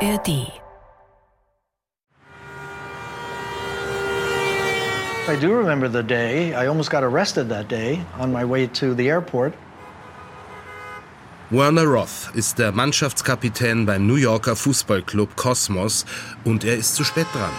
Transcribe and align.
ARD. 0.00 0.28
I 5.26 5.36
do 5.40 5.52
remember 5.52 5.88
the 5.88 6.04
day. 6.04 6.54
I 6.54 6.68
almost 6.68 6.90
got 6.90 7.02
arrested 7.02 7.48
that 7.48 7.68
day 7.68 8.00
on 8.16 8.32
my 8.32 8.44
way 8.44 8.68
to 8.68 8.94
the 8.94 9.08
airport. 9.10 9.54
Werner 11.50 11.86
Roth 11.86 12.30
ist 12.34 12.58
der 12.58 12.70
Mannschaftskapitän 12.70 13.86
beim 13.86 14.06
New 14.06 14.14
Yorker 14.16 14.54
Fußballclub 14.54 15.34
Cosmos 15.34 16.06
und 16.44 16.62
er 16.62 16.76
ist 16.76 16.94
zu 16.94 17.02
spät 17.02 17.26
dran. 17.32 17.50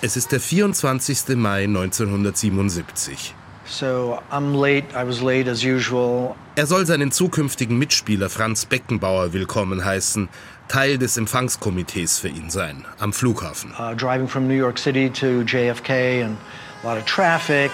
Es 0.00 0.16
ist 0.16 0.32
der 0.32 0.40
24. 0.40 1.36
Mai 1.36 1.64
1977. 1.64 3.34
So 3.64 4.18
I'm 4.30 4.54
late. 4.54 4.92
I 4.94 5.04
was 5.04 5.22
late 5.22 5.48
as 5.48 5.62
usual. 5.64 6.34
Er 6.56 6.66
soll 6.66 6.84
seinen 6.84 7.12
zukünftigen 7.12 7.78
Mitspieler 7.78 8.28
Franz 8.28 8.66
Beckenbauer 8.66 9.32
willkommen 9.32 9.84
heißen, 9.84 10.28
Teil 10.68 10.98
des 10.98 11.16
Empfangskomitees 11.16 12.18
für 12.18 12.28
ihn 12.28 12.50
sein, 12.50 12.84
am 12.98 13.12
Flughafen. 13.12 13.72
Driving 13.96 14.28
from 14.28 14.48
New 14.48 14.54
York 14.54 14.78
City 14.78 15.10
to 15.10 15.42
JFK 15.42 16.24
and 16.24 16.38
a 16.82 16.88
lot 16.88 16.98
of 16.98 17.04
traffic. 17.04 17.70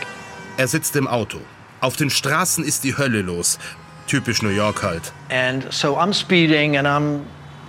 Er 0.56 0.68
sitzt 0.68 0.96
im 0.96 1.06
Auto. 1.06 1.40
Auf 1.80 1.96
den 1.96 2.10
Straßen 2.10 2.64
ist 2.64 2.84
die 2.84 2.96
Hölle 2.96 3.22
los. 3.22 3.58
Typisch 4.06 4.42
New 4.42 4.48
York 4.48 4.82
halt. 4.82 5.12
And 5.30 5.72
so 5.72 5.96
I'm 5.96 6.12
speeding 6.12 6.76
and 6.76 6.86
I'm 6.88 7.20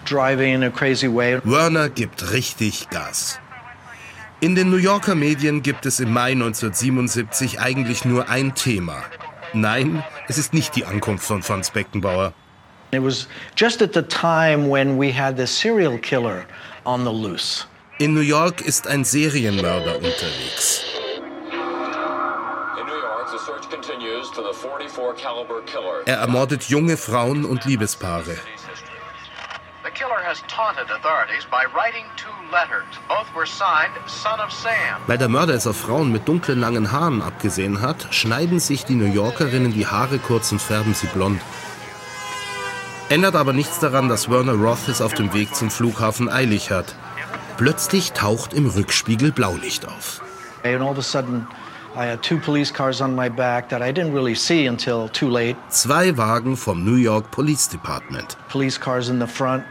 driving 0.05 0.55
in 0.55 0.63
a 0.63 0.69
crazy 0.69 1.07
way. 1.07 1.39
Werner 1.43 1.89
gibt 1.89 2.31
richtig 2.31 2.89
Gas. 2.89 3.39
In 4.41 4.55
den 4.55 4.69
New 4.69 4.77
Yorker 4.77 5.15
Medien 5.15 5.61
gibt 5.61 5.85
es 5.85 5.99
im 5.99 6.13
Mai 6.13 6.31
1977 6.31 7.59
eigentlich 7.59 8.05
nur 8.05 8.29
ein 8.29 8.55
Thema. 8.55 9.03
Nein, 9.53 10.03
es 10.27 10.37
ist 10.37 10.53
nicht 10.53 10.75
die 10.75 10.85
Ankunft 10.85 11.25
von 11.25 11.43
Franz 11.43 11.71
Beckenbauer. 11.71 12.33
It 12.91 13.03
was 13.03 13.27
just 13.55 13.81
at 13.83 13.93
the 13.93 14.01
time 14.01 14.67
when 14.67 14.97
we 14.97 15.11
had 15.11 15.37
this 15.37 15.51
serial 15.51 15.99
killer 15.99 16.45
on 16.87 17.03
the 17.03 17.11
loose. 17.11 17.65
In 17.99 18.15
New 18.15 18.21
York 18.21 18.61
ist 18.61 18.87
ein 18.87 19.03
Serienmörder 19.03 19.97
unterwegs. 19.97 20.83
In 22.79 22.87
New 22.87 22.97
York, 22.97 23.29
the 23.31 23.37
search 23.45 23.69
continues 23.69 24.27
for 24.29 24.41
the 24.41 24.53
44 24.53 25.13
caliber 25.13 25.61
killer. 25.67 26.01
Er 26.07 26.17
ermordet 26.17 26.63
junge 26.63 26.97
Frauen 26.97 27.45
und 27.45 27.63
Liebespaare. 27.65 28.37
The 29.83 29.91
killer 29.91 30.23
has 30.23 30.41
taunted 30.47 30.89
authorities 30.89 31.45
by 31.51 31.65
writing 31.75 32.05
two 32.15 32.33
letters. 32.51 32.87
Both 33.07 33.27
were 33.35 33.45
signed 33.45 33.93
Son 34.07 34.39
of 34.39 34.51
Sam. 34.51 35.01
Weil 35.05 35.19
der 35.19 35.29
Mörder 35.29 35.53
es 35.53 35.67
auf 35.67 35.77
Frauen 35.77 36.11
mit 36.11 36.27
dunklen 36.27 36.59
langen 36.59 36.91
Haaren 36.91 37.21
abgesehen 37.21 37.81
hat, 37.81 38.07
schneiden 38.15 38.59
sich 38.59 38.85
die 38.85 38.95
New 38.95 39.13
Yorkerinnen 39.13 39.73
die 39.73 39.85
Haare 39.85 40.17
kurz 40.17 40.51
und 40.51 40.59
färben 40.59 40.95
sie 40.95 41.07
blond. 41.07 41.39
Ändert 43.09 43.35
aber 43.35 43.53
nichts 43.53 43.79
daran, 43.79 44.07
dass 44.07 44.29
Werner 44.29 44.53
Roth 44.53 44.87
es 44.87 45.01
auf 45.01 45.15
dem 45.15 45.33
Weg 45.33 45.55
zum 45.55 45.71
Flughafen 45.71 46.29
eilig 46.29 46.69
hat. 46.69 46.93
Plötzlich 47.57 48.11
taucht 48.11 48.53
im 48.53 48.67
Rückspiegel 48.67 49.31
Blaulicht 49.31 49.87
auf. 49.87 50.21
Zwei 55.69 56.17
Wagen 56.17 56.55
vom 56.55 56.83
New 56.85 56.95
York 56.95 57.31
Police 57.31 57.67
Department. 57.69 58.37
Police 58.47 58.79
cars 58.79 59.09
in 59.09 59.19
the 59.19 59.25
front. 59.25 59.63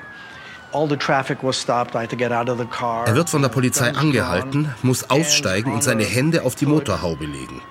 All 0.72 0.88
the 0.88 0.96
traffic 0.96 1.38
was 1.42 1.60
stopped. 1.60 1.94
I 1.94 1.98
had 1.98 2.10
to 2.10 2.16
get 2.16 2.32
out 2.32 2.50
of 2.50 2.58
the 2.58 2.66
car. 2.66 3.06
Er 3.06 3.14
wird 3.14 3.30
von 3.30 3.40
der 3.40 3.50
Polizei 3.50 3.94
angehalten, 3.94 4.74
muss 4.82 5.10
aussteigen 5.10 5.72
und 5.72 5.84
seine 5.84 6.04
Hände 6.04 6.42
auf 6.42 6.56
die 6.56 6.66
Motorhaube 6.66 7.24
legen. 7.24 7.62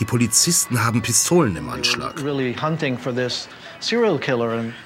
Die 0.00 0.04
Polizisten 0.04 0.84
haben 0.84 1.00
Pistolen 1.02 1.56
im 1.56 1.70
Anschlag. 1.70 2.22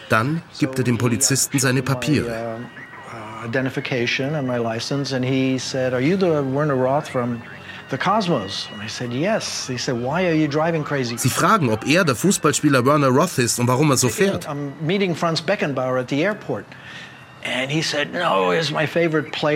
Dann 0.08 0.42
gibt 0.58 0.78
er 0.78 0.84
dem 0.84 0.98
Polizisten 0.98 1.58
seine 1.58 1.82
Papiere. 1.82 2.26
Uh, 2.26 3.44
uh, 3.44 3.46
identification 3.46 4.34
and 4.34 4.46
my 4.46 4.58
license, 4.58 5.14
and 5.14 5.24
he 5.24 5.58
said, 5.58 5.92
"Are 5.92 6.00
you 6.00 6.16
the 6.16 6.42
Werner 6.42 6.74
Roth 6.74 7.08
from 7.08 7.42
the 7.90 7.96
Cosmos?" 7.96 8.68
And 8.72 8.82
I 8.82 8.88
said, 8.88 9.12
"Yes." 9.12 9.66
He 9.68 9.78
said, 9.78 9.96
"Why 9.96 10.26
are 10.26 10.34
you 10.34 10.48
driving 10.48 10.84
crazy?" 10.84 11.16
Sie 11.16 11.30
fragen, 11.30 11.70
ob 11.70 11.86
er 11.86 12.04
der 12.04 12.14
Fußballspieler 12.14 12.84
Werner 12.84 13.08
Roth 13.08 13.38
ist 13.38 13.58
und 13.58 13.68
warum 13.68 13.90
er 13.90 13.96
so 13.96 14.08
fährt. 14.08 14.48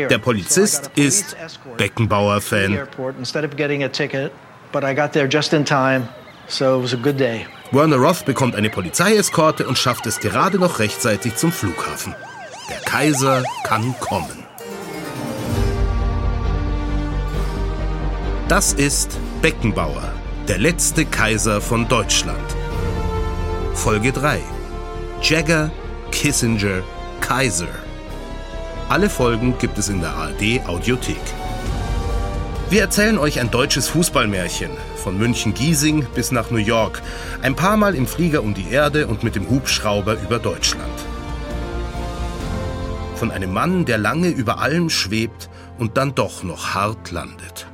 Der 0.09 0.19
Polizist 0.19 0.91
ist 0.95 1.37
Beckenbauer-Fan. 1.77 2.79
Werner 7.72 7.97
Roth 7.97 8.27
bekommt 8.27 8.55
eine 8.55 8.69
Polizeieskorte 8.69 9.66
und 9.66 9.78
schafft 9.78 10.05
es 10.05 10.21
gerade 10.21 10.59
noch 10.59 10.78
rechtzeitig 10.78 11.37
zum 11.37 11.50
Flughafen. 11.50 12.15
Der 12.69 12.77
Kaiser 12.81 13.43
kann 13.65 13.94
kommen. 13.99 14.44
Das 18.49 18.75
ist 18.75 19.19
Beckenbauer, 19.41 20.12
der 20.49 20.59
letzte 20.59 21.06
Kaiser 21.06 21.62
von 21.62 21.88
Deutschland. 21.88 22.44
Folge 23.72 24.12
3. 24.12 24.41
Jagger, 25.22 25.71
Kissinger, 26.11 26.82
Kaiser. 27.22 27.69
Alle 28.91 29.09
Folgen 29.09 29.56
gibt 29.59 29.78
es 29.78 29.88
in 29.88 30.03
der 30.03 30.11
ARD 30.11 30.61
Audiothek. 30.66 31.16
Wir 32.72 32.81
erzählen 32.81 33.19
euch 33.19 33.38
ein 33.38 33.50
deutsches 33.50 33.91
Fußballmärchen. 33.91 34.71
Von 34.97 35.19
München-Giesing 35.19 36.06
bis 36.15 36.33
nach 36.33 36.50
New 36.50 36.56
York. 36.56 37.03
Ein 37.43 37.55
paar 37.55 37.77
Mal 37.77 37.94
im 37.94 38.06
Flieger 38.06 38.43
um 38.43 38.55
die 38.55 38.71
Erde 38.71 39.09
und 39.09 39.22
mit 39.22 39.34
dem 39.34 39.50
Hubschrauber 39.50 40.15
über 40.15 40.38
Deutschland. 40.38 40.99
Von 43.15 43.31
einem 43.31 43.53
Mann, 43.53 43.84
der 43.84 43.99
lange 43.99 44.31
über 44.31 44.59
allem 44.61 44.88
schwebt 44.88 45.50
und 45.78 45.99
dann 45.99 46.15
doch 46.15 46.44
noch 46.44 46.72
hart 46.72 47.11
landet. 47.11 47.66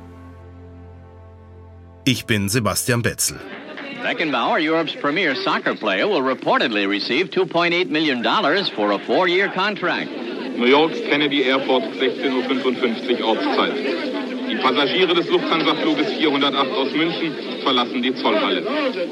Ich 2.03 2.25
bin 2.25 2.49
Sebastian 2.49 3.01
Betzel. 3.01 3.39
Beckenbauer, 4.03 4.57
Europe's 4.59 4.97
premier 4.97 5.33
soccer 5.33 5.75
player, 5.75 6.09
will 6.09 6.21
reportedly 6.21 6.85
receive 6.85 7.29
$2.8 7.29 7.87
million 7.87 8.21
for 8.75 8.91
a 8.91 8.99
four-year 8.99 9.47
contract. 9.47 10.09
New 10.57 10.65
Yorks 10.67 10.99
Kennedy 11.09 11.43
Airport, 11.43 11.83
16.55 12.01 13.21
Uhr 13.21 13.27
Ortszeit. 13.29 14.28
Die 14.49 14.55
Passagiere 14.55 15.13
des 15.13 15.29
Lufthansa-Fluges 15.29 16.13
408 16.17 16.71
aus 16.71 16.91
München 16.93 17.33
verlassen 17.61 18.01
die 18.01 18.15
Zollhalle. 18.15 18.65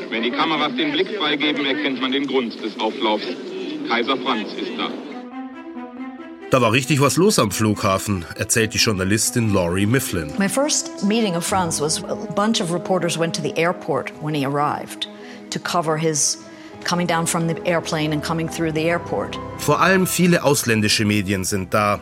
Wenn 0.09 0.23
die 0.23 0.31
Kameras 0.31 0.75
den 0.75 0.91
Blick 0.91 1.15
freigeben, 1.17 1.65
erkennt 1.65 2.01
man 2.01 2.11
den 2.11 2.25
Grund 2.25 2.55
des 2.63 2.79
Auflaufs. 2.79 3.27
Kaiser 3.87 4.17
Franz 4.17 4.49
ist 4.53 4.71
da. 4.77 4.89
Da 6.49 6.61
war 6.61 6.71
richtig 6.71 7.01
was 7.01 7.17
los 7.17 7.39
am 7.39 7.51
Flughafen, 7.51 8.25
erzählt 8.37 8.73
die 8.73 8.77
Journalistin 8.77 9.53
Laurie 9.53 9.85
Mifflin. 9.85 10.31
My 10.39 10.49
first 10.49 11.03
meeting 11.03 11.35
of 11.35 11.45
Franz 11.45 11.79
was 11.81 12.03
a 12.03 12.15
bunch 12.33 12.61
of 12.61 12.71
reporters 12.71 13.19
went 13.19 13.35
to 13.35 13.41
the 13.41 13.55
airport 13.57 14.11
when 14.21 14.33
he 14.33 14.45
arrived 14.45 15.07
to 15.51 15.59
cover 15.59 15.97
his 15.97 16.37
coming 16.83 17.05
down 17.05 17.27
from 17.27 17.47
the 17.47 17.55
airplane 17.65 18.13
and 18.13 18.23
coming 18.23 18.49
through 18.49 18.71
the 18.71 18.89
airport. 18.89 19.37
Vor 19.57 19.81
allem 19.81 20.07
viele 20.07 20.43
ausländische 20.43 21.05
Medien 21.05 21.43
sind 21.43 21.73
da. 21.73 21.99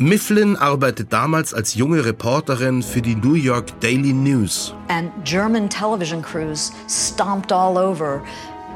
Mifflin 0.00 0.54
arbeitet 0.54 1.12
damals 1.12 1.52
als 1.52 1.74
junge 1.74 2.04
Reporterin 2.04 2.84
für 2.84 3.02
die 3.02 3.16
New 3.16 3.34
York 3.34 3.80
Daily 3.80 4.12
News. 4.12 4.72
And 4.86 5.10
German 5.24 5.68
television 5.68 6.22
crews 6.22 6.70
stomped 6.88 7.50
all 7.50 7.76
over 7.76 8.22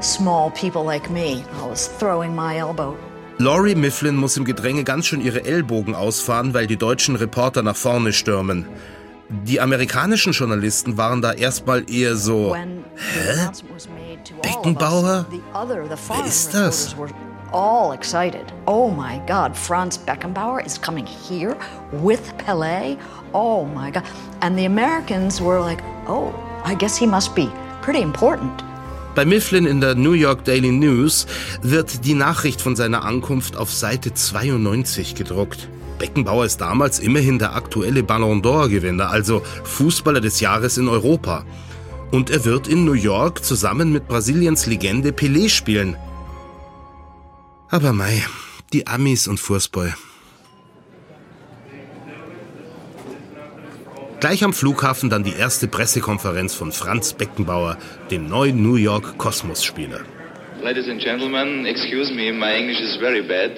small 0.01 0.51
people 0.51 0.83
like 0.83 1.09
me. 1.09 1.45
I 1.63 1.69
was 1.69 1.89
throwing 1.97 2.35
my 2.35 2.57
elbow. 2.57 2.97
Laurie 3.37 3.73
Mifflin 3.73 4.17
muss 4.17 4.35
im 4.35 4.43
Gedränge 4.43 4.83
ganz 4.83 5.05
schön 5.05 5.21
ihre 5.21 5.45
Ellbogen 5.45 5.95
ausfahren, 5.95 6.53
weil 6.53 6.67
die 6.67 6.75
deutschen 6.75 7.15
Reporter 7.15 7.63
nach 7.63 7.77
vorne 7.77 8.11
stürmen. 8.11 8.65
Die 9.29 9.61
amerikanischen 9.61 10.33
Journalisten 10.33 10.97
waren 10.97 11.21
da 11.21 11.31
erstmal 11.31 11.89
eher 11.89 12.17
so, 12.17 12.53
us, 12.53 13.87
Beckenbauer? 14.41 15.25
foreign 15.95 16.25
ist 16.25 16.53
das? 16.53 16.93
All 17.53 17.93
excited. 17.93 18.51
Oh 18.67 18.89
my 18.89 19.21
God, 19.27 19.55
Franz 19.55 19.97
Beckenbauer 19.97 20.65
is 20.65 20.77
coming 20.77 21.05
here 21.05 21.55
with 21.91 22.33
Pelé. 22.37 22.99
Oh 23.33 23.65
my 23.65 23.91
God. 23.91 24.03
And 24.41 24.57
the 24.57 24.65
Americans 24.65 25.39
were 25.39 25.61
like, 25.61 25.81
oh, 26.07 26.33
I 26.65 26.75
guess 26.75 26.97
he 26.97 27.05
must 27.05 27.35
be 27.35 27.49
pretty 27.81 28.01
important. 28.01 28.63
Bei 29.15 29.25
Mifflin 29.25 29.67
in 29.67 29.79
der 29.79 29.93
New 29.93 30.13
York 30.13 30.43
Daily 30.43 30.71
News 30.71 31.27
wird 31.61 32.03
die 32.03 32.15
Nachricht 32.15 32.61
von 32.61 32.75
seiner 32.75 33.05
Ankunft 33.05 33.55
auf 33.55 33.71
Seite 33.71 34.13
92 34.13 35.13
gedruckt. 35.13 35.69
Beckenbauer 35.99 36.45
ist 36.45 36.59
damals 36.59 36.97
immerhin 36.99 37.37
der 37.37 37.55
aktuelle 37.55 38.01
Ballon 38.01 38.41
d'Or-Gewinner, 38.41 39.09
also 39.09 39.43
Fußballer 39.63 40.19
des 40.19 40.39
Jahres 40.39 40.79
in 40.79 40.87
Europa. 40.87 41.45
Und 42.11 42.31
er 42.31 42.43
wird 42.43 42.67
in 42.67 42.85
New 42.85 42.93
York 42.93 43.43
zusammen 43.43 43.91
mit 43.91 44.07
Brasiliens 44.07 44.65
Legende 44.65 45.11
Pelé 45.11 45.47
spielen. 45.47 45.95
Aber 47.73 47.91
mei, 47.91 48.23
die 48.71 48.85
Amis 48.85 49.27
und 49.27 49.39
Fußball. 49.39 49.95
Gleich 54.19 54.43
am 54.43 54.53
Flughafen 54.53 55.09
dann 55.09 55.23
die 55.23 55.33
erste 55.33 55.67
Pressekonferenz 55.67 56.53
von 56.53 56.71
Franz 56.71 57.13
Beckenbauer, 57.13 57.79
dem 58.11 58.29
neuen 58.29 58.61
New 58.61 58.75
York 58.75 59.17
Kosmos-Spieler. 59.17 60.01
Ladies 60.61 60.87
and 60.87 61.01
gentlemen, 61.01 61.65
excuse 61.65 62.13
me, 62.13 62.31
my 62.31 62.53
English 62.53 62.79
is 62.79 62.95
very 62.97 63.23
bad. 63.23 63.53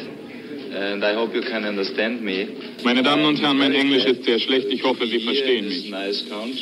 and 0.74 1.04
I 1.04 1.14
hope 1.14 1.36
you 1.36 1.42
can 1.42 1.66
understand 1.66 2.22
me. 2.22 2.48
Meine 2.86 3.04
Damen 3.04 3.26
und 3.26 3.42
Herren, 3.42 3.58
mein 3.58 3.74
Englisch 3.74 4.06
ist 4.06 4.24
sehr 4.24 4.40
schlecht. 4.40 4.68
Ich 4.70 4.82
hoffe, 4.84 5.08
Sie 5.08 5.20
verstehen 5.20 5.68
mich. 5.68 5.94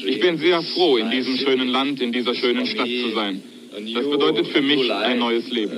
Ich 0.07 0.19
bin 0.19 0.39
sehr 0.39 0.59
froh, 0.73 0.97
in 0.97 1.11
diesem 1.11 1.37
schönen 1.37 1.67
Land, 1.67 2.01
in 2.01 2.11
dieser 2.11 2.33
schönen 2.33 2.65
Stadt 2.65 2.87
zu 2.87 3.11
sein. 3.13 3.43
Das 3.93 4.09
bedeutet 4.09 4.47
für 4.47 4.61
mich 4.61 4.91
ein 4.91 5.19
neues 5.19 5.47
Leben. 5.51 5.77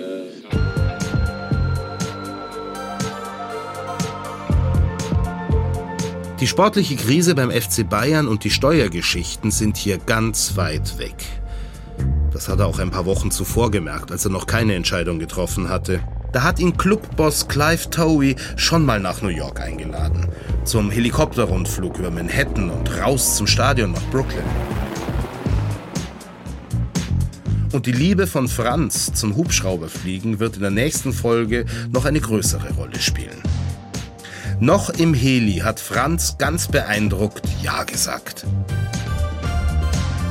Die 6.46 6.50
sportliche 6.50 6.96
Krise 6.96 7.34
beim 7.34 7.50
FC 7.50 7.90
Bayern 7.90 8.28
und 8.28 8.44
die 8.44 8.52
Steuergeschichten 8.52 9.50
sind 9.50 9.78
hier 9.78 9.98
ganz 9.98 10.56
weit 10.56 11.00
weg. 11.00 11.16
Das 12.32 12.48
hat 12.48 12.60
er 12.60 12.68
auch 12.68 12.78
ein 12.78 12.92
paar 12.92 13.08
Wochen 13.08 13.32
zuvor 13.32 13.72
gemerkt, 13.72 14.12
als 14.12 14.26
er 14.26 14.32
noch 14.32 14.46
keine 14.46 14.76
Entscheidung 14.76 15.18
getroffen 15.18 15.70
hatte. 15.70 16.02
Da 16.34 16.44
hat 16.44 16.60
ihn 16.60 16.78
Clubboss 16.78 17.48
Clive 17.48 17.90
Towie 17.90 18.36
schon 18.58 18.86
mal 18.86 19.00
nach 19.00 19.24
New 19.24 19.30
York 19.30 19.60
eingeladen. 19.60 20.28
Zum 20.66 20.92
Helikopterrundflug 20.92 21.98
über 21.98 22.12
Manhattan 22.12 22.70
und 22.70 22.96
raus 22.96 23.38
zum 23.38 23.48
Stadion 23.48 23.94
nach 23.94 24.06
Brooklyn. 24.12 24.44
Und 27.72 27.88
die 27.88 27.92
Liebe 27.92 28.28
von 28.28 28.48
Franz 28.48 29.12
zum 29.16 29.36
Hubschrauberfliegen 29.36 30.40
wird 30.40 30.58
in 30.58 30.62
der 30.62 30.70
nächsten 30.70 31.12
Folge 31.12 31.66
noch 31.92 32.06
eine 32.06 32.22
größere 32.22 32.72
Rolle 32.76 33.00
spielen. 33.00 33.42
Noch 34.60 34.90
im 34.90 35.14
Heli 35.14 35.60
hat 35.60 35.82
Franz 35.82 36.38
ganz 36.38 36.70
beeindruckt 36.70 37.46
Ja 37.62 37.84
gesagt. 37.84 38.46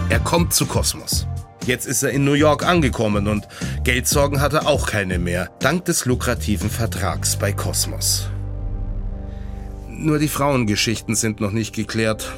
Er 0.09 0.19
kommt 0.19 0.55
zu 0.55 0.65
Kosmos. 0.65 1.27
Jetzt 1.67 1.87
ist 1.87 2.03
er 2.03 2.11
in 2.11 2.25
New 2.25 2.33
York 2.33 2.67
angekommen 2.67 3.29
und 3.29 3.47
Geldsorgen 3.85 4.41
hat 4.41 4.55
er 4.55 4.67
auch 4.67 4.87
keine 4.87 5.19
mehr, 5.19 5.51
dank 5.61 5.85
des 5.85 6.07
lukrativen 6.07 6.71
Vertrags 6.71 7.37
bei 7.37 7.53
Kosmos. 7.53 8.29
Nur 9.89 10.19
die 10.19 10.29
Frauengeschichten 10.29 11.15
sind 11.15 11.41
noch 11.41 11.53
nicht 11.53 11.75
geklärt. 11.75 12.33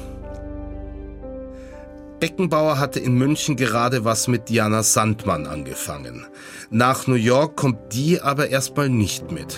Beckenbauer 2.19 2.79
hatte 2.79 2.99
in 2.99 3.15
München 3.15 3.55
gerade 3.55 4.03
was 4.03 4.27
mit 4.27 4.49
Diana 4.49 4.83
Sandmann 4.83 5.45
angefangen. 5.45 6.25
Nach 6.69 7.07
New 7.07 7.15
York 7.15 7.55
kommt 7.55 7.93
die 7.93 8.19
aber 8.21 8.49
erstmal 8.49 8.89
nicht 8.89 9.31
mit. 9.31 9.55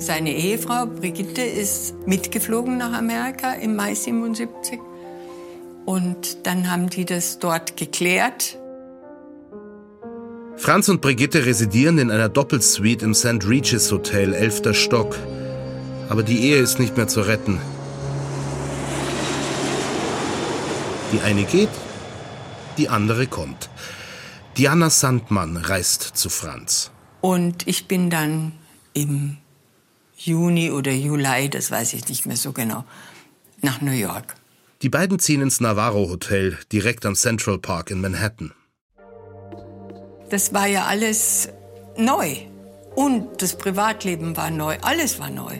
Seine 0.00 0.32
Ehefrau 0.34 0.86
Brigitte 0.86 1.42
ist 1.42 1.94
mitgeflogen 2.06 2.78
nach 2.78 2.94
Amerika 2.94 3.52
im 3.52 3.76
Mai 3.76 3.94
77. 3.94 4.80
Und 5.84 6.46
dann 6.46 6.70
haben 6.70 6.88
die 6.88 7.04
das 7.04 7.38
dort 7.38 7.76
geklärt. 7.76 8.58
Franz 10.56 10.88
und 10.88 11.02
Brigitte 11.02 11.44
residieren 11.44 11.98
in 11.98 12.10
einer 12.10 12.30
Doppelsuite 12.30 13.04
im 13.04 13.12
St. 13.12 13.46
Regis 13.46 13.92
Hotel, 13.92 14.32
11. 14.32 14.74
Stock. 14.74 15.18
Aber 16.08 16.22
die 16.22 16.44
Ehe 16.44 16.56
ist 16.56 16.78
nicht 16.78 16.96
mehr 16.96 17.06
zu 17.06 17.20
retten. 17.20 17.60
Die 21.12 21.20
eine 21.20 21.44
geht, 21.44 21.68
die 22.78 22.88
andere 22.88 23.26
kommt. 23.26 23.68
Diana 24.56 24.88
Sandmann 24.88 25.58
reist 25.58 26.02
zu 26.14 26.30
Franz. 26.30 26.90
Und 27.20 27.68
ich 27.68 27.86
bin 27.86 28.08
dann 28.08 28.52
im 28.94 29.36
Juni 30.24 30.70
oder 30.70 30.92
Juli, 30.92 31.48
das 31.48 31.70
weiß 31.70 31.94
ich 31.94 32.08
nicht 32.08 32.26
mehr 32.26 32.36
so 32.36 32.52
genau, 32.52 32.84
nach 33.62 33.80
New 33.80 33.92
York. 33.92 34.34
Die 34.82 34.88
beiden 34.88 35.18
ziehen 35.18 35.40
ins 35.40 35.60
Navarro 35.60 36.08
Hotel, 36.08 36.58
direkt 36.72 37.06
am 37.06 37.14
Central 37.14 37.58
Park 37.58 37.90
in 37.90 38.00
Manhattan. 38.00 38.52
Das 40.30 40.52
war 40.52 40.66
ja 40.66 40.84
alles 40.86 41.48
neu. 41.96 42.36
Und 42.94 43.42
das 43.42 43.56
Privatleben 43.56 44.36
war 44.36 44.50
neu, 44.50 44.76
alles 44.82 45.18
war 45.18 45.30
neu. 45.30 45.58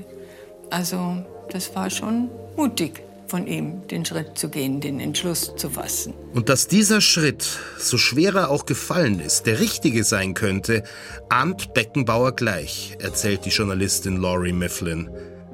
Also 0.70 1.24
das 1.50 1.74
war 1.74 1.90
schon 1.90 2.28
mutig 2.56 3.02
von 3.30 3.46
ihm, 3.46 3.86
den 3.86 4.04
Schritt 4.04 4.36
zu 4.36 4.48
gehen, 4.48 4.80
den 4.80 4.98
Entschluss 4.98 5.54
zu 5.56 5.70
fassen. 5.70 6.14
Und 6.34 6.48
dass 6.48 6.66
dieser 6.66 7.00
Schritt, 7.00 7.46
so 7.78 7.96
schwer 7.96 8.34
er 8.34 8.50
auch 8.50 8.66
gefallen 8.66 9.20
ist, 9.20 9.46
der 9.46 9.60
richtige 9.60 10.02
sein 10.02 10.34
könnte, 10.34 10.82
ahnt 11.28 11.72
Beckenbauer 11.72 12.32
gleich, 12.32 12.96
erzählt 13.00 13.44
die 13.44 13.50
Journalistin 13.50 14.16
Laurie 14.16 14.52
Mifflin. 14.52 15.08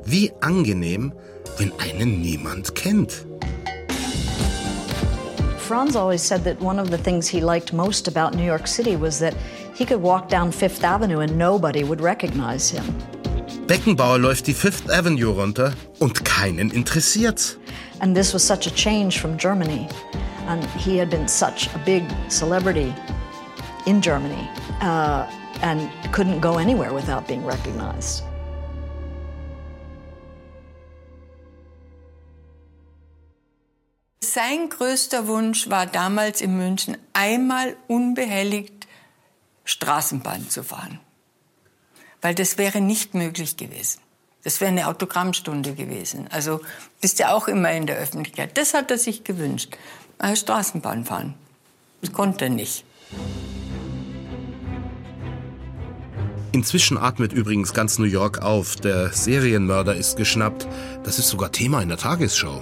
Wie 0.04 0.32
angenehm, 0.40 1.12
wenn 1.58 1.70
einen 1.78 2.22
niemand 2.22 2.74
kennt. 2.74 3.26
Franz 5.58 5.96
always 5.96 6.26
said 6.26 6.44
that 6.44 6.60
one 6.60 6.80
of 6.80 6.90
the 6.90 6.98
things 6.98 7.28
he 7.28 7.40
liked 7.40 7.72
most 7.72 8.08
about 8.08 8.36
New 8.36 8.44
York 8.44 8.66
City 8.66 8.96
was 8.96 9.18
that 9.18 9.34
he 9.74 9.84
could 9.84 10.00
walk 10.00 10.28
down 10.28 10.50
Fifth 10.50 10.82
Avenue 10.82 11.20
and 11.20 11.36
nobody 11.36 11.84
would 11.84 12.00
recognize 12.00 12.70
him. 12.70 12.84
Beckenbauer 13.66 14.18
läuft 14.20 14.46
die 14.46 14.54
Fifth 14.54 14.88
Avenue 14.92 15.32
runter 15.32 15.72
und 15.98 16.24
keinen 16.24 16.70
interessiert's. 16.70 17.58
And 17.98 18.14
this 18.14 18.32
was 18.32 18.46
such 18.46 18.68
a 18.68 18.70
change 18.70 19.18
from 19.18 19.36
Germany. 19.36 19.88
And 20.46 20.64
he 20.76 21.00
had 21.00 21.10
been 21.10 21.26
such 21.26 21.68
a 21.74 21.78
big 21.84 22.04
celebrity 22.28 22.94
in 23.84 24.00
Germany 24.00 24.48
uh, 24.82 25.26
and 25.62 25.90
couldn't 26.12 26.40
go 26.40 26.58
anywhere 26.58 26.94
without 26.94 27.26
being 27.26 27.44
recognized. 27.44 28.22
Sein 34.20 34.68
größter 34.68 35.26
Wunsch 35.26 35.68
war 35.70 35.86
damals 35.86 36.40
in 36.40 36.56
München, 36.56 36.98
einmal 37.14 37.76
unbehelligt 37.88 38.86
Straßenbahn 39.64 40.48
zu 40.48 40.62
fahren. 40.62 41.00
Weil 42.26 42.34
das 42.34 42.58
wäre 42.58 42.80
nicht 42.80 43.14
möglich 43.14 43.56
gewesen. 43.56 44.00
Das 44.42 44.60
wäre 44.60 44.72
eine 44.72 44.88
Autogrammstunde 44.88 45.74
gewesen. 45.74 46.26
Also 46.28 46.60
bist 47.00 47.20
ja 47.20 47.32
auch 47.32 47.46
immer 47.46 47.70
in 47.70 47.86
der 47.86 47.98
Öffentlichkeit. 47.98 48.58
Das 48.58 48.74
hat 48.74 48.90
er 48.90 48.98
sich 48.98 49.22
gewünscht. 49.22 49.76
Äh, 50.18 50.34
Straßenbahn 50.34 51.04
fahren. 51.04 51.34
Das 52.00 52.12
konnte 52.12 52.46
er 52.46 52.50
nicht. 52.50 52.84
Inzwischen 56.50 56.98
atmet 56.98 57.32
übrigens 57.32 57.72
ganz 57.72 57.96
New 58.00 58.06
York 58.06 58.42
auf. 58.42 58.74
Der 58.74 59.12
Serienmörder 59.12 59.94
ist 59.94 60.16
geschnappt. 60.16 60.66
Das 61.04 61.20
ist 61.20 61.28
sogar 61.28 61.52
Thema 61.52 61.80
in 61.80 61.90
der 61.90 61.98
Tagesschau. 61.98 62.60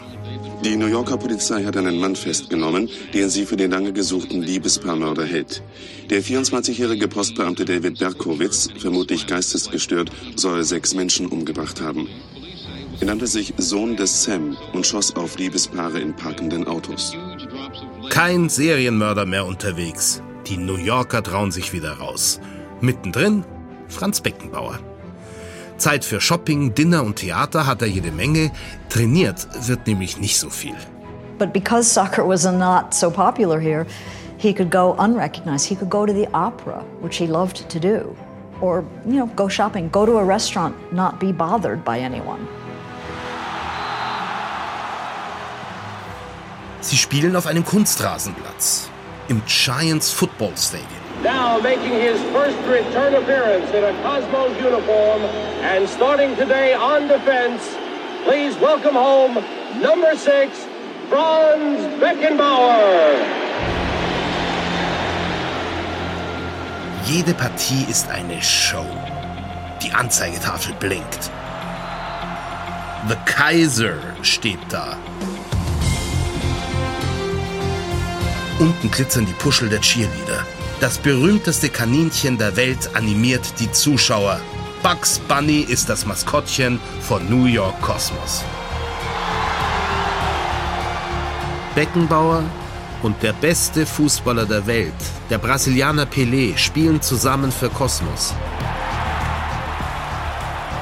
Die 0.65 0.77
New 0.77 0.87
Yorker 0.87 1.19
Polizei 1.19 1.63
hat 1.63 1.77
einen 1.77 1.99
Mann 1.99 2.17
festgenommen, 2.17 2.89
den 3.13 3.29
sie 3.29 3.45
für 3.45 3.57
den 3.57 3.71
lange 3.71 3.93
gesuchten 3.93 4.41
Liebespaarmörder 4.41 5.27
hält. 5.27 5.63
Der 6.09 6.23
24-jährige 6.23 7.07
Postbeamte 7.07 7.67
David 7.67 7.99
Berkowitz, 7.99 8.71
vermutlich 8.79 9.27
geistesgestört, 9.27 10.11
soll 10.37 10.65
sechs 10.65 10.95
Menschen 10.95 11.27
umgebracht 11.27 11.83
haben. 11.83 12.09
Er 13.01 13.07
nannte 13.07 13.27
sich 13.27 13.53
Sohn 13.59 13.97
des 13.97 14.23
Sam 14.23 14.57
und 14.73 14.87
schoss 14.87 15.15
auf 15.17 15.37
Liebespaare 15.37 16.01
in 16.01 16.17
parkenden 16.17 16.67
Autos. 16.67 17.15
Kein 18.09 18.49
Serienmörder 18.49 19.27
mehr 19.27 19.45
unterwegs. 19.45 20.23
Die 20.47 20.57
New 20.57 20.79
Yorker 20.79 21.23
trauen 21.23 21.53
sich 21.53 21.75
wieder 21.75 21.93
raus. 21.93 22.41
Mittendrin 22.81 23.45
Franz 23.89 24.23
Beckenbauer. 24.23 24.79
Zeit 25.77 26.05
für 26.05 26.21
Shopping, 26.21 26.75
Dinner 26.75 27.03
und 27.03 27.17
Theater 27.17 27.67
hat 27.67 27.83
er 27.83 27.89
jede 27.89 28.13
Menge. 28.13 28.51
Trainiert 28.89 29.49
wird 29.67 29.87
nämlich 29.87 30.19
nicht 30.19 30.39
so 30.39 30.51
viel. 30.51 30.77
But 31.39 31.53
because 31.53 31.89
soccer 31.93 32.27
was 32.27 32.45
not 32.45 32.95
so 32.95 33.11
popular 33.11 33.59
here, 33.59 33.87
he 34.39 34.53
could 34.53 34.71
go 34.71 34.95
unrecognized. 34.99 35.67
He 35.67 35.75
could 35.75 35.91
go 35.91 36.07
to 36.07 36.13
the 36.13 36.29
opera, 36.33 36.85
which 37.01 37.17
he 37.17 37.27
loved 37.27 37.69
to 37.69 37.81
do, 37.81 38.15
or 38.61 38.85
you 39.05 39.17
know, 39.17 39.27
go 39.35 39.49
shopping, 39.49 39.91
go 39.91 40.07
to 40.07 40.19
a 40.19 40.25
restaurant, 40.25 40.75
not 40.93 41.19
be 41.19 41.33
bothered 41.33 41.85
by 41.85 41.99
anyone. 41.99 42.47
Sie 46.81 46.97
spielen 46.97 47.35
auf 47.35 47.47
einem 47.47 47.65
Kunstrasenplatz 47.65 48.91
im 49.29 49.43
Giants 49.47 50.13
Football 50.13 50.53
Stadium. 50.57 51.04
Now 51.25 51.59
making 51.59 51.93
his 51.93 52.21
first 52.35 52.59
return 52.69 53.15
appearance 53.15 53.71
in 53.71 53.83
a 53.83 53.93
Cosmos 54.03 54.61
uniform 54.61 55.23
and 55.73 55.89
starting 55.89 56.37
today 56.37 56.75
on 56.75 57.09
defense, 57.09 57.63
please 58.25 58.55
welcome 58.59 58.93
home 58.93 59.43
number 59.81 60.15
six, 60.17 60.67
Franz 61.09 61.81
Beckenbauer. 61.99 63.17
Jede 67.07 67.33
Partie 67.33 67.87
ist 67.89 68.11
eine 68.11 68.43
Show. 68.43 68.85
Die 69.83 69.93
Anzeigetafel 69.93 70.75
blinkt. 70.75 71.31
The 73.09 73.17
Kaiser 73.25 73.97
steht 74.21 74.61
da. 74.69 74.99
Unten 78.59 78.91
glitzern 78.91 79.25
die 79.25 79.33
Puschel 79.33 79.71
der 79.71 79.81
Cheerleader. 79.81 80.45
Das 80.85 80.99
berühmteste 80.99 81.71
Kaninchen 81.71 82.37
der 82.37 82.57
Welt 82.57 82.91
animiert 82.95 83.55
die 83.59 83.73
Zuschauer. 83.73 84.39
Bugs 84.83 85.19
Bunny 85.19 85.61
ist 85.61 85.89
das 85.89 86.05
Maskottchen 86.05 86.79
von 87.01 87.27
New 87.31 87.47
York 87.47 87.81
Cosmos. 87.81 88.45
Beckenbauer 91.75 92.43
und 93.03 93.23
der 93.23 93.33
beste 93.33 93.87
Fußballer 93.87 94.45
der 94.45 94.67
Welt, 94.67 94.93
der 95.31 95.39
Brasilianer 95.39 96.05
Pelé, 96.05 96.55
spielen 96.59 97.01
zusammen 97.01 97.51
für 97.51 97.71
Kosmos. 97.71 98.35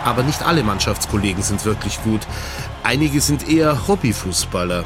Aber 0.05 0.25
nicht 0.25 0.43
alle 0.43 0.65
Mannschaftskollegen 0.65 1.45
sind 1.45 1.65
wirklich 1.65 2.03
gut. 2.03 2.23
Einige 2.83 3.21
sind 3.21 3.49
eher 3.49 3.87
Hobbyfußballer. 3.87 4.83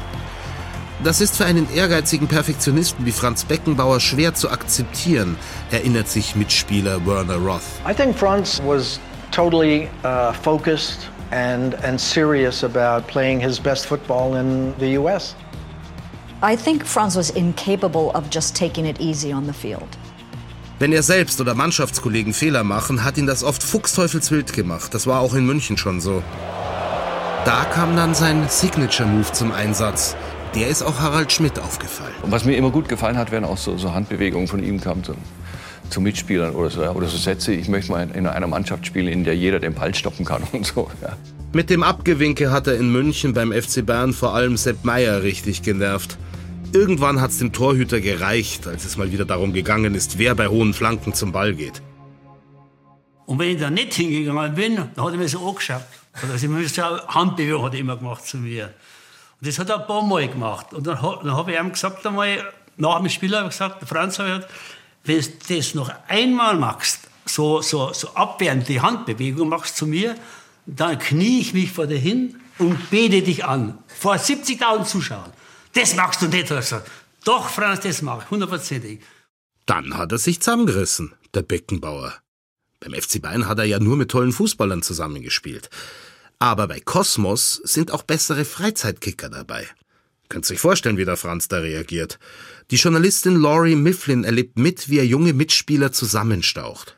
Das 1.03 1.21
ist 1.21 1.37
für 1.37 1.45
einen 1.45 1.71
ehrgeizigen 1.75 2.27
Perfektionisten 2.27 3.05
wie 3.05 3.11
Franz 3.11 3.45
Beckenbauer 3.45 3.99
schwer 3.99 4.33
zu 4.33 4.49
akzeptieren, 4.49 5.37
erinnert 5.69 6.07
sich 6.07 6.35
Mitspieler 6.35 7.05
Werner 7.05 7.35
Roth. 7.35 7.61
I 7.87 7.93
think 7.93 8.17
Franz 8.17 8.59
was 8.65 8.99
totally 9.31 9.89
uh, 10.03 10.33
focused 10.33 11.09
and, 11.31 11.75
and 11.83 12.01
serious 12.01 12.63
about 12.63 13.05
playing 13.07 13.39
his 13.39 13.59
best 13.59 13.85
football 13.85 14.35
in 14.35 14.73
the 14.79 14.97
US. 14.97 15.35
I 16.41 16.55
think 16.55 16.83
Franz 16.83 17.15
was 17.15 17.29
incapable 17.29 18.11
of 18.15 18.23
just 18.31 18.55
taking 18.55 18.85
it 18.85 18.99
easy 18.99 19.31
on 19.31 19.45
the 19.45 19.53
field. 19.53 19.97
Wenn 20.79 20.93
er 20.93 21.03
selbst 21.03 21.39
oder 21.41 21.53
Mannschaftskollegen 21.53 22.33
Fehler 22.33 22.63
machen, 22.63 23.03
hat 23.03 23.17
ihn 23.17 23.27
das 23.27 23.43
oft 23.43 23.63
fuchsteufelswild 23.63 24.53
gemacht. 24.53 24.93
Das 24.93 25.05
war 25.05 25.21
auch 25.21 25.33
in 25.33 25.45
München 25.45 25.77
schon 25.77 26.01
so. 26.01 26.23
Da 27.45 27.65
kam 27.65 27.95
dann 27.95 28.13
sein 28.13 28.45
Signature-Move 28.47 29.31
zum 29.31 29.51
Einsatz. 29.51 30.15
Der 30.55 30.67
ist 30.67 30.81
auch 30.81 30.99
Harald 30.99 31.31
Schmidt 31.31 31.59
aufgefallen. 31.59 32.13
Und 32.21 32.31
was 32.31 32.45
mir 32.45 32.55
immer 32.55 32.71
gut 32.71 32.89
gefallen 32.89 33.17
hat, 33.17 33.31
wären 33.31 33.43
auch 33.43 33.57
so, 33.57 33.77
so 33.77 33.93
Handbewegungen 33.93 34.47
von 34.47 34.63
ihm 34.63 34.81
kamen 34.81 35.03
zu, 35.03 35.13
zu 35.89 36.01
Mitspielern 36.01 36.55
oder 36.55 36.69
so, 36.69 36.81
oder 36.83 37.07
so 37.07 37.17
Sätze. 37.17 37.53
Ich 37.53 37.67
möchte 37.67 37.91
mal 37.91 38.09
in 38.13 38.25
einer 38.25 38.47
Mannschaft 38.47 38.85
spielen, 38.85 39.07
in 39.07 39.23
der 39.23 39.35
jeder 39.35 39.59
den 39.59 39.73
Ball 39.73 39.93
stoppen 39.93 40.25
kann 40.25 40.43
und 40.51 40.65
so. 40.65 40.89
Ja. 41.01 41.17
Mit 41.53 41.69
dem 41.69 41.83
Abgewinke 41.83 42.51
hat 42.51 42.67
er 42.67 42.75
in 42.75 42.91
München 42.91 43.33
beim 43.33 43.51
FC 43.51 43.85
Bayern 43.85 44.13
vor 44.13 44.33
allem 44.33 44.57
Sepp 44.57 44.83
Meier 44.83 45.23
richtig 45.23 45.61
genervt. 45.61 46.17
Irgendwann 46.73 47.21
hat 47.21 47.31
es 47.31 47.37
dem 47.37 47.53
Torhüter 47.53 48.01
gereicht, 48.01 48.67
als 48.67 48.83
es 48.83 48.97
mal 48.97 49.11
wieder 49.11 49.25
darum 49.25 49.53
gegangen 49.53 49.95
ist, 49.95 50.17
wer 50.17 50.35
bei 50.35 50.47
hohen 50.47 50.73
Flanken 50.73 51.13
zum 51.13 51.31
Ball 51.31 51.53
geht. 51.53 51.81
Und 53.25 53.39
wenn 53.39 53.49
ich 53.49 53.59
da 53.59 53.69
nicht 53.69 53.93
hingegangen 53.93 54.55
bin, 54.55 54.75
dann 54.75 55.05
hat 55.05 55.13
er 55.13 55.17
mir 55.17 55.29
so 55.29 55.47
angeschaut. 55.47 55.83
Also 56.31 56.45
immer 56.45 56.63
so 56.63 56.81
Handbewegung 57.07 57.63
hat 57.63 57.73
er 57.73 57.79
immer 57.79 57.97
gemacht 57.97 58.25
zu 58.25 58.37
mir. 58.37 58.73
Und 59.39 59.47
das 59.47 59.59
hat 59.59 59.69
er 59.69 59.81
ein 59.81 59.87
paar 59.87 60.03
Mal 60.03 60.27
gemacht. 60.27 60.73
Und 60.73 60.87
dann, 60.87 60.97
dann 61.01 61.35
habe 61.35 61.51
ich 61.51 61.59
ihm 61.59 61.71
gesagt 61.71 62.05
einmal, 62.05 62.51
nach 62.77 62.99
dem 62.99 63.09
Spiel 63.09 63.35
habe 63.35 63.45
ich 63.45 63.51
gesagt, 63.51 63.87
Franz 63.87 64.17
gesagt, 64.17 64.47
wenn 65.03 65.21
du 65.21 65.55
das 65.55 65.73
noch 65.73 65.91
einmal 66.07 66.55
machst, 66.55 67.07
so, 67.25 67.61
so, 67.61 67.93
so 67.93 68.09
abwehrend 68.13 68.67
die 68.67 68.81
Handbewegung 68.81 69.49
machst 69.49 69.77
zu 69.77 69.85
mir, 69.85 70.15
dann 70.65 70.99
knie 70.99 71.39
ich 71.39 71.53
mich 71.53 71.71
vor 71.71 71.87
dir 71.87 71.97
hin 71.97 72.39
und 72.57 72.89
bete 72.89 73.21
dich 73.21 73.45
an. 73.45 73.77
Vor 73.87 74.15
70.000 74.15 74.85
Zuschauern. 74.85 75.31
Das 75.73 75.95
magst 75.95 76.21
du 76.21 76.27
nicht, 76.27 76.45
hat 76.45 76.51
er 76.51 76.57
gesagt. 76.57 76.91
Doch, 77.23 77.49
Franz, 77.49 77.81
das 77.81 78.01
mag 78.01 78.23
ich, 78.23 78.31
hundertprozentig. 78.31 79.01
Dann 79.65 79.97
hat 79.97 80.11
er 80.11 80.17
sich 80.17 80.41
zusammengerissen, 80.41 81.13
der 81.33 81.41
Beckenbauer. 81.41 82.13
Beim 82.79 82.93
FC 82.93 83.21
Bayern 83.21 83.47
hat 83.47 83.59
er 83.59 83.65
ja 83.65 83.79
nur 83.79 83.97
mit 83.97 84.11
tollen 84.11 84.31
Fußballern 84.31 84.81
zusammengespielt. 84.81 85.69
Aber 86.39 86.67
bei 86.67 86.79
Kosmos 86.79 87.61
sind 87.63 87.91
auch 87.91 88.03
bessere 88.03 88.45
Freizeitkicker 88.45 89.29
dabei. 89.29 89.65
Könnt 90.29 90.49
euch 90.51 90.59
vorstellen, 90.59 90.97
wie 90.97 91.05
der 91.05 91.17
Franz 91.17 91.47
da 91.47 91.57
reagiert. 91.57 92.19
Die 92.69 92.75
Journalistin 92.75 93.35
Laurie 93.35 93.75
Mifflin 93.75 94.23
erlebt 94.23 94.59
mit, 94.59 94.89
wie 94.89 94.99
er 94.99 95.05
junge 95.05 95.33
Mitspieler 95.33 95.91
zusammenstaucht. 95.91 96.95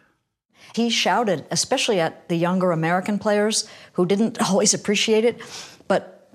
He 0.75 0.89
shouted, 0.91 1.45
especially 1.49 1.99
at 1.99 2.13
the 2.29 2.35
younger 2.35 2.71
American 2.71 3.17
players 3.17 3.67
who 3.93 4.05
didn't 4.05 4.39
always 4.49 4.73
appreciate 4.73 5.25
it, 5.27 5.37
but 5.87 6.27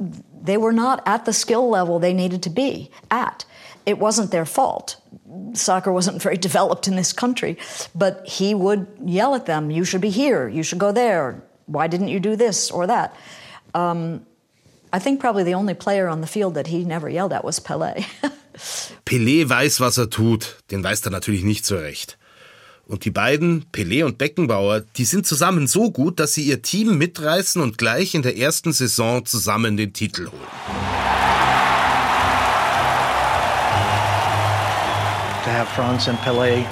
they 0.45 0.57
were 0.57 0.73
not 0.73 1.03
at 1.07 1.25
the 1.25 1.33
skill 1.33 1.69
level 1.69 2.01
they 2.01 2.15
needed 2.15 2.43
to 2.43 2.51
be 2.51 2.91
at. 3.11 3.45
It 3.87 3.99
wasn't 3.99 4.31
their 4.31 4.47
fault. 4.47 4.97
Soccer 5.53 5.93
wasn't 5.93 6.23
very 6.27 6.39
developed 6.39 6.89
in 6.89 6.97
this 6.97 7.13
country, 7.13 7.59
but 7.95 8.27
he 8.27 8.55
would 8.55 8.87
yell 9.05 9.35
at 9.35 9.47
them, 9.47 9.71
You 9.71 9.85
should 9.85 10.01
be 10.01 10.11
here, 10.11 10.49
you 10.49 10.63
should 10.63 10.79
go 10.79 10.93
there, 10.93 11.43
why 11.67 11.89
didn't 11.89 12.09
you 12.09 12.21
do 12.21 12.37
this 12.37 12.71
or 12.71 12.87
that? 12.87 13.15
Um, 13.75 14.27
I 14.93 14.99
think 15.01 15.21
probably 15.21 15.43
the 15.43 15.55
only 15.55 15.75
player 15.75 16.09
on 16.09 16.21
the 16.21 16.27
field 16.27 16.55
that 16.55 16.69
he 16.69 16.85
never 16.85 17.09
yelled 17.09 17.33
at 17.33 17.45
was 17.45 17.59
Pelé. 17.59 18.05
Pelé 19.05 19.49
weiß, 19.49 19.81
was 19.81 19.99
er 19.99 20.09
tut, 20.09 20.57
den 20.71 20.85
weiß 20.85 21.05
er 21.05 21.11
natürlich 21.11 21.43
nicht 21.43 21.67
so 21.67 21.77
recht. 21.77 22.17
Und 22.87 23.05
die 23.05 23.11
beiden, 23.11 23.65
Pelé 23.73 24.05
und 24.05 24.19
Beckenbauer, 24.19 24.83
die 24.97 25.05
sind 25.05 25.27
zusammen 25.27 25.67
so 25.67 25.91
gut, 25.91 26.21
dass 26.21 26.35
sie 26.35 26.43
ihr 26.43 26.63
Team 26.63 26.99
mitreißen 26.99 27.61
und 27.61 27.79
gleich 27.79 28.15
in 28.15 28.23
der 28.23 28.37
ersten 28.37 28.73
Saison 28.73 29.25
zusammen 29.25 29.77
den 29.77 29.93
Titel 29.93 30.27
holen. 30.27 30.41
To 35.45 35.51
have 35.51 35.69
Franz 35.75 36.09
and 36.09 36.19
Pelé 36.21 36.65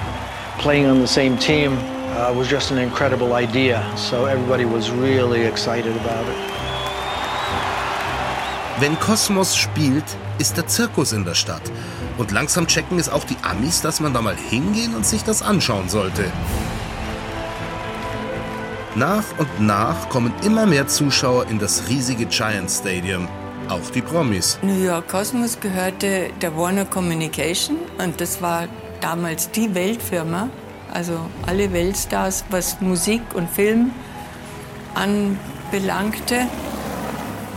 playing 0.59 0.85
on 0.85 1.01
the 1.01 1.07
same 1.07 1.37
team 1.37 1.77
uh, 2.17 2.33
was 2.35 2.49
just 2.49 2.71
an 2.71 2.77
incredible 2.77 3.33
idea. 3.33 3.83
So 3.95 4.25
everybody 4.25 4.65
was 4.65 4.91
really 4.91 5.45
excited 5.45 5.95
about 5.97 6.27
it. 6.29 6.37
Wenn 8.79 8.99
Kosmos 8.99 9.55
spielt, 9.55 10.03
ist 10.39 10.57
der 10.57 10.67
Zirkus 10.67 11.13
in 11.13 11.25
der 11.25 11.35
Stadt. 11.35 11.61
Und 12.17 12.31
langsam 12.31 12.67
checken 12.67 12.99
es 12.99 13.09
auch 13.09 13.23
die 13.23 13.37
Amis, 13.43 13.81
dass 13.81 13.99
man 13.99 14.13
da 14.13 14.21
mal 14.21 14.35
hingehen 14.35 14.95
und 14.95 15.05
sich 15.05 15.23
das 15.23 15.41
anschauen 15.41 15.89
sollte. 15.89 16.25
Nach 18.95 19.23
und 19.37 19.59
nach 19.59 20.09
kommen 20.09 20.33
immer 20.43 20.65
mehr 20.65 20.87
Zuschauer 20.87 21.47
in 21.49 21.59
das 21.59 21.87
riesige 21.87 22.25
Giant 22.25 22.69
Stadium. 22.69 23.27
Auch 23.69 23.89
die 23.93 24.01
Promis. 24.01 24.59
New 24.61 24.83
York 24.83 25.07
Cosmos 25.07 25.59
gehörte 25.59 26.29
der 26.41 26.55
Warner 26.55 26.85
Communication 26.85 27.77
und 27.97 28.19
das 28.19 28.41
war 28.41 28.67
damals 29.01 29.49
die 29.51 29.73
Weltfirma. 29.73 30.49
Also 30.93 31.19
alle 31.47 31.73
Weltstars, 31.73 32.43
was 32.51 32.79
Musik 32.79 33.21
und 33.33 33.49
Film 33.49 33.91
anbelangte. 34.93 36.47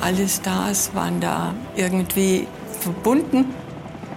Alle 0.00 0.26
Stars 0.26 0.90
waren 0.94 1.20
da 1.20 1.52
irgendwie 1.76 2.46
verbunden. 2.80 3.54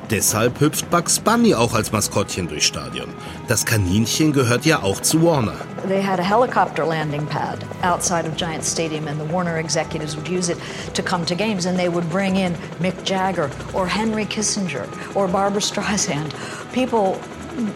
Deshalb 0.09 0.59
hüpft 0.59 0.89
Bugs 0.89 1.19
Bunny 1.19 1.53
auch 1.53 1.75
als 1.75 1.91
Maskottchen 1.91 2.47
durchs 2.47 2.65
Stadion. 2.65 3.09
Das 3.47 3.65
Kaninchen 3.65 4.33
gehört 4.33 4.65
ja 4.65 4.81
auch 4.81 5.01
zu 5.01 5.21
Warner. 5.21 5.53
They 5.87 6.01
had 6.01 6.19
a 6.19 6.23
helicopter 6.23 6.85
landing 6.85 7.27
pad 7.27 7.59
outside 7.83 8.25
of 8.27 8.35
Giant 8.35 8.63
Stadium, 8.63 9.07
and 9.07 9.21
the 9.21 9.31
Warner 9.31 9.57
executives 9.57 10.15
would 10.15 10.27
use 10.27 10.49
it 10.49 10.57
to 10.95 11.03
come 11.03 11.25
to 11.25 11.35
games, 11.35 11.67
and 11.67 11.77
they 11.77 11.89
would 11.89 12.09
bring 12.09 12.37
in 12.37 12.55
Mick 12.81 12.95
Jagger 13.05 13.51
or 13.73 13.85
Henry 13.85 14.25
Kissinger 14.25 14.87
or 15.13 15.27
Barbara 15.27 15.61
Streisand. 15.61 16.33
People 16.73 17.19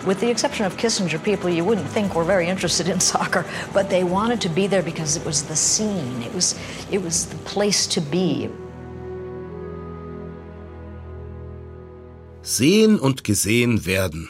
with 0.06 0.20
the 0.20 0.30
exception 0.30 0.65
of 0.65 0.77
Kissinger, 0.77 1.22
people 1.24 1.50
you 1.50 1.65
wouldn't 1.65 1.88
think 1.88 2.15
were 2.15 2.24
very 2.24 2.48
interested 2.48 2.88
in 2.88 3.00
soccer, 3.13 3.46
but 3.74 3.89
they 3.89 4.03
wanted 4.03 4.42
to 4.42 4.50
be 4.50 4.68
there 4.68 4.84
because 4.84 5.18
it 5.18 5.25
was 5.25 5.44
the 5.44 5.56
scene. 5.56 6.22
It 6.22 6.34
was, 6.34 6.56
it 6.92 7.01
was 7.01 7.27
the 7.27 7.38
place 7.46 7.88
to 7.88 8.01
be. 8.01 8.50
Sehen 12.42 13.00
und 13.00 13.24
gesehen 13.24 13.86
werden. 13.86 14.30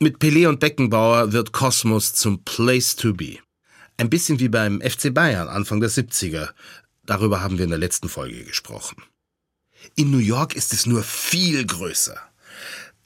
Mit 0.00 0.18
Pelé 0.18 0.48
und 0.48 0.60
Beckenbauer 0.60 1.32
wird 1.32 1.52
Kosmos 1.52 2.12
zum 2.12 2.42
Place 2.44 2.96
to 2.96 3.14
be. 3.14 3.38
Ein 3.96 4.10
bisschen 4.10 4.40
wie 4.40 4.48
beim 4.48 4.80
FC 4.80 5.14
Bayern 5.14 5.48
Anfang 5.48 5.80
der 5.80 5.90
70er. 5.90 6.50
Darüber 7.04 7.40
haben 7.40 7.56
wir 7.56 7.64
in 7.64 7.70
der 7.70 7.78
letzten 7.78 8.08
Folge 8.08 8.44
gesprochen. 8.44 9.02
In 9.94 10.10
New 10.10 10.18
York 10.18 10.54
ist 10.54 10.72
es 10.72 10.86
nur 10.86 11.02
viel 11.02 11.64
größer. 11.64 12.18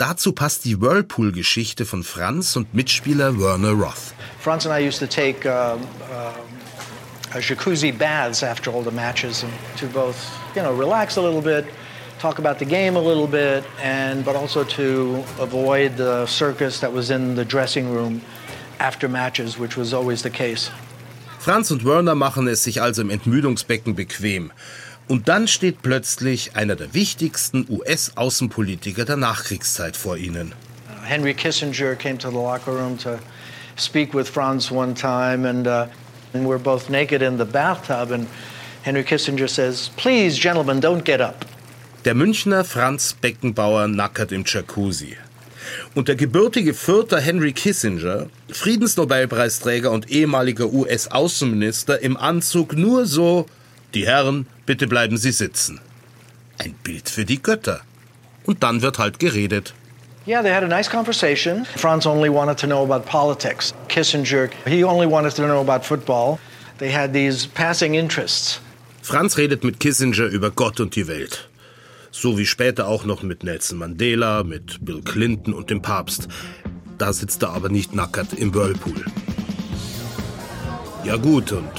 Dazu 0.01 0.33
passt 0.33 0.65
die 0.65 0.81
Whirlpool-Geschichte 0.81 1.85
von 1.85 2.05
Franz 2.05 2.57
und 2.57 2.73
Mitspieler 2.73 3.39
Werner 3.39 3.73
Roth. 3.73 4.15
Franz 4.41 4.65
and 4.65 4.75
I 4.75 4.89
used 4.89 4.99
to 4.99 5.07
take 5.07 5.45
uh, 5.45 5.77
uh, 6.11 7.39
jacuzzi 7.39 7.93
baths 7.93 8.43
after 8.43 8.73
all 8.73 8.83
the 8.83 8.91
matches 8.91 9.43
and 9.43 9.53
to 9.77 9.87
both, 9.89 10.17
you 10.57 10.63
know, 10.63 10.73
relax 10.73 11.19
a 11.19 11.21
little 11.21 11.43
bit, 11.43 11.67
talk 12.19 12.39
about 12.39 12.59
the 12.59 12.65
game 12.65 12.97
a 12.97 13.01
little 13.01 13.27
bit, 13.27 13.63
and 13.83 14.25
but 14.25 14.37
also 14.37 14.65
to 14.65 15.23
avoid 15.39 15.99
the 15.99 16.25
circus 16.25 16.81
that 16.81 16.95
was 16.95 17.11
in 17.11 17.35
the 17.35 17.45
dressing 17.45 17.93
room 17.93 18.23
after 18.79 19.07
matches, 19.07 19.59
which 19.59 19.77
was 19.77 19.93
always 19.93 20.23
the 20.23 20.31
case. 20.31 20.71
Franz 21.41 21.71
und 21.71 21.85
Werner 21.85 22.15
machen 22.15 22.49
es 22.49 22.65
sich 22.65 22.81
also 22.81 23.03
im 23.03 23.11
Entmüdungsbecken 23.11 23.95
bequem. 23.95 24.51
Und 25.11 25.27
dann 25.27 25.49
steht 25.49 25.83
plötzlich 25.83 26.55
einer 26.55 26.77
der 26.77 26.95
wichtigsten 26.95 27.67
US-Außenpolitiker 27.69 29.05
der 29.05 29.17
Nachkriegszeit 29.17 29.97
vor 29.97 30.17
ihnen. 30.17 30.53
Henry 31.03 31.35
Kissinger 31.35 31.97
came 31.97 32.17
to 32.17 32.31
the 32.31 32.37
locker 32.37 32.71
room 32.71 32.97
to 32.99 33.19
speak 33.77 34.15
with 34.15 34.29
Franz 34.29 34.71
one 34.71 34.95
time, 34.95 35.45
and, 35.45 35.67
uh, 35.67 35.87
and 36.33 36.47
we're 36.47 36.63
both 36.63 36.89
naked 36.89 37.23
in 37.23 37.39
the 37.39 37.45
bathtub. 37.45 38.13
And 38.13 38.29
Henry 38.83 39.03
Kissinger 39.03 39.49
says, 39.49 39.91
Please, 39.97 40.39
gentlemen, 40.39 40.81
don't 40.81 41.05
get 41.05 41.21
up. 41.21 41.45
Der 42.05 42.15
Münchner 42.15 42.63
Franz 42.63 43.13
Beckenbauer 43.13 43.89
nackert 43.89 44.31
im 44.31 44.45
Jacuzzi. 44.47 45.17
Und 45.97 46.07
der 46.07 46.15
gebürtige 46.15 46.73
Fürther 46.73 47.19
Henry 47.19 47.53
Kissinger, 47.53 48.29
Friedensnobelpreisträger 48.53 49.91
und 49.91 50.09
ehemaliger 50.09 50.73
US-Außenminister 50.73 52.01
im 52.01 52.17
Anzug 52.17 52.77
nur 52.77 53.07
so, 53.07 53.47
die 53.95 54.07
Herren, 54.07 54.47
bitte 54.67 54.87
bleiben 54.87 55.17
Sie 55.17 55.33
sitzen. 55.33 55.81
Ein 56.59 56.75
Bild 56.83 57.09
für 57.09 57.25
die 57.25 57.43
Götter. 57.43 57.81
Und 58.45 58.63
dann 58.63 58.83
wird 58.83 58.99
halt 58.99 59.19
geredet. 59.19 59.75
Yeah, 60.27 60.43
they 60.43 60.53
had 60.53 60.63
a 60.63 60.69
nice 60.69 60.89
conversation. 60.89 61.65
Franz 61.77 62.07
only 62.07 62.29
wanted 62.29 62.59
to 62.59 62.67
know 62.67 62.85
about 62.85 63.07
politics. 63.07 63.75
Kissinger, 63.89 64.51
he 64.67 64.85
only 64.85 65.07
wanted 65.07 65.35
to 65.35 65.43
know 65.43 65.61
about 65.61 65.85
football. 65.85 66.39
They 66.79 66.93
had 66.93 67.13
these 67.13 67.49
passing 67.49 67.95
interests. 67.95 68.61
Franz 69.03 69.39
redet 69.39 69.65
mit 69.65 69.81
Kissinger 69.81 70.27
über 70.27 70.51
Gott 70.51 70.79
und 70.79 70.95
die 70.95 71.09
Welt. 71.09 71.49
So 72.13 72.37
wie 72.37 72.47
später 72.47 72.87
auch 72.87 73.05
noch 73.05 73.23
mit 73.23 73.45
Nelson 73.45 73.79
Mandela, 73.79 74.43
mit 74.43 74.85
Bill 74.85 75.01
Clinton 75.03 75.55
und 75.55 75.71
dem 75.71 75.81
Papst. 75.81 76.29
Da 76.99 77.13
sitzt 77.13 77.43
er 77.43 77.51
aber 77.51 77.71
nicht 77.71 77.95
nackert 77.95 78.33
im 78.35 78.55
Whirlpool. 78.55 79.05
Ja 81.05 81.17
gut, 81.17 81.51
und 81.53 81.71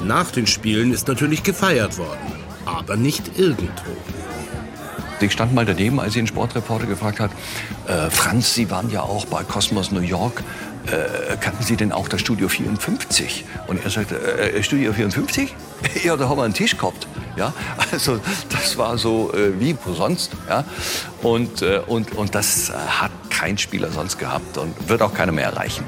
nach 0.00 0.30
den 0.30 0.46
Spielen 0.46 0.92
ist 0.92 1.08
natürlich 1.08 1.42
gefeiert 1.42 1.98
worden. 1.98 2.32
Aber 2.64 2.96
nicht 2.96 3.38
irgendwo. 3.38 3.96
Ich 5.20 5.32
stand 5.32 5.54
mal 5.54 5.64
daneben, 5.64 5.98
als 5.98 6.12
ich 6.12 6.18
einen 6.18 6.26
Sportreporter 6.26 6.86
gefragt 6.86 7.20
hat, 7.20 7.30
äh, 7.86 8.10
Franz, 8.10 8.54
Sie 8.54 8.70
waren 8.70 8.90
ja 8.90 9.00
auch 9.00 9.24
bei 9.26 9.42
Cosmos 9.44 9.90
New 9.90 10.00
York. 10.00 10.42
Äh, 10.86 11.36
kannten 11.40 11.64
Sie 11.64 11.76
denn 11.76 11.90
auch 11.90 12.08
das 12.08 12.20
Studio 12.20 12.48
54? 12.48 13.44
Und 13.66 13.82
er 13.82 13.90
sagte, 13.90 14.16
äh, 14.16 14.62
Studio 14.62 14.92
54? 14.92 15.54
ja, 16.04 16.16
da 16.16 16.28
haben 16.28 16.38
wir 16.38 16.44
einen 16.44 16.54
Tisch 16.54 16.76
gehabt. 16.76 17.08
Ja, 17.36 17.52
also 17.92 18.20
das 18.50 18.76
war 18.76 18.98
so 18.98 19.32
äh, 19.32 19.58
wie 19.58 19.74
sonst. 19.96 20.32
Ja, 20.48 20.64
und, 21.22 21.62
äh, 21.62 21.80
und, 21.86 22.12
und 22.12 22.34
das 22.34 22.70
hat 22.74 23.10
kein 23.30 23.58
Spieler 23.58 23.90
sonst 23.90 24.18
gehabt 24.18 24.58
und 24.58 24.88
wird 24.88 25.02
auch 25.02 25.14
keiner 25.14 25.32
mehr 25.32 25.46
erreichen. 25.46 25.84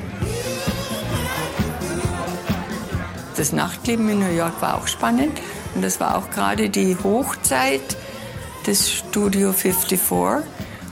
Das 3.38 3.52
Nachtleben 3.52 4.08
in 4.08 4.18
New 4.18 4.36
York 4.36 4.60
war 4.60 4.76
auch 4.76 4.88
spannend 4.88 5.40
und 5.74 5.82
das 5.82 6.00
war 6.00 6.18
auch 6.18 6.28
gerade 6.30 6.68
die 6.68 6.96
Hochzeit 7.02 7.96
des 8.66 8.90
Studio 8.90 9.52
54 9.52 10.00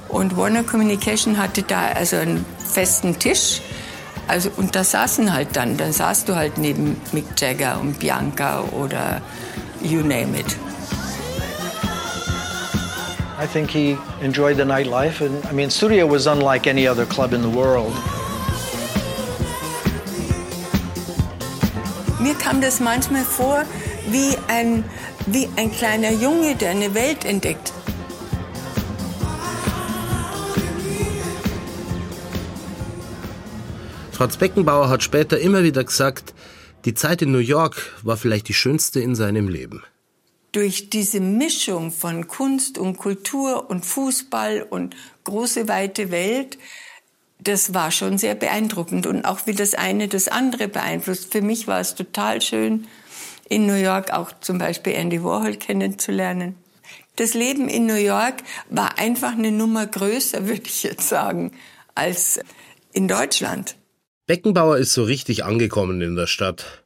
und 0.08 0.36
Warner 0.36 0.62
Communication 0.62 1.38
hatte 1.38 1.64
da 1.64 1.88
also 1.88 2.16
einen 2.16 2.46
festen 2.72 3.18
Tisch 3.18 3.60
also, 4.28 4.50
und 4.56 4.74
da 4.74 4.82
saßen 4.82 5.32
halt 5.32 5.54
dann, 5.54 5.76
dann 5.76 5.92
saßt 5.92 6.28
du 6.28 6.34
halt 6.34 6.58
neben 6.58 7.00
Mick 7.12 7.26
Jagger 7.36 7.80
und 7.80 7.98
Bianca 7.98 8.64
oder 8.72 9.20
you 9.82 10.00
name 10.00 10.38
it. 10.38 10.56
I 13.38 13.46
think 13.46 13.70
he 13.70 13.96
enjoyed 14.22 14.56
the 14.56 14.64
nightlife. 14.64 15.24
And 15.24 15.44
I 15.44 15.52
mean, 15.52 15.70
Studio 15.70 16.10
was 16.10 16.26
unlike 16.26 16.68
any 16.68 16.88
other 16.88 17.06
club 17.06 17.32
in 17.32 17.42
the 17.42 17.52
world. 17.52 17.92
Mir 22.26 22.34
kam 22.34 22.60
das 22.60 22.80
manchmal 22.80 23.24
vor 23.24 23.64
wie 24.10 24.36
ein, 24.48 24.82
wie 25.26 25.48
ein 25.54 25.70
kleiner 25.70 26.10
Junge, 26.10 26.56
der 26.56 26.70
eine 26.70 26.92
Welt 26.92 27.24
entdeckt. 27.24 27.72
Franz 34.10 34.36
Beckenbauer 34.38 34.88
hat 34.88 35.04
später 35.04 35.38
immer 35.38 35.62
wieder 35.62 35.84
gesagt, 35.84 36.34
die 36.84 36.94
Zeit 36.94 37.22
in 37.22 37.30
New 37.30 37.38
York 37.38 37.94
war 38.02 38.16
vielleicht 38.16 38.48
die 38.48 38.54
schönste 38.54 38.98
in 38.98 39.14
seinem 39.14 39.46
Leben. 39.46 39.84
Durch 40.50 40.90
diese 40.90 41.20
Mischung 41.20 41.92
von 41.92 42.26
Kunst 42.26 42.76
und 42.76 42.96
Kultur 42.96 43.70
und 43.70 43.86
Fußball 43.86 44.66
und 44.68 44.96
große 45.22 45.68
weite 45.68 46.10
Welt, 46.10 46.58
das 47.38 47.74
war 47.74 47.90
schon 47.90 48.18
sehr 48.18 48.34
beeindruckend 48.34 49.06
und 49.06 49.24
auch 49.24 49.46
wie 49.46 49.54
das 49.54 49.74
eine 49.74 50.08
das 50.08 50.28
andere 50.28 50.68
beeinflusst. 50.68 51.32
Für 51.32 51.42
mich 51.42 51.66
war 51.66 51.80
es 51.80 51.94
total 51.94 52.40
schön, 52.40 52.86
in 53.48 53.66
New 53.66 53.74
York 53.74 54.12
auch 54.12 54.32
zum 54.40 54.58
Beispiel 54.58 54.94
Andy 54.94 55.22
Warhol 55.22 55.56
kennenzulernen. 55.56 56.56
Das 57.16 57.34
Leben 57.34 57.68
in 57.68 57.86
New 57.86 57.94
York 57.94 58.42
war 58.68 58.98
einfach 58.98 59.32
eine 59.32 59.52
Nummer 59.52 59.86
größer, 59.86 60.46
würde 60.48 60.62
ich 60.66 60.82
jetzt 60.82 61.08
sagen, 61.08 61.52
als 61.94 62.40
in 62.92 63.08
Deutschland. 63.08 63.76
Beckenbauer 64.26 64.78
ist 64.78 64.92
so 64.92 65.04
richtig 65.04 65.44
angekommen 65.44 66.00
in 66.00 66.16
der 66.16 66.26
Stadt. 66.26 66.82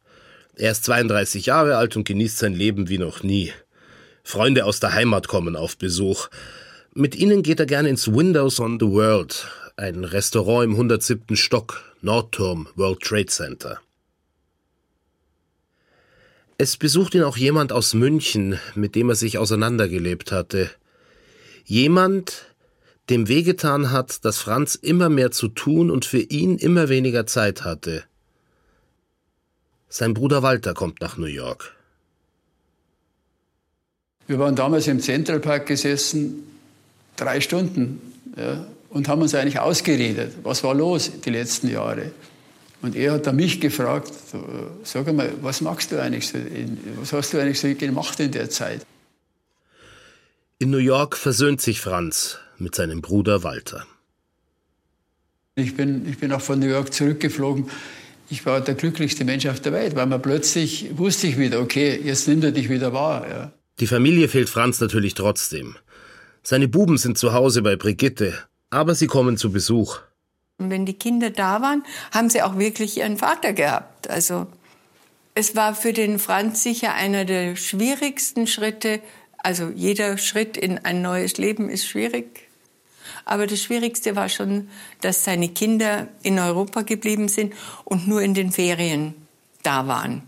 Er 0.56 0.72
ist 0.72 0.84
32 0.84 1.46
Jahre 1.46 1.76
alt 1.76 1.96
und 1.96 2.06
genießt 2.06 2.38
sein 2.38 2.52
Leben 2.52 2.88
wie 2.88 2.98
noch 2.98 3.22
nie. 3.22 3.52
Freunde 4.22 4.66
aus 4.66 4.78
der 4.78 4.92
Heimat 4.92 5.26
kommen 5.26 5.56
auf 5.56 5.78
Besuch. 5.78 6.28
Mit 6.92 7.14
ihnen 7.14 7.42
geht 7.42 7.60
er 7.60 7.66
gerne 7.66 7.88
ins 7.88 8.12
Windows 8.12 8.60
on 8.60 8.78
the 8.78 8.86
World, 8.86 9.48
ein 9.80 10.04
Restaurant 10.04 10.64
im 10.64 10.72
107. 10.72 11.36
Stock, 11.36 11.82
Nordturm, 12.02 12.68
World 12.76 13.00
Trade 13.00 13.26
Center. 13.26 13.80
Es 16.58 16.76
besucht 16.76 17.14
ihn 17.14 17.22
auch 17.22 17.38
jemand 17.38 17.72
aus 17.72 17.94
München, 17.94 18.60
mit 18.74 18.94
dem 18.94 19.08
er 19.08 19.14
sich 19.14 19.38
auseinandergelebt 19.38 20.32
hatte. 20.32 20.70
Jemand, 21.64 22.44
dem 23.08 23.28
wehgetan 23.28 23.90
hat, 23.90 24.26
dass 24.26 24.38
Franz 24.38 24.74
immer 24.74 25.08
mehr 25.08 25.30
zu 25.30 25.48
tun 25.48 25.90
und 25.90 26.04
für 26.04 26.20
ihn 26.20 26.58
immer 26.58 26.90
weniger 26.90 27.26
Zeit 27.26 27.64
hatte. 27.64 28.04
Sein 29.88 30.12
Bruder 30.12 30.42
Walter 30.42 30.74
kommt 30.74 31.00
nach 31.00 31.16
New 31.16 31.24
York. 31.24 31.74
Wir 34.26 34.38
waren 34.38 34.54
damals 34.54 34.86
im 34.86 35.00
Central 35.00 35.40
Park 35.40 35.66
gesessen, 35.66 36.42
drei 37.16 37.40
Stunden, 37.40 38.00
ja, 38.36 38.66
und 38.90 39.08
haben 39.08 39.22
uns 39.22 39.34
eigentlich 39.34 39.58
ausgeredet, 39.58 40.34
was 40.42 40.62
war 40.62 40.74
los 40.74 41.10
die 41.24 41.30
letzten 41.30 41.70
Jahre. 41.70 42.12
Und 42.82 42.96
er 42.96 43.12
hat 43.12 43.26
dann 43.26 43.36
mich 43.36 43.60
gefragt, 43.60 44.12
sag 44.84 45.12
mal, 45.12 45.32
was 45.42 45.60
machst 45.60 45.92
du 45.92 46.00
eigentlich 46.00 46.28
so, 46.28 46.38
was 46.96 47.12
hast 47.12 47.32
du 47.32 47.38
eigentlich 47.38 47.60
so 47.60 47.72
gemacht 47.74 48.18
in 48.20 48.32
der 48.32 48.50
Zeit? 48.50 48.84
In 50.58 50.70
New 50.70 50.78
York 50.78 51.16
versöhnt 51.16 51.60
sich 51.60 51.80
Franz 51.80 52.38
mit 52.58 52.74
seinem 52.74 53.00
Bruder 53.00 53.42
Walter. 53.42 53.86
Ich 55.54 55.76
bin, 55.76 56.08
ich 56.08 56.18
bin 56.18 56.32
auch 56.32 56.40
von 56.40 56.58
New 56.58 56.68
York 56.68 56.92
zurückgeflogen. 56.92 57.70
Ich 58.30 58.46
war 58.46 58.60
der 58.60 58.74
glücklichste 58.74 59.24
Mensch 59.24 59.46
auf 59.46 59.60
der 59.60 59.72
Welt, 59.72 59.96
weil 59.96 60.06
man 60.06 60.22
plötzlich 60.22 60.96
wusste 60.96 61.26
ich 61.26 61.38
wieder, 61.38 61.60
okay, 61.60 62.00
jetzt 62.02 62.28
nimmt 62.28 62.44
er 62.44 62.52
dich 62.52 62.68
wieder 62.70 62.92
wahr. 62.92 63.26
Ja. 63.28 63.52
Die 63.80 63.86
Familie 63.86 64.28
fehlt 64.28 64.48
Franz 64.48 64.80
natürlich 64.80 65.14
trotzdem. 65.14 65.76
Seine 66.42 66.68
Buben 66.68 66.96
sind 66.96 67.18
zu 67.18 67.32
Hause 67.32 67.62
bei 67.62 67.76
Brigitte, 67.76 68.34
aber 68.70 68.94
sie 68.94 69.06
kommen 69.06 69.36
zu 69.36 69.52
Besuch. 69.52 69.98
Und 70.58 70.70
wenn 70.70 70.86
die 70.86 70.94
Kinder 70.94 71.30
da 71.30 71.62
waren, 71.62 71.84
haben 72.12 72.30
sie 72.30 72.42
auch 72.42 72.58
wirklich 72.58 72.98
ihren 72.98 73.16
Vater 73.16 73.52
gehabt. 73.52 74.08
Also 74.10 74.46
es 75.34 75.56
war 75.56 75.74
für 75.74 75.92
den 75.92 76.18
Franz 76.18 76.62
sicher 76.62 76.94
einer 76.94 77.24
der 77.24 77.56
schwierigsten 77.56 78.46
Schritte. 78.46 79.00
Also 79.38 79.70
jeder 79.74 80.18
Schritt 80.18 80.56
in 80.56 80.78
ein 80.78 81.02
neues 81.02 81.38
Leben 81.38 81.70
ist 81.70 81.86
schwierig. 81.86 82.48
Aber 83.24 83.46
das 83.46 83.62
Schwierigste 83.62 84.16
war 84.16 84.28
schon, 84.28 84.68
dass 85.00 85.24
seine 85.24 85.48
Kinder 85.48 86.08
in 86.22 86.38
Europa 86.38 86.82
geblieben 86.82 87.28
sind 87.28 87.54
und 87.84 88.06
nur 88.06 88.22
in 88.22 88.34
den 88.34 88.52
Ferien 88.52 89.14
da 89.62 89.86
waren. 89.86 90.22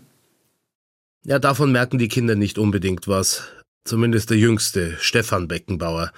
Ja, 1.25 1.39
davon 1.39 1.71
merken 1.71 1.99
die 1.99 2.07
Kinder 2.07 2.35
nicht 2.35 2.57
unbedingt 2.57 3.07
was. 3.07 3.43
Zumindest 3.85 4.29
der 4.29 4.37
jüngste, 4.37 4.97
Stefan 4.99 5.47
Beckenbauer. 5.47 6.11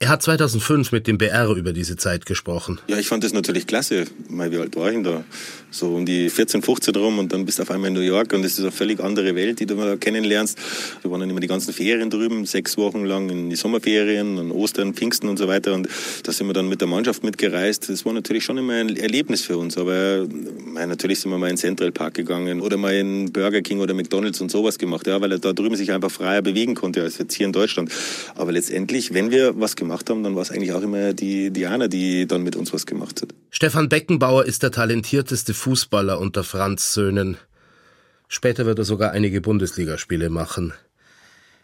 Er 0.00 0.10
hat 0.10 0.22
2005 0.22 0.92
mit 0.92 1.08
dem 1.08 1.18
BR 1.18 1.48
über 1.56 1.72
diese 1.72 1.96
Zeit 1.96 2.24
gesprochen. 2.24 2.78
Ja, 2.86 2.98
ich 2.98 3.08
fand 3.08 3.24
das 3.24 3.32
natürlich 3.32 3.66
klasse. 3.66 4.04
Mal, 4.28 4.52
wie 4.52 4.58
alt 4.58 4.76
war 4.76 4.86
ich 4.86 4.94
denn 4.94 5.02
da? 5.02 5.24
So 5.72 5.96
um 5.96 6.06
die 6.06 6.30
14, 6.30 6.62
15 6.62 6.94
rum 6.94 7.18
und 7.18 7.32
dann 7.32 7.44
bist 7.44 7.58
du 7.58 7.64
auf 7.64 7.70
einmal 7.72 7.88
in 7.88 7.94
New 7.94 8.00
York 8.00 8.32
und 8.32 8.42
das 8.42 8.52
ist 8.52 8.60
eine 8.60 8.70
völlig 8.70 9.00
andere 9.00 9.34
Welt, 9.34 9.58
die 9.58 9.66
du 9.66 9.74
da 9.74 9.96
kennenlernst. 9.96 10.56
Wir 11.02 11.10
waren 11.10 11.18
dann 11.18 11.28
immer 11.28 11.40
die 11.40 11.48
ganzen 11.48 11.74
Ferien 11.74 12.10
drüben, 12.10 12.46
sechs 12.46 12.78
Wochen 12.78 13.04
lang 13.04 13.28
in 13.28 13.50
die 13.50 13.56
Sommerferien, 13.56 14.38
an 14.38 14.52
Ostern, 14.52 14.94
Pfingsten 14.94 15.28
und 15.28 15.36
so 15.36 15.48
weiter 15.48 15.74
und 15.74 15.88
da 16.22 16.30
sind 16.30 16.46
wir 16.46 16.54
dann 16.54 16.68
mit 16.68 16.80
der 16.80 16.86
Mannschaft 16.86 17.24
mitgereist. 17.24 17.88
Das 17.90 18.06
war 18.06 18.12
natürlich 18.12 18.44
schon 18.44 18.56
immer 18.56 18.74
ein 18.74 18.96
Erlebnis 18.96 19.42
für 19.42 19.58
uns, 19.58 19.76
aber 19.76 20.28
natürlich 20.86 21.18
sind 21.18 21.32
wir 21.32 21.38
mal 21.38 21.50
in 21.50 21.56
Central 21.56 21.90
Park 21.90 22.14
gegangen 22.14 22.60
oder 22.60 22.76
mal 22.76 22.94
in 22.94 23.32
Burger 23.32 23.62
King 23.62 23.80
oder 23.80 23.94
McDonalds 23.94 24.40
und 24.40 24.50
sowas 24.50 24.78
gemacht, 24.78 25.08
ja, 25.08 25.20
weil 25.20 25.32
er 25.32 25.38
da 25.40 25.52
drüben 25.52 25.74
sich 25.74 25.90
einfach 25.90 26.10
freier 26.10 26.40
bewegen 26.40 26.76
konnte 26.76 27.02
als 27.02 27.18
jetzt 27.18 27.34
hier 27.34 27.46
in 27.46 27.52
Deutschland. 27.52 27.90
Aber 28.36 28.52
letztendlich, 28.52 29.12
wenn 29.12 29.32
wir 29.32 29.60
was 29.60 29.74
gemacht 29.74 29.87
gemacht 29.88 30.10
haben, 30.10 30.22
dann 30.22 30.36
war 30.36 30.42
es 30.42 30.50
eigentlich 30.50 30.72
auch 30.72 30.82
immer 30.82 31.14
die 31.14 31.50
Diana, 31.50 31.88
die 31.88 32.26
dann 32.26 32.42
mit 32.42 32.56
uns 32.56 32.72
was 32.74 32.84
gemacht 32.84 33.22
hat. 33.22 33.30
Stefan 33.50 33.88
Beckenbauer 33.88 34.44
ist 34.44 34.62
der 34.62 34.70
talentierteste 34.70 35.54
Fußballer 35.54 36.20
unter 36.20 36.44
Franz 36.44 36.92
Söhnen. 36.92 37.38
Später 38.28 38.66
wird 38.66 38.78
er 38.78 38.84
sogar 38.84 39.12
einige 39.12 39.40
Bundesligaspiele 39.40 40.28
machen. 40.28 40.74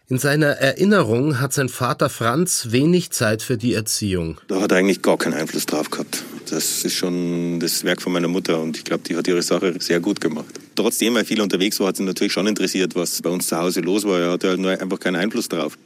In 0.09 0.19
seiner 0.19 0.49
Erinnerung 0.49 1.41
hat 1.41 1.53
sein 1.53 1.69
Vater 1.69 2.09
Franz 2.09 2.69
wenig 2.71 3.11
Zeit 3.11 3.43
für 3.43 3.57
die 3.59 3.75
Erziehung. 3.75 4.39
Da 4.49 4.61
hat 4.61 4.73
er 4.73 4.79
eigentlich 4.79 5.03
gar 5.03 5.19
keinen 5.19 5.35
Einfluss 5.35 5.67
drauf 5.67 5.91
gehabt. 5.91 6.23
Das 6.51 6.85
ist 6.85 6.95
schon 6.95 7.61
das 7.61 7.85
Werk 7.85 8.03
von 8.03 8.13
meiner 8.13 8.29
Mutter 8.29 8.61
und 8.61 8.77
ich 8.77 8.85
glaube, 8.85 9.03
die 9.07 9.17
hat 9.17 9.29
ihre 9.29 9.43
Sache 9.43 9.75
sehr 9.81 10.01
gut 10.01 10.21
gemacht. 10.21 10.61
Trotzdem, 10.77 11.15
weil 11.15 11.25
viel 11.25 11.41
unterwegs 11.41 11.79
war, 11.81 11.89
hat 11.89 11.97
sie 11.97 12.05
natürlich 12.05 12.33
schon 12.33 12.47
interessiert, 12.47 12.95
was 12.95 13.21
bei 13.23 13.31
uns 13.31 13.49
zu 13.49 13.57
Hause 13.57 13.81
los 13.81 14.05
war. 14.05 14.21
Er 14.21 14.33
hatte 14.33 14.49
halt 14.49 14.61
nur 14.61 14.71
einfach 14.71 15.01
keinen 15.01 15.17
Einfluss 15.17 15.49
drauf. 15.49 15.77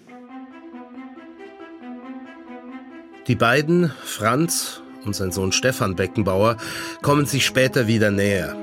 Die 3.28 3.34
beiden, 3.34 3.92
Franz 4.02 4.80
und 5.04 5.14
sein 5.14 5.32
Sohn 5.32 5.52
Stefan 5.52 5.96
Beckenbauer, 5.96 6.56
kommen 7.02 7.26
sich 7.26 7.44
später 7.44 7.86
wieder 7.86 8.10
näher. 8.10 8.56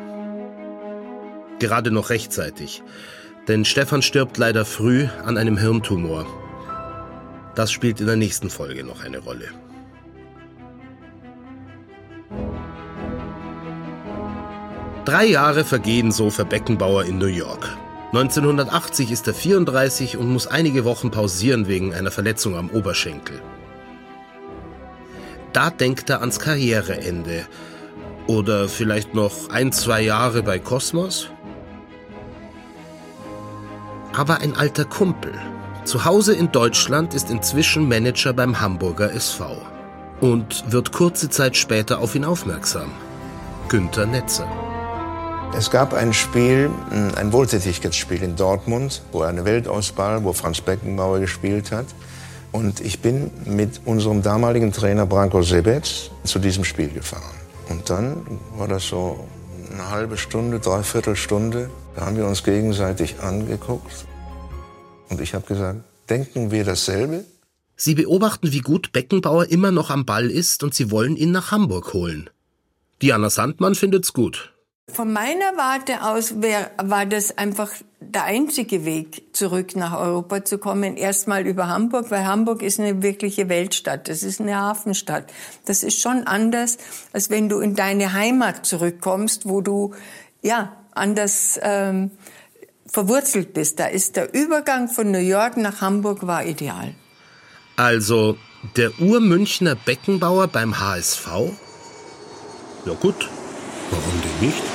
Gerade 1.59 1.91
noch 1.91 2.09
rechtzeitig, 2.09 2.81
denn 3.47 3.63
Stefan 3.63 4.01
stirbt 4.01 4.39
leider 4.39 4.65
früh 4.65 5.07
an 5.23 5.37
einem 5.37 5.55
Hirntumor. 5.55 6.25
Das 7.53 7.71
spielt 7.71 7.99
in 7.99 8.07
der 8.07 8.15
nächsten 8.15 8.49
Folge 8.49 8.83
noch 8.83 9.03
eine 9.03 9.19
Rolle. 9.19 9.49
Drei 15.05 15.25
Jahre 15.25 15.63
vergehen 15.63 16.11
so 16.11 16.31
für 16.31 16.43
Beckenbauer 16.43 17.05
in 17.05 17.19
New 17.19 17.27
York. 17.27 17.69
1980 18.13 19.11
ist 19.11 19.27
er 19.27 19.35
34 19.35 20.17
und 20.17 20.33
muss 20.33 20.47
einige 20.47 20.85
Wochen 20.85 21.11
pausieren 21.11 21.67
wegen 21.67 21.93
einer 21.93 22.09
Verletzung 22.09 22.55
am 22.55 22.71
Oberschenkel. 22.71 23.39
Da 25.55 25.69
denkt 25.69 26.09
er 26.09 26.19
ans 26.19 26.39
Karriereende. 26.39 27.45
Oder 28.27 28.67
vielleicht 28.67 29.13
noch 29.13 29.49
ein, 29.49 29.71
zwei 29.71 30.01
Jahre 30.01 30.43
bei 30.43 30.59
Kosmos? 30.59 31.29
Aber 34.13 34.39
ein 34.41 34.57
alter 34.57 34.83
Kumpel. 34.83 35.31
Zu 35.85 36.03
Hause 36.03 36.33
in 36.33 36.51
Deutschland 36.51 37.13
ist 37.13 37.29
inzwischen 37.29 37.87
Manager 37.87 38.33
beim 38.33 38.59
Hamburger 38.59 39.13
SV 39.13 39.61
und 40.19 40.69
wird 40.73 40.91
kurze 40.91 41.29
Zeit 41.29 41.55
später 41.55 41.99
auf 41.99 42.15
ihn 42.15 42.25
aufmerksam. 42.25 42.91
Günter 43.69 44.05
Netzer. 44.05 44.51
Es 45.57 45.71
gab 45.71 45.93
ein 45.93 46.11
Spiel, 46.11 46.69
ein 47.15 47.31
Wohltätigkeitsspiel 47.31 48.21
in 48.23 48.35
Dortmund, 48.35 49.03
wo 49.13 49.21
eine 49.21 49.45
Weltauswahl, 49.45 50.21
wo 50.25 50.33
Franz 50.33 50.59
Beckenbauer 50.59 51.21
gespielt 51.21 51.71
hat. 51.71 51.85
Und 52.55 52.79
ich 52.79 53.01
bin 53.01 53.31
mit 53.43 53.81
unserem 53.83 54.21
damaligen 54.21 54.71
Trainer 54.71 55.05
Branko 55.05 55.41
Sebec 55.41 55.83
zu 56.23 56.39
diesem 56.39 56.63
Spiel 56.63 56.87
gefahren. 56.87 57.35
Und 57.67 57.89
dann 57.89 58.25
war 58.55 58.69
das 58.69 58.87
so 58.87 59.27
eine 59.73 59.89
halbe 59.89 60.15
Stunde, 60.15 60.61
dreiviertel 60.61 61.17
Stunde. 61.17 61.69
Da 61.97 62.05
haben 62.05 62.15
wir 62.15 62.25
uns 62.25 62.45
gegenseitig 62.45 63.19
angeguckt. 63.19 64.05
Und 65.09 65.19
ich 65.19 65.33
habe 65.33 65.45
gesagt, 65.45 65.81
denken 66.09 66.49
wir 66.49 66.63
dasselbe? 66.63 67.25
Sie 67.75 67.93
beobachten, 67.93 68.53
wie 68.53 68.61
gut 68.61 68.93
Beckenbauer 68.93 69.47
immer 69.47 69.71
noch 69.71 69.89
am 69.89 70.05
Ball 70.05 70.31
ist 70.31 70.63
und 70.63 70.73
sie 70.73 70.91
wollen 70.91 71.17
ihn 71.17 71.31
nach 71.31 71.51
Hamburg 71.51 71.93
holen. 71.93 72.29
Diana 73.01 73.29
Sandmann 73.29 73.75
findet's 73.75 74.13
gut. 74.13 74.54
Von 74.91 75.11
meiner 75.11 75.57
Warte 75.57 76.03
aus 76.03 76.41
wär, 76.41 76.71
war 76.81 77.05
das 77.05 77.37
einfach 77.37 77.71
der 77.99 78.23
einzige 78.25 78.85
Weg, 78.85 79.35
zurück 79.35 79.75
nach 79.75 79.97
Europa 79.97 80.45
zu 80.45 80.57
kommen. 80.57 80.95
Erstmal 80.95 81.45
über 81.47 81.67
Hamburg, 81.67 82.11
weil 82.11 82.25
Hamburg 82.25 82.61
ist 82.61 82.79
eine 82.79 83.01
wirkliche 83.01 83.49
Weltstadt. 83.49 84.07
Das 84.07 84.23
ist 84.23 84.39
eine 84.39 84.55
Hafenstadt. 84.55 85.33
Das 85.65 85.83
ist 85.83 85.99
schon 85.99 86.27
anders, 86.27 86.77
als 87.13 87.29
wenn 87.29 87.49
du 87.49 87.59
in 87.59 87.75
deine 87.75 88.13
Heimat 88.13 88.65
zurückkommst, 88.65 89.49
wo 89.49 89.61
du, 89.61 89.93
ja, 90.41 90.77
anders 90.91 91.59
ähm, 91.61 92.11
verwurzelt 92.85 93.53
bist. 93.53 93.79
Da 93.79 93.87
ist 93.87 94.15
der 94.15 94.33
Übergang 94.33 94.87
von 94.87 95.11
New 95.11 95.17
York 95.17 95.57
nach 95.57 95.81
Hamburg 95.81 96.25
war 96.25 96.45
ideal. 96.45 96.93
Also 97.75 98.37
der 98.77 98.97
Urmünchner 99.01 99.75
Beckenbauer 99.75 100.47
beim 100.47 100.79
HSV? 100.79 101.27
Ja 102.85 102.93
gut, 102.93 103.29
warum 103.89 104.21
denn 104.21 104.47
nicht? 104.47 104.74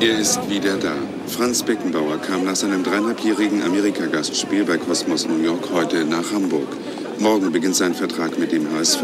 Er 0.00 0.16
ist 0.16 0.48
wieder 0.48 0.76
da. 0.76 0.94
Franz 1.26 1.64
Beckenbauer 1.64 2.18
kam 2.18 2.44
nach 2.44 2.54
seinem 2.54 2.84
dreieinhalbjährigen 2.84 3.64
Amerika-Gastspiel 3.64 4.64
bei 4.64 4.76
Cosmos 4.76 5.26
New 5.26 5.42
York 5.42 5.70
heute 5.72 6.04
nach 6.04 6.30
Hamburg. 6.32 6.68
Morgen 7.18 7.50
beginnt 7.50 7.74
sein 7.74 7.94
Vertrag 7.94 8.38
mit 8.38 8.52
dem 8.52 8.72
HSV. 8.72 9.02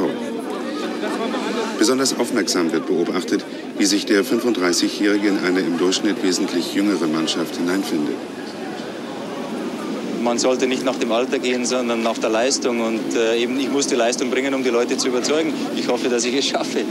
Besonders 1.80 2.16
aufmerksam 2.16 2.70
wird 2.70 2.87
beobachtet, 2.87 3.44
wie 3.76 3.87
sich 3.87 4.07
der 4.07 4.24
35-Jährige 4.24 5.26
in 5.26 5.38
eine 5.40 5.61
im 5.61 5.78
Durchschnitt 5.78 6.22
wesentlich 6.22 6.74
jüngere 6.74 7.09
Mannschaft 7.09 7.57
hineinfindet. 7.57 8.14
Man 10.22 10.38
sollte 10.38 10.68
nicht 10.68 10.85
nach 10.85 10.96
dem 10.96 11.11
Alter 11.11 11.40
gehen, 11.40 11.66
sondern 11.66 12.04
nach 12.04 12.18
der 12.18 12.30
Leistung. 12.30 12.80
Und 12.80 13.16
äh, 13.16 13.37
eben, 13.37 13.59
ich 13.59 13.70
muss 13.70 13.88
die 13.88 13.96
Leistung 13.96 14.30
bringen, 14.30 14.54
um 14.54 14.62
die 14.62 14.70
Leute 14.70 14.96
zu 14.96 15.09
überzeugen. 15.09 15.52
Ich 15.76 15.88
hoffe, 15.88 16.09
dass 16.09 16.24
ich 16.24 16.37
es 16.37 16.46
schaffe. 16.46 16.85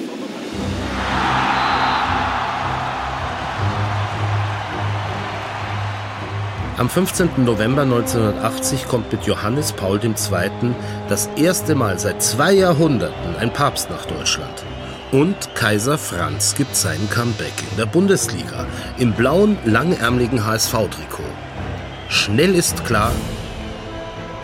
Am 6.76 6.90
15. 6.90 7.46
November 7.46 7.84
1980 7.84 8.88
kommt 8.88 9.12
mit 9.12 9.26
Johannes 9.26 9.74
Paul 9.74 10.04
II. 10.04 10.16
das 11.08 11.30
erste 11.36 11.76
Mal 11.76 12.00
seit 12.00 12.24
zwei 12.24 12.52
Jahrhunderten 12.52 13.36
ein 13.36 13.54
Papst 13.54 13.92
nach 13.92 14.06
Deutschland. 14.08 14.66
Und 15.12 15.54
Kaiser 15.54 16.00
Franz 16.00 16.56
gibt 16.56 16.76
seinen 16.76 17.08
Comeback 17.12 17.54
in 17.70 17.78
der 17.78 17.86
Bundesliga 17.86 18.66
im 18.98 19.14
blauen, 19.14 19.60
langärmeligen 19.66 20.44
HSV-Trikot. 20.44 21.22
Schnell 22.10 22.56
ist 22.56 22.84
klar, 22.86 23.12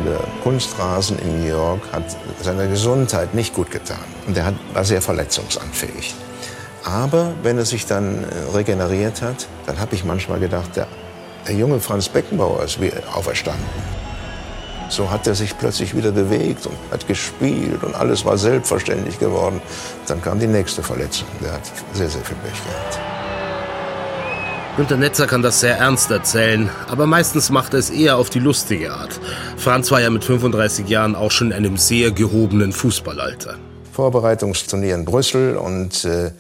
der 0.06 0.20
Kunstrasen 0.44 1.18
in 1.20 1.42
New 1.42 1.48
York 1.48 1.82
hat 1.92 2.04
seiner 2.42 2.68
Gesundheit 2.68 3.34
nicht 3.34 3.56
gut 3.56 3.72
getan. 3.72 3.98
Und 4.28 4.38
er 4.38 4.54
war 4.74 4.86
sehr 4.86 5.02
verletzungsanfällig. 5.02 6.14
Aber 6.84 7.34
wenn 7.42 7.58
er 7.58 7.66
sich 7.66 7.88
dann 7.88 8.24
äh, 8.24 8.56
regeneriert 8.56 9.24
hat, 9.24 9.48
dann 9.66 9.80
habe 9.80 9.96
ich 9.96 10.06
manchmal 10.06 10.40
gedacht, 10.40 10.76
der 10.76 10.88
der 11.50 11.58
junge 11.58 11.80
Franz 11.80 12.08
Beckenbauer 12.10 12.64
ist 12.64 12.80
wie 12.80 12.92
auferstanden. 13.12 13.66
So 14.90 15.10
hat 15.10 15.26
er 15.26 15.34
sich 15.34 15.58
plötzlich 15.58 15.96
wieder 15.96 16.12
bewegt 16.12 16.68
und 16.68 16.76
hat 16.92 17.08
gespielt 17.08 17.84
und 17.84 17.96
alles 17.96 18.24
war 18.24 18.38
selbstverständlich 18.38 19.18
geworden. 19.18 19.60
Dann 20.08 20.22
kam 20.22 20.40
die 20.40 20.48
nächste 20.48 20.84
Verletzung. 20.84 21.28
Der 21.44 21.54
hat 21.54 21.62
sehr, 21.94 22.08
sehr 22.08 22.22
viel 22.22 22.38
Pech 22.38 22.54
gehabt. 22.64 23.00
Günter 24.78 24.98
Netzer 24.98 25.26
kann 25.26 25.42
das 25.42 25.60
sehr 25.60 25.76
ernst 25.76 26.12
erzählen, 26.12 26.70
aber 26.88 27.08
meistens 27.08 27.50
macht 27.50 27.74
er 27.74 27.80
es 27.80 27.90
eher 27.90 28.18
auf 28.18 28.30
die 28.30 28.40
lustige 28.40 28.94
Art. 28.94 29.20
Franz 29.58 29.90
war 29.90 30.02
ja 30.02 30.12
mit 30.12 30.24
35 30.24 30.88
Jahren 30.88 31.16
auch 31.16 31.32
schon 31.32 31.48
in 31.48 31.54
einem 31.54 31.78
sehr 31.78 32.12
gehobenen 32.12 32.74
Fußballalter. 32.74 33.56
Vorbereitungsturnier 33.92 34.94
in 34.94 35.04
Brüssel 35.04 35.58
und 35.58 36.06
äh, 36.06 36.32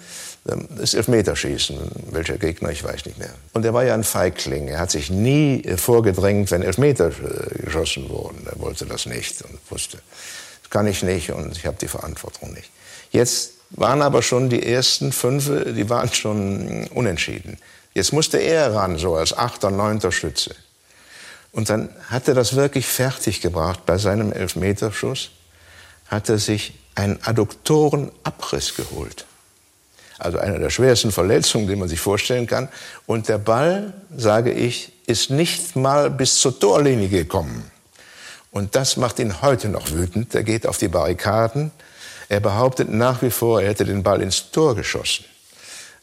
das 0.78 0.94
Elfmeterschießen. 0.94 1.78
Welcher 2.12 2.38
Gegner, 2.38 2.70
ich 2.70 2.84
weiß 2.84 3.06
nicht 3.06 3.18
mehr. 3.18 3.34
Und 3.54 3.66
er 3.66 3.74
war 3.74 3.84
ja 3.84 3.94
ein 3.94 4.04
Feigling. 4.04 4.68
Er 4.68 4.80
hat 4.80 4.92
sich 4.92 5.10
nie 5.10 5.64
äh, 5.64 5.78
vorgedrängt, 5.78 6.52
wenn 6.52 6.62
Elfmeter 6.62 7.08
äh, 7.10 7.64
geschossen 7.64 8.10
wurden. 8.10 8.46
Er 8.46 8.60
wollte 8.60 8.86
das 8.86 9.06
nicht 9.06 9.42
und 9.42 9.60
wusste, 9.70 10.00
das 10.62 10.70
kann 10.70 10.88
ich 10.88 11.04
nicht 11.04 11.32
und 11.32 11.58
ich 11.58 11.66
habe 11.66 11.78
die 11.80 11.88
Verantwortung 11.88 12.54
nicht. 12.54 12.70
Jetzt 13.12 13.54
waren 13.72 14.02
aber 14.02 14.22
schon 14.22 14.50
die 14.50 14.64
ersten 14.64 15.12
fünf, 15.12 15.50
die 15.76 15.90
waren 15.90 16.12
schon 16.14 16.88
unentschieden. 16.88 17.58
Jetzt 17.94 18.14
musste 18.14 18.38
er 18.38 18.74
ran, 18.74 18.98
so 18.98 19.16
als 19.16 19.36
achter, 19.36 19.72
neunter 19.72 20.12
Schütze. 20.12 20.56
Und 21.52 21.70
dann 21.70 21.90
hat 22.10 22.28
er 22.28 22.36
das 22.36 22.56
wirklich 22.56 22.86
fertiggebracht 22.86 23.86
bei 23.86 23.98
seinem 23.98 24.32
Elfmeterschuss, 24.32 25.32
hat 26.08 26.30
er 26.30 26.38
sich 26.38 26.74
einen 26.96 27.20
Adduktorenabriss 27.24 28.76
geholt 28.76 29.26
also 30.20 30.38
eine 30.38 30.60
der 30.60 30.70
schwersten 30.70 31.12
Verletzungen, 31.12 31.68
die 31.68 31.76
man 31.76 31.88
sich 31.88 32.00
vorstellen 32.00 32.48
kann. 32.48 32.70
Und 33.06 33.28
der 33.30 33.38
Ball, 33.38 33.94
sage 34.16 34.52
ich, 34.52 34.92
ist 35.08 35.30
nicht 35.30 35.76
mal 35.76 36.10
bis 36.10 36.40
zur 36.40 36.60
Torlinie 36.60 37.10
gekommen. 37.10 37.70
Und 38.52 38.76
das 38.76 38.98
macht 38.98 39.20
ihn 39.20 39.42
heute 39.42 39.70
noch 39.70 39.92
wütend. 39.92 40.36
Er 40.36 40.44
geht 40.44 40.68
auf 40.68 40.78
die 40.78 40.88
Barrikaden. 40.88 41.72
Er 42.30 42.40
behauptet 42.40 42.92
nach 42.92 43.22
wie 43.22 43.32
vor, 43.32 43.62
er 43.62 43.70
hätte 43.70 43.86
den 43.86 44.04
Ball 44.04 44.22
ins 44.22 44.52
Tor 44.52 44.76
geschossen. 44.76 45.26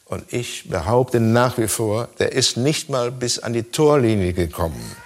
Und 0.07 0.33
ich 0.33 0.69
behaupte 0.69 1.19
nach 1.21 1.59
wie 1.59 1.69
vor, 1.69 2.09
der 2.19 2.33
ist 2.33 2.57
nicht 2.57 2.89
mal 2.91 3.11
bis 3.11 3.39
an 3.41 3.53
die 3.53 3.65
Torlinie 3.65 4.33
gekommen. 4.33 4.97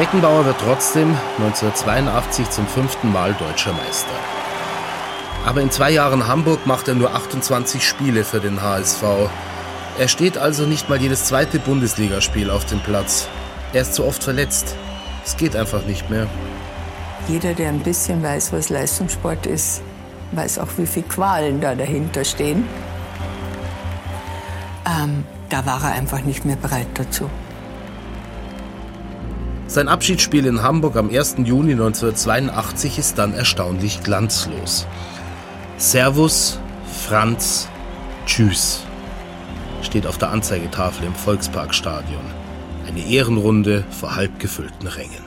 Beckenbauer 0.00 0.46
wird 0.46 0.56
trotzdem 0.64 1.14
1982 1.36 2.48
zum 2.48 2.66
fünften 2.66 3.12
Mal 3.12 3.34
deutscher 3.34 3.74
Meister. 3.74 4.08
Aber 5.44 5.60
in 5.60 5.70
zwei 5.70 5.90
Jahren 5.90 6.26
Hamburg 6.26 6.66
macht 6.66 6.88
er 6.88 6.94
nur 6.94 7.14
28 7.14 7.86
Spiele 7.86 8.24
für 8.24 8.40
den 8.40 8.62
HSV. 8.62 9.02
Er 9.98 10.08
steht 10.08 10.38
also 10.38 10.64
nicht 10.64 10.88
mal 10.88 10.98
jedes 10.98 11.26
zweite 11.26 11.58
Bundesligaspiel 11.58 12.48
auf 12.48 12.64
dem 12.64 12.80
Platz. 12.80 13.28
Er 13.74 13.82
ist 13.82 13.92
zu 13.92 14.06
oft 14.06 14.24
verletzt. 14.24 14.74
Es 15.22 15.36
geht 15.36 15.54
einfach 15.54 15.84
nicht 15.84 16.08
mehr. 16.08 16.26
Jeder, 17.28 17.52
der 17.52 17.68
ein 17.68 17.80
bisschen 17.80 18.22
weiß, 18.22 18.54
was 18.54 18.70
Leistungssport 18.70 19.44
ist, 19.44 19.82
weiß 20.32 20.60
auch, 20.60 20.68
wie 20.78 20.86
viele 20.86 21.08
Qualen 21.08 21.60
da 21.60 21.74
dahinter 21.74 22.24
stehen. 22.24 22.66
Ähm, 24.86 25.24
da 25.50 25.66
war 25.66 25.84
er 25.84 25.92
einfach 25.92 26.22
nicht 26.22 26.46
mehr 26.46 26.56
bereit 26.56 26.88
dazu. 26.94 27.28
Sein 29.70 29.86
Abschiedsspiel 29.86 30.46
in 30.46 30.64
Hamburg 30.64 30.96
am 30.96 31.10
1. 31.10 31.36
Juni 31.44 31.74
1982 31.74 32.98
ist 32.98 33.18
dann 33.18 33.32
erstaunlich 33.32 34.02
glanzlos. 34.02 34.84
Servus, 35.76 36.58
Franz, 37.06 37.68
Tschüss 38.26 38.80
steht 39.82 40.08
auf 40.08 40.18
der 40.18 40.30
Anzeigetafel 40.30 41.06
im 41.06 41.14
Volksparkstadion. 41.14 42.24
Eine 42.84 43.06
Ehrenrunde 43.06 43.84
vor 43.92 44.16
halb 44.16 44.40
gefüllten 44.40 44.88
Rängen. 44.88 45.22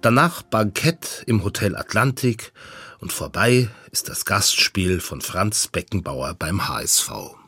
Danach 0.00 0.42
Bankett 0.42 1.24
im 1.26 1.42
Hotel 1.42 1.74
Atlantik 1.74 2.52
und 3.00 3.12
vorbei 3.12 3.68
ist 3.90 4.08
das 4.08 4.24
Gastspiel 4.26 5.00
von 5.00 5.20
Franz 5.20 5.66
Beckenbauer 5.66 6.34
beim 6.38 6.68
HSV. 6.68 7.41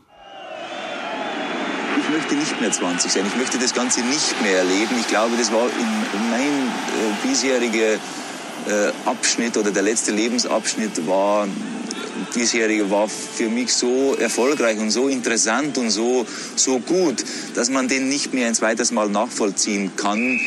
Möchte 2.15 2.35
nicht 2.37 2.61
mehr 2.61 2.71
20 2.71 3.11
sein. 3.11 3.25
Ich 3.27 3.37
möchte 3.37 3.59
das 3.59 3.75
Ganze 3.75 4.01
nicht 4.01 4.41
mehr 4.43 4.59
erleben. 4.59 4.95
Ich 5.01 5.09
glaube, 5.09 5.37
das 5.37 5.53
war 5.53 5.65
in 5.67 6.31
mein 6.31 6.69
äh, 6.69 7.27
bisheriger 7.27 7.95
äh, 7.95 8.93
Abschnitt 9.05 9.57
oder 9.57 9.73
der 9.73 9.83
letzte 9.83 10.13
Lebensabschnitt 10.13 11.07
war 11.07 11.49
bisherige 12.33 12.91
war 12.91 13.09
für 13.09 13.49
mich 13.49 13.73
so 13.73 14.15
erfolgreich 14.15 14.79
und 14.79 14.91
so 14.91 15.09
interessant 15.09 15.77
und 15.79 15.91
so, 15.91 16.27
so 16.57 16.79
gut, 16.79 17.25
dass 17.55 17.71
man 17.71 17.89
den 17.89 18.09
nicht 18.09 18.33
mehr 18.33 18.47
ein 18.49 18.55
zweites 18.55 18.93
Mal 18.93 19.09
nachvollziehen 19.09 19.93
kann. 19.97 20.41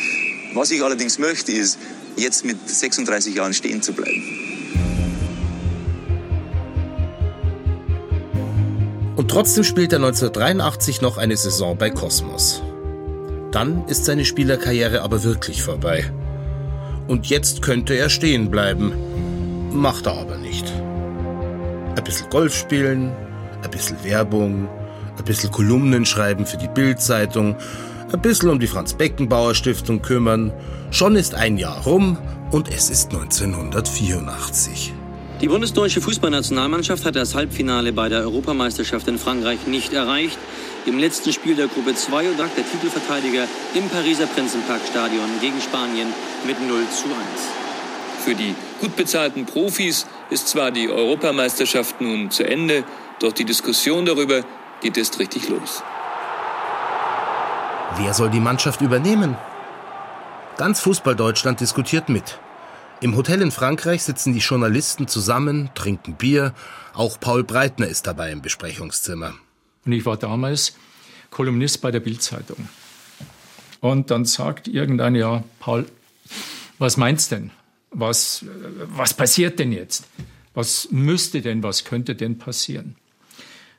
Was 0.54 0.70
ich 0.70 0.82
allerdings 0.82 1.18
möchte, 1.18 1.52
ist, 1.52 1.78
jetzt 2.16 2.44
mit 2.44 2.56
36 2.68 3.34
Jahren 3.34 3.54
stehen 3.54 3.82
zu 3.82 3.92
bleiben. 3.92 4.47
Und 9.18 9.32
trotzdem 9.32 9.64
spielt 9.64 9.92
er 9.92 9.98
1983 9.98 11.02
noch 11.02 11.18
eine 11.18 11.36
Saison 11.36 11.76
bei 11.76 11.90
Kosmos. 11.90 12.62
Dann 13.50 13.84
ist 13.88 14.04
seine 14.04 14.24
Spielerkarriere 14.24 15.02
aber 15.02 15.24
wirklich 15.24 15.60
vorbei. 15.60 16.04
Und 17.08 17.26
jetzt 17.26 17.60
könnte 17.60 17.94
er 17.94 18.10
stehen 18.10 18.48
bleiben. 18.48 18.92
Macht 19.72 20.06
er 20.06 20.18
aber 20.18 20.38
nicht. 20.38 20.72
Ein 21.96 22.04
bisschen 22.04 22.30
Golf 22.30 22.54
spielen, 22.54 23.10
ein 23.64 23.70
bisschen 23.72 23.96
Werbung, 24.04 24.68
ein 25.18 25.24
bisschen 25.24 25.50
Kolumnen 25.50 26.06
schreiben 26.06 26.46
für 26.46 26.56
die 26.56 26.68
Bildzeitung, 26.68 27.56
ein 28.12 28.22
bisschen 28.22 28.50
um 28.50 28.60
die 28.60 28.68
Franz 28.68 28.94
Beckenbauer 28.94 29.56
Stiftung 29.56 30.00
kümmern. 30.00 30.52
Schon 30.92 31.16
ist 31.16 31.34
ein 31.34 31.56
Jahr 31.56 31.82
rum 31.82 32.18
und 32.52 32.68
es 32.68 32.88
ist 32.88 33.12
1984. 33.12 34.94
Die 35.40 35.46
bundesdeutsche 35.46 36.00
Fußballnationalmannschaft 36.00 37.04
hat 37.04 37.14
das 37.14 37.36
Halbfinale 37.36 37.92
bei 37.92 38.08
der 38.08 38.22
Europameisterschaft 38.22 39.06
in 39.06 39.18
Frankreich 39.18 39.68
nicht 39.68 39.92
erreicht. 39.92 40.36
Im 40.84 40.98
letzten 40.98 41.32
Spiel 41.32 41.54
der 41.54 41.68
Gruppe 41.68 41.94
2 41.94 42.24
lag 42.36 42.48
der 42.56 42.68
Titelverteidiger 42.68 43.44
im 43.74 43.88
Pariser 43.88 44.26
Prinzenparkstadion 44.26 45.28
gegen 45.40 45.60
Spanien 45.60 46.08
mit 46.44 46.60
0 46.60 46.80
zu 46.90 47.04
1. 47.04 47.14
Für 48.24 48.34
die 48.34 48.52
gut 48.80 48.96
bezahlten 48.96 49.46
Profis 49.46 50.06
ist 50.28 50.48
zwar 50.48 50.72
die 50.72 50.90
Europameisterschaft 50.90 52.00
nun 52.00 52.32
zu 52.32 52.42
Ende, 52.42 52.82
doch 53.20 53.32
die 53.32 53.44
Diskussion 53.44 54.06
darüber 54.06 54.42
geht 54.80 54.98
erst 54.98 55.20
richtig 55.20 55.48
los. 55.48 55.84
Wer 57.96 58.12
soll 58.12 58.30
die 58.30 58.40
Mannschaft 58.40 58.80
übernehmen? 58.80 59.36
Ganz 60.56 60.80
Fußball-Deutschland 60.80 61.60
diskutiert 61.60 62.08
mit. 62.08 62.40
Im 63.00 63.14
Hotel 63.14 63.42
in 63.42 63.52
Frankreich 63.52 64.02
sitzen 64.02 64.32
die 64.32 64.40
Journalisten 64.40 65.06
zusammen, 65.06 65.70
trinken 65.76 66.16
Bier. 66.16 66.52
Auch 66.94 67.20
Paul 67.20 67.44
Breitner 67.44 67.86
ist 67.86 68.08
dabei 68.08 68.32
im 68.32 68.42
Besprechungszimmer. 68.42 69.34
Und 69.84 69.92
ich 69.92 70.04
war 70.04 70.16
damals 70.16 70.74
Kolumnist 71.30 71.80
bei 71.80 71.92
der 71.92 72.00
Bildzeitung. 72.00 72.68
Und 73.80 74.10
dann 74.10 74.24
sagt 74.24 74.66
irgendein, 74.66 75.14
ja, 75.14 75.44
Paul, 75.60 75.86
was 76.80 76.96
meinst 76.96 77.30
denn? 77.30 77.52
Was, 77.90 78.44
was 78.86 79.14
passiert 79.14 79.60
denn 79.60 79.70
jetzt? 79.70 80.04
Was 80.54 80.88
müsste 80.90 81.40
denn, 81.40 81.62
was 81.62 81.84
könnte 81.84 82.16
denn 82.16 82.38
passieren? 82.38 82.96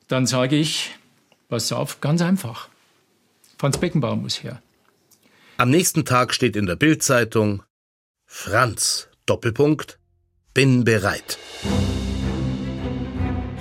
Dann 0.07 0.27
sage 0.27 0.55
ich, 0.55 0.95
pass 1.49 1.73
auf, 1.73 1.99
ganz 1.99 2.21
einfach. 2.21 2.69
Franz 3.57 3.77
Beckenbauer 3.77 4.15
muss 4.15 4.43
her. 4.43 4.61
Am 5.57 5.69
nächsten 5.69 6.05
Tag 6.05 6.33
steht 6.33 6.55
in 6.55 6.67
der 6.67 6.77
Bildzeitung 6.77 7.63
Franz 8.25 9.08
Doppelpunkt, 9.29 9.99
bin 10.53 10.83
bereit. 10.83 11.37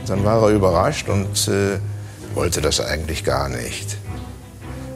Dann 0.06 0.24
war 0.24 0.42
er 0.42 0.48
überrascht 0.48 1.08
und 1.08 1.48
äh, 1.48 1.78
wollte 2.34 2.62
das 2.62 2.80
eigentlich 2.80 3.22
gar 3.24 3.50
nicht. 3.50 3.98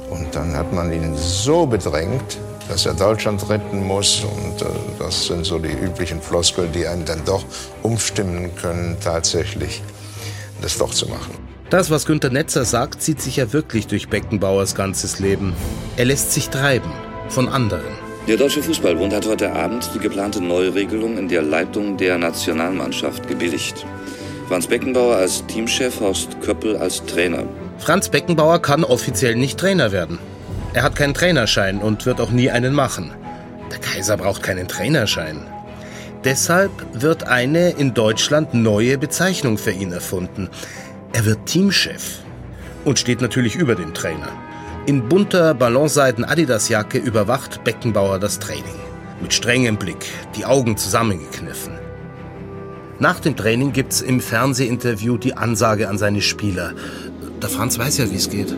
Und 0.09 0.35
dann 0.35 0.57
hat 0.57 0.73
man 0.73 0.93
ihn 0.93 1.15
so 1.17 1.67
bedrängt, 1.67 2.39
dass 2.69 2.87
er 2.87 2.95
Deutschland 2.95 3.49
retten 3.51 3.87
muss. 3.87 4.25
Und 4.25 4.63
äh, 4.63 4.67
das 4.99 5.27
sind 5.27 5.45
so 5.45 5.59
die 5.59 5.73
üblichen 5.73 6.23
Floskeln, 6.23 6.73
die 6.73 6.87
einen 6.87 7.05
dann 7.05 7.25
doch 7.27 7.45
umstimmen 7.83 8.57
können, 8.57 8.97
tatsächlich 9.03 9.83
das 10.63 10.79
doch 10.79 10.95
zu 10.95 11.07
machen. 11.09 11.35
Das, 11.69 11.91
was 11.91 12.07
Günter 12.07 12.31
Netzer 12.31 12.65
sagt, 12.65 13.03
zieht 13.03 13.21
sich 13.21 13.37
ja 13.37 13.53
wirklich 13.53 13.87
durch 13.87 14.09
Beckenbauers 14.09 14.75
ganzes 14.75 15.19
Leben. 15.19 15.55
Er 15.97 16.07
lässt 16.07 16.33
sich 16.33 16.49
treiben 16.49 16.93
von 17.29 17.49
anderen. 17.49 18.02
Der 18.29 18.37
Deutsche 18.37 18.63
Fußballbund 18.63 19.13
hat 19.13 19.27
heute 19.27 19.53
Abend 19.53 19.91
die 19.95 19.99
geplante 19.99 20.41
Neuregelung 20.41 21.19
in 21.19 21.27
der 21.27 21.43
Leitung 21.43 21.97
der 21.97 22.19
Nationalmannschaft 22.19 23.27
gebilligt. 23.27 23.85
Franz 24.47 24.69
Beckenbauer 24.69 25.17
als 25.17 25.45
Teamchef, 25.47 25.99
Horst 25.99 26.41
Köppel 26.41 26.77
als 26.77 27.05
Trainer. 27.05 27.43
Franz 27.79 28.09
Beckenbauer 28.09 28.63
kann 28.63 28.85
offiziell 28.85 29.35
nicht 29.35 29.59
Trainer 29.59 29.91
werden. 29.91 30.21
Er 30.73 30.85
hat 30.85 30.95
keinen 30.95 31.15
Trainerschein 31.15 31.79
und 31.79 32.07
wird 32.07 32.21
auch 32.21 32.31
nie 32.31 32.49
einen 32.49 32.75
machen. 32.75 33.11
Der 33.73 33.79
Kaiser 33.79 34.17
braucht 34.17 34.45
keinen 34.45 34.69
Trainerschein. 34.69 35.45
Deshalb 36.23 36.71
wird 36.93 37.27
eine 37.27 37.71
in 37.71 37.93
Deutschland 37.93 38.55
neue 38.55 38.99
Bezeichnung 38.99 39.59
für 39.59 39.73
ihn 39.73 39.91
erfunden. 39.91 40.49
Er 41.13 41.25
wird 41.25 41.47
Teamchef 41.47 42.21
und 42.85 43.01
steht 43.01 43.21
natürlich 43.21 43.57
über 43.57 43.75
dem 43.75 43.93
Trainer. 43.95 44.29
In 44.85 45.09
bunter 45.09 45.55
Ballonseiten 45.55 46.25
Adidas-Jacke 46.25 46.99
überwacht 46.99 47.63
Beckenbauer 47.63 48.19
das 48.19 48.41
Training. 48.41 48.75
Mit 49.21 49.33
strengem 49.33 49.77
Blick, 49.77 50.05
die 50.35 50.45
Augen 50.45 50.77
zusammengekniffen. 50.77 51.79
Nach 52.99 53.21
dem 53.21 53.37
Training 53.37 53.73
gibt's 53.73 54.01
im 54.01 54.21
Fernsehinterview 54.21 55.19
die 55.19 55.35
Ansage 55.35 55.89
an 55.89 55.99
seine 55.99 56.21
Spieler. 56.21 56.75
Der 57.41 57.49
Franz 57.49 57.79
weiß 57.79 57.99
ja, 57.99 58.11
wie 58.11 58.17
es 58.17 58.29
geht. 58.29 58.57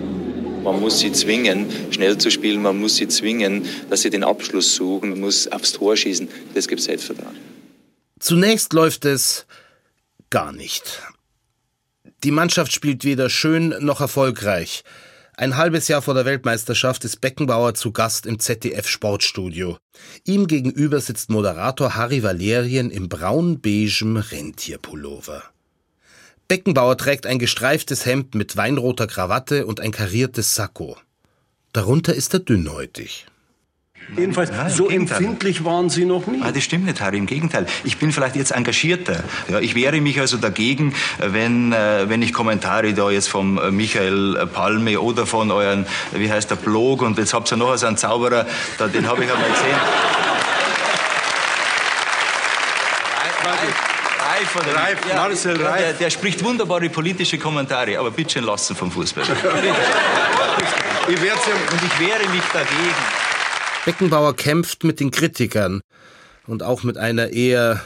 Man 0.63 0.81
muss 0.81 1.01
sie 1.01 1.13
zwingen, 1.13 1.67
schnell 1.91 2.17
zu 2.17 2.31
spielen. 2.31 2.63
Man 2.63 2.81
muss 2.81 2.97
sie 2.97 3.09
zwingen, 3.09 3.67
dass 3.91 4.01
sie 4.01 4.09
den 4.09 4.25
Abschluss 4.25 4.75
suchen. 4.75 5.11
Man 5.11 5.21
muss 5.21 5.47
aufs 5.49 5.73
Tor 5.73 5.95
schießen. 5.95 6.27
Das 6.55 6.69
gibt 6.69 6.81
Selbstvertrauen. 6.81 7.37
Zunächst 8.19 8.73
läuft 8.73 9.05
es 9.05 9.45
gar 10.31 10.53
nicht. 10.53 11.03
Die 12.23 12.31
Mannschaft 12.31 12.73
spielt 12.73 13.05
weder 13.05 13.29
schön 13.29 13.75
noch 13.81 14.01
erfolgreich. 14.01 14.85
Ein 15.37 15.57
halbes 15.57 15.89
Jahr 15.89 16.01
vor 16.01 16.15
der 16.15 16.27
Weltmeisterschaft 16.27 17.05
ist 17.05 17.21
Beckenbauer 17.21 17.75
zu 17.75 17.91
Gast 17.91 18.25
im 18.25 18.39
ZDF 18.39 18.87
Sportstudio. 18.87 19.79
Ihm 20.25 20.47
gegenüber 20.47 21.01
sitzt 21.01 21.29
Moderator 21.29 21.97
Harry 21.97 22.23
Valerien 22.23 22.89
im 22.91 23.09
braun-beigen 23.09 24.17
Rentierpullover. 24.17 25.43
Beckenbauer 26.47 26.97
trägt 26.97 27.27
ein 27.27 27.41
gestreiftes 27.41 28.07
Hemd 28.07 28.37
mit 28.37 28.57
weinroter 28.57 29.09
Krawatte 29.09 29.67
und 29.67 29.81
ein 29.81 29.91
kariertes 29.91 30.55
Sakko. 30.55 30.97
Darunter 31.73 32.15
ist 32.15 32.33
er 32.35 32.41
dünnhäutig. 32.41 33.27
Jedenfalls, 34.17 34.51
Nein, 34.51 34.71
so 34.71 34.87
Gegenteil. 34.87 35.19
empfindlich 35.19 35.65
waren 35.65 35.91
Sie 35.91 36.05
noch 36.05 36.27
nie. 36.27 36.41
Ah, 36.43 36.53
das 36.53 36.63
stimmt 36.63 36.85
nicht, 36.87 37.01
Harry. 37.01 37.19
Im 37.19 37.27
Gegenteil. 37.27 37.67
Ich 37.85 37.99
bin 37.99 38.13
vielleicht 38.13 38.37
jetzt 38.37 38.53
engagierter. 38.53 39.25
Ja, 39.49 39.61
ich 39.61 39.75
wehre 39.75 40.01
mich 40.01 40.21
also 40.21 40.37
dagegen, 40.37 40.95
wenn, 41.19 41.73
äh, 41.73 42.09
wenn 42.09 42.23
ich 42.23 42.33
Kommentare 42.33 42.93
da 42.95 43.11
jetzt 43.11 43.29
vom 43.29 43.59
äh, 43.59 43.71
Michael 43.71 44.47
Palme 44.53 45.01
oder 45.01 45.27
von 45.27 45.51
euren, 45.51 45.87
wie 46.13 46.31
heißt 46.31 46.51
der, 46.51 46.57
Blog 46.57 47.03
und 47.03 47.19
jetzt 47.19 47.35
habt 47.35 47.51
ihr 47.53 47.57
noch 47.57 47.77
so 47.77 47.87
einen 47.87 47.97
Zauberer, 47.97 48.47
da, 48.79 48.87
den 48.87 49.09
habe 49.09 49.25
ich 49.25 49.33
einmal 49.33 49.51
gesehen. 49.51 49.79
Reif, 54.35 54.57
oder 54.57 54.75
Reif, 54.75 54.99
ja, 55.09 55.17
Marcel 55.17 55.63
Reif. 55.63 55.79
Der, 55.79 55.93
der 55.95 56.11
spricht 56.11 56.43
wunderbare 56.43 56.89
politische 56.89 57.39
Kommentare, 57.39 57.99
aber 57.99 58.11
bitte 58.11 58.33
schön 58.33 58.45
lassen 58.45 58.75
vom 58.75 58.91
Fußball. 58.91 59.25
Ich 61.09 61.23
werd's 61.23 61.47
ja 61.47 61.55
und 61.55 61.83
ich 61.85 62.01
wehre 62.01 62.29
mich 62.31 62.43
dagegen. 62.53 63.24
Beckenbauer 63.85 64.35
kämpft 64.35 64.83
mit 64.83 64.99
den 64.99 65.11
Kritikern 65.11 65.83
und 66.47 66.63
auch 66.63 66.85
mit 66.85 66.97
einer 66.97 67.35
eher 67.35 67.85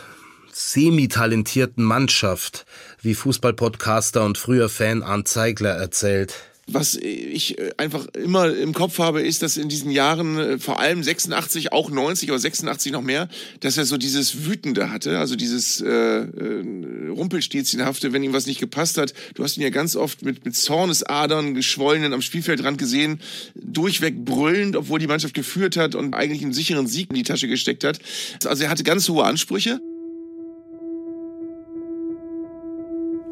semi-talentierten 0.52 1.82
Mannschaft, 1.82 2.66
wie 3.02 3.16
Fußballpodcaster 3.16 4.24
und 4.24 4.38
früher 4.38 4.68
Fan 4.68 5.02
Arndt 5.02 5.26
Zeigler 5.26 5.72
erzählt. 5.72 6.34
Was 6.70 6.96
ich 6.96 7.58
äh, 7.58 7.70
einfach 7.78 8.06
immer 8.08 8.54
im 8.54 8.74
Kopf 8.74 8.98
habe, 8.98 9.22
ist, 9.22 9.42
dass 9.42 9.56
in 9.56 9.70
diesen 9.70 9.90
Jahren, 9.90 10.38
äh, 10.38 10.58
vor 10.58 10.78
allem 10.78 11.02
86, 11.02 11.72
auch 11.72 11.90
90, 11.90 12.28
aber 12.28 12.38
86 12.38 12.92
noch 12.92 13.00
mehr, 13.00 13.28
dass 13.60 13.78
er 13.78 13.86
so 13.86 13.96
dieses 13.96 14.44
Wütende 14.44 14.90
hatte, 14.90 15.18
also 15.18 15.34
dieses 15.34 15.80
äh, 15.80 15.88
äh, 15.88 17.08
Rumpelstilzchenhafte, 17.08 18.12
wenn 18.12 18.22
ihm 18.22 18.34
was 18.34 18.46
nicht 18.46 18.60
gepasst 18.60 18.98
hat. 18.98 19.14
Du 19.34 19.42
hast 19.42 19.56
ihn 19.56 19.62
ja 19.62 19.70
ganz 19.70 19.96
oft 19.96 20.22
mit, 20.22 20.44
mit 20.44 20.54
Zornesadern, 20.54 21.54
geschwollenen 21.54 22.12
am 22.12 22.20
Spielfeldrand 22.20 22.76
gesehen, 22.76 23.20
durchweg 23.54 24.26
brüllend, 24.26 24.76
obwohl 24.76 24.98
die 24.98 25.06
Mannschaft 25.06 25.32
geführt 25.32 25.78
hat 25.78 25.94
und 25.94 26.14
eigentlich 26.14 26.42
einen 26.42 26.52
sicheren 26.52 26.86
Sieg 26.86 27.08
in 27.08 27.16
die 27.16 27.22
Tasche 27.22 27.48
gesteckt 27.48 27.82
hat. 27.82 27.98
Also 28.44 28.64
er 28.64 28.70
hatte 28.70 28.84
ganz 28.84 29.08
hohe 29.08 29.24
Ansprüche. 29.24 29.80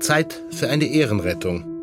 Zeit 0.01 0.41
für 0.51 0.71
eine 0.71 0.87
Ehrenrettung. 0.87 1.76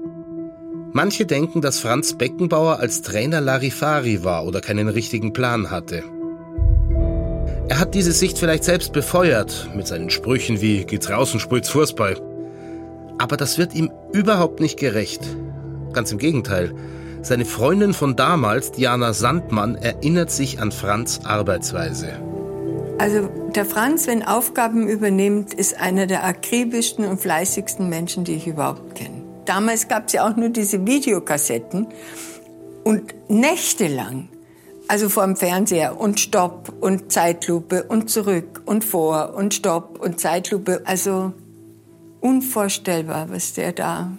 Manche 0.96 1.26
denken, 1.26 1.62
dass 1.62 1.80
Franz 1.80 2.14
Beckenbauer 2.14 2.80
als 2.80 3.02
Trainer 3.02 3.42
Larifari 3.42 4.24
war 4.24 4.46
oder 4.46 4.62
keinen 4.62 4.88
richtigen 4.88 5.34
Plan 5.34 5.72
hatte. 5.72 6.04
Er 7.68 7.80
hat 7.80 7.96
diese 7.96 8.12
Sicht 8.12 8.38
vielleicht 8.38 8.64
selbst 8.64 8.94
befeuert 8.94 9.72
mit 9.76 9.88
seinen 9.88 10.12
Sprüchen 10.12 10.62
wie 10.62 10.86
geht's 10.86 11.10
raus 11.10 11.34
und 11.34 11.40
spielt's 11.40 11.70
Fußball. 11.70 12.22
Aber 13.18 13.38
das 13.38 13.58
wird 13.58 13.74
ihm 13.74 13.92
überhaupt 14.12 14.60
nicht 14.60 14.78
gerecht. 14.78 15.22
Ganz 15.94 16.12
im 16.12 16.20
Gegenteil. 16.20 16.76
Seine 17.24 17.46
Freundin 17.46 17.94
von 17.94 18.16
damals, 18.16 18.72
Diana 18.72 19.14
Sandmann, 19.14 19.74
erinnert 19.76 20.30
sich 20.30 20.62
an 20.62 20.72
Franz 20.72 21.22
Arbeitsweise. 21.24 22.10
Also 23.00 23.30
der 23.56 23.66
Franz, 23.66 24.06
wenn 24.06 24.22
Aufgaben 24.22 24.88
übernimmt, 24.88 25.56
ist 25.56 25.80
einer 25.80 26.06
der 26.06 26.24
akribischsten 26.24 27.06
und 27.06 27.20
fleißigsten 27.20 27.90
Menschen, 27.90 28.26
die 28.26 28.36
ich 28.36 28.46
überhaupt 28.46 28.94
kenne. 28.94 29.23
Damals 29.46 29.88
gab 29.88 30.08
es 30.08 30.14
ja 30.14 30.28
auch 30.28 30.36
nur 30.36 30.50
diese 30.50 30.86
Videokassetten 30.86 31.88
und 32.84 33.14
nächtelang, 33.30 34.30
also 34.88 35.10
vor 35.10 35.26
dem 35.26 35.36
Fernseher 35.36 36.00
und 36.00 36.20
Stopp 36.20 36.74
und 36.80 37.12
Zeitlupe 37.12 37.84
und 37.84 38.10
zurück 38.10 38.62
und 38.66 38.84
vor 38.84 39.34
und 39.36 39.54
Stopp 39.54 40.00
und 40.00 40.20
Zeitlupe. 40.20 40.82
Also 40.86 41.34
unvorstellbar, 42.22 43.30
was 43.30 43.54
der 43.54 43.74
da 43.74 44.12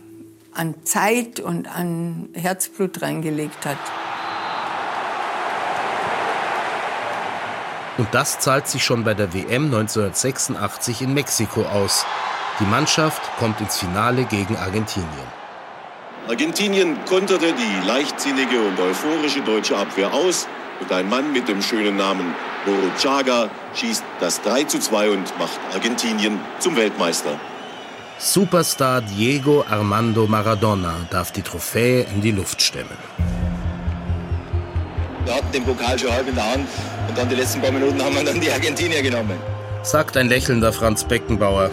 an 0.52 0.74
Zeit 0.84 1.40
und 1.40 1.66
an 1.74 2.28
Herzblut 2.34 3.02
reingelegt 3.02 3.64
hat. 3.64 3.78
Und 7.96 8.08
das 8.12 8.40
zahlt 8.40 8.66
sich 8.66 8.84
schon 8.84 9.04
bei 9.04 9.14
der 9.14 9.32
WM 9.32 9.66
1986 9.66 11.02
in 11.02 11.14
Mexiko 11.14 11.62
aus. 11.62 12.04
Die 12.60 12.64
Mannschaft 12.64 13.22
kommt 13.38 13.60
ins 13.60 13.78
Finale 13.78 14.24
gegen 14.24 14.56
Argentinien. 14.56 15.28
Argentinien 16.28 16.96
konterte 17.04 17.52
die 17.52 17.86
leichtsinnige 17.86 18.60
und 18.60 18.78
euphorische 18.78 19.40
deutsche 19.40 19.76
Abwehr 19.76 20.12
aus 20.12 20.46
und 20.80 20.90
ein 20.92 21.08
Mann 21.08 21.32
mit 21.32 21.48
dem 21.48 21.60
schönen 21.60 21.96
Namen 21.96 22.34
Chaga 22.98 23.50
schießt 23.74 24.04
das 24.20 24.40
3 24.42 24.64
zu 24.64 24.78
2 24.78 25.10
und 25.10 25.38
macht 25.38 25.58
Argentinien 25.74 26.38
zum 26.60 26.76
Weltmeister. 26.76 27.38
Superstar 28.18 29.02
Diego 29.02 29.64
Armando 29.68 30.26
Maradona 30.26 30.94
darf 31.10 31.32
die 31.32 31.42
Trophäe 31.42 32.06
in 32.14 32.22
die 32.22 32.30
Luft 32.30 32.62
stemmen. 32.62 32.96
Wir 35.24 35.34
hatten 35.34 35.52
den 35.52 35.64
Pokal 35.64 35.98
schon 35.98 36.12
halb 36.12 36.28
in 36.28 36.34
der 36.34 36.52
Hand 36.52 36.68
und 37.08 37.18
dann 37.18 37.28
die 37.28 37.34
letzten 37.34 37.60
paar 37.60 37.72
Minuten 37.72 38.02
haben 38.02 38.14
wir 38.14 38.24
dann 38.24 38.40
die 38.40 38.50
Argentinier 38.50 39.02
genommen. 39.02 39.38
Sagt 39.82 40.16
ein 40.16 40.28
lächelnder 40.28 40.72
Franz 40.72 41.04
Beckenbauer. 41.04 41.70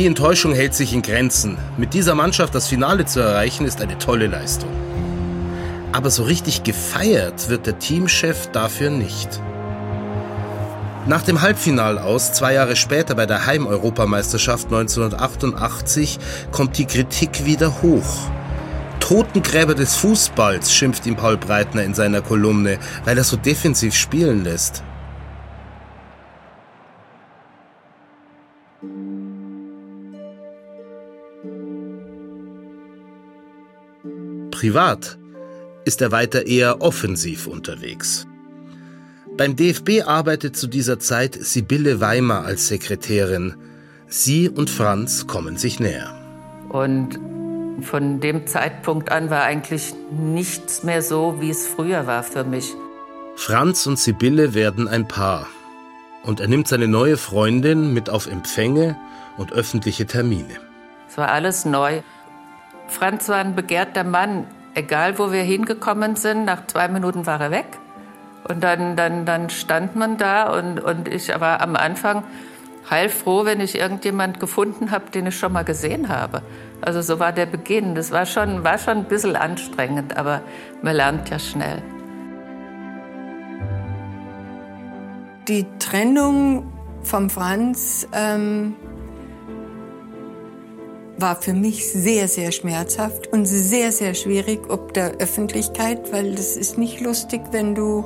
Die 0.00 0.06
Enttäuschung 0.06 0.54
hält 0.54 0.72
sich 0.72 0.94
in 0.94 1.02
Grenzen. 1.02 1.58
Mit 1.76 1.92
dieser 1.92 2.14
Mannschaft 2.14 2.54
das 2.54 2.68
Finale 2.68 3.04
zu 3.04 3.20
erreichen, 3.20 3.66
ist 3.66 3.82
eine 3.82 3.98
tolle 3.98 4.28
Leistung. 4.28 4.70
Aber 5.92 6.08
so 6.08 6.22
richtig 6.22 6.62
gefeiert 6.62 7.50
wird 7.50 7.66
der 7.66 7.78
Teamchef 7.78 8.46
dafür 8.50 8.88
nicht. 8.88 9.28
Nach 11.06 11.20
dem 11.20 11.42
Halbfinal 11.42 11.98
aus, 11.98 12.32
zwei 12.32 12.54
Jahre 12.54 12.76
später 12.76 13.14
bei 13.14 13.26
der 13.26 13.44
Heimeuropameisterschaft 13.44 14.68
1988, 14.68 16.18
kommt 16.50 16.78
die 16.78 16.86
Kritik 16.86 17.44
wieder 17.44 17.82
hoch. 17.82 18.30
Totengräber 19.00 19.74
des 19.74 19.96
Fußballs, 19.96 20.72
schimpft 20.72 21.04
ihm 21.04 21.16
Paul 21.16 21.36
Breitner 21.36 21.84
in 21.84 21.92
seiner 21.92 22.22
Kolumne, 22.22 22.78
weil 23.04 23.18
er 23.18 23.24
so 23.24 23.36
defensiv 23.36 23.94
spielen 23.94 24.44
lässt. 24.44 24.82
Privat 34.60 35.16
ist 35.86 36.02
er 36.02 36.12
weiter 36.12 36.46
eher 36.46 36.82
offensiv 36.82 37.46
unterwegs. 37.46 38.26
Beim 39.38 39.56
DFB 39.56 40.02
arbeitet 40.04 40.54
zu 40.54 40.66
dieser 40.66 40.98
Zeit 40.98 41.34
Sibylle 41.34 42.02
Weimer 42.02 42.44
als 42.44 42.68
Sekretärin. 42.68 43.54
Sie 44.06 44.50
und 44.50 44.68
Franz 44.68 45.26
kommen 45.26 45.56
sich 45.56 45.80
näher. 45.80 46.14
Und 46.68 47.18
von 47.80 48.20
dem 48.20 48.46
Zeitpunkt 48.46 49.10
an 49.10 49.30
war 49.30 49.44
eigentlich 49.44 49.94
nichts 50.10 50.82
mehr 50.82 51.00
so, 51.00 51.36
wie 51.40 51.48
es 51.48 51.66
früher 51.66 52.06
war 52.06 52.22
für 52.22 52.44
mich. 52.44 52.74
Franz 53.36 53.86
und 53.86 53.98
Sibylle 53.98 54.52
werden 54.52 54.88
ein 54.88 55.08
Paar. 55.08 55.46
Und 56.22 56.40
er 56.40 56.48
nimmt 56.48 56.68
seine 56.68 56.86
neue 56.86 57.16
Freundin 57.16 57.94
mit 57.94 58.10
auf 58.10 58.26
Empfänge 58.26 58.98
und 59.38 59.54
öffentliche 59.54 60.04
Termine. 60.04 60.56
Es 61.08 61.16
war 61.16 61.30
alles 61.30 61.64
neu. 61.64 62.02
Franz 62.90 63.28
war 63.28 63.38
ein 63.38 63.54
begehrter 63.54 64.04
Mann. 64.04 64.46
Egal, 64.74 65.18
wo 65.18 65.32
wir 65.32 65.42
hingekommen 65.42 66.16
sind, 66.16 66.44
nach 66.44 66.66
zwei 66.66 66.88
Minuten 66.88 67.26
war 67.26 67.40
er 67.40 67.50
weg. 67.50 67.78
Und 68.48 68.62
dann, 68.62 68.96
dann, 68.96 69.24
dann 69.24 69.48
stand 69.50 69.96
man 69.96 70.16
da 70.16 70.50
und, 70.52 70.80
und 70.80 71.08
ich 71.08 71.28
war 71.40 71.60
am 71.60 71.76
Anfang 71.76 72.24
heilfroh, 72.88 73.44
wenn 73.44 73.60
ich 73.60 73.78
irgendjemand 73.78 74.40
gefunden 74.40 74.90
habe, 74.90 75.10
den 75.10 75.26
ich 75.26 75.38
schon 75.38 75.52
mal 75.52 75.64
gesehen 75.64 76.08
habe. 76.08 76.42
Also 76.80 77.02
so 77.02 77.20
war 77.20 77.32
der 77.32 77.46
Beginn. 77.46 77.94
Das 77.94 78.10
war 78.10 78.26
schon, 78.26 78.64
war 78.64 78.78
schon 78.78 78.98
ein 78.98 79.04
bisschen 79.04 79.36
anstrengend, 79.36 80.16
aber 80.16 80.40
man 80.82 80.96
lernt 80.96 81.30
ja 81.30 81.38
schnell. 81.38 81.82
Die 85.46 85.66
Trennung 85.78 86.72
vom 87.02 87.30
Franz 87.30 88.06
ähm, 88.12 88.74
war 91.20 91.40
für 91.40 91.52
mich 91.52 91.90
sehr, 91.92 92.28
sehr 92.28 92.52
schmerzhaft 92.52 93.26
und 93.28 93.46
sehr, 93.46 93.92
sehr 93.92 94.14
schwierig 94.14 94.70
ob 94.70 94.94
der 94.94 95.16
Öffentlichkeit, 95.18 96.12
weil 96.12 96.34
das 96.34 96.56
ist 96.56 96.78
nicht 96.78 97.00
lustig, 97.00 97.40
wenn 97.50 97.74
du 97.74 98.04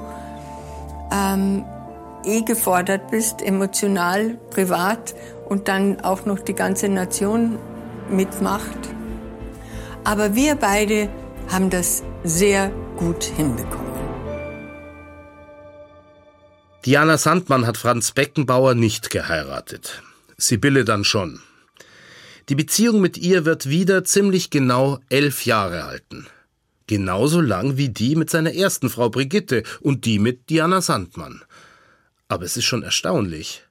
ähm, 1.12 1.64
eh 2.24 2.42
gefordert 2.42 3.10
bist, 3.10 3.42
emotional, 3.42 4.38
privat 4.50 5.14
und 5.48 5.68
dann 5.68 6.00
auch 6.00 6.24
noch 6.24 6.38
die 6.38 6.54
ganze 6.54 6.88
Nation 6.88 7.58
mitmacht. 8.10 8.78
Aber 10.04 10.34
wir 10.34 10.54
beide 10.56 11.08
haben 11.48 11.70
das 11.70 12.02
sehr 12.24 12.70
gut 12.96 13.24
hinbekommen. 13.24 13.84
Diana 16.84 17.16
Sandmann 17.16 17.66
hat 17.66 17.78
Franz 17.78 18.12
Beckenbauer 18.12 18.74
nicht 18.74 19.08
geheiratet. 19.08 20.02
Sibylle 20.36 20.84
dann 20.84 21.04
schon. 21.04 21.40
Die 22.50 22.54
Beziehung 22.54 23.00
mit 23.00 23.16
ihr 23.16 23.46
wird 23.46 23.68
wieder 23.70 24.04
ziemlich 24.04 24.50
genau 24.50 24.98
elf 25.08 25.46
Jahre 25.46 25.84
halten. 25.84 26.26
Genauso 26.86 27.40
lang 27.40 27.78
wie 27.78 27.88
die 27.88 28.16
mit 28.16 28.28
seiner 28.28 28.54
ersten 28.54 28.90
Frau 28.90 29.08
Brigitte 29.08 29.62
und 29.80 30.04
die 30.04 30.18
mit 30.18 30.50
Diana 30.50 30.82
Sandmann. 30.82 31.42
Aber 32.28 32.44
es 32.44 32.58
ist 32.58 32.64
schon 32.64 32.82
erstaunlich. 32.82 33.62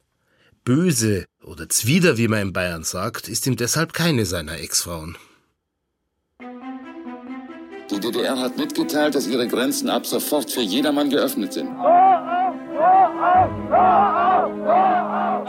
Böse 0.63 1.25
oder 1.43 1.69
Zwider, 1.69 2.17
wie 2.17 2.27
man 2.27 2.41
in 2.41 2.53
Bayern 2.53 2.83
sagt, 2.83 3.27
ist 3.27 3.45
ihm 3.45 3.57
deshalb 3.57 3.93
keine 3.93 4.25
seiner 4.25 4.59
Ex-Frauen. 4.59 5.17
Die 7.91 7.99
DDR 7.99 8.39
hat 8.39 8.57
mitgeteilt, 8.57 9.13
dass 9.13 9.27
ihre 9.27 9.47
Grenzen 9.47 9.89
ab 9.89 10.07
sofort 10.07 10.49
für 10.49 10.61
jedermann 10.61 11.11
geöffnet 11.11 11.53
sind. 11.53 11.69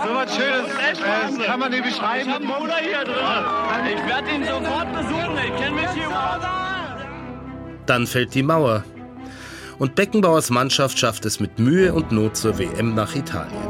So 0.05 0.15
was 0.15 0.37
Schönes 0.37 1.41
äh, 1.41 1.47
kann 1.47 1.61
man 1.61 1.71
nicht 1.71 1.85
beschreiben. 1.85 2.29
Ich 2.29 2.35
hab 2.35 2.43
Bruder 2.43 2.77
hier 2.77 3.05
drin. 3.05 3.97
Ich 3.97 4.07
werde 4.07 4.31
ihn 4.31 4.45
sofort 4.45 4.93
besuchen. 4.93 5.39
Ich 5.39 5.63
kenne 5.63 5.77
mich 5.81 5.91
hier 5.91 6.07
überhaupt 6.07 6.45
Dann 7.87 8.07
fällt 8.07 8.35
die 8.35 8.43
Mauer. 8.43 8.85
Und 9.79 9.95
Beckenbauers 9.95 10.51
Mannschaft 10.51 10.99
schafft 10.99 11.25
es 11.25 11.41
mit 11.41 11.59
Mühe 11.59 11.93
und 11.95 12.13
Not 12.13 12.37
zur 12.37 12.59
WM 12.59 12.95
nach 12.95 13.15
Italien. 13.15 13.63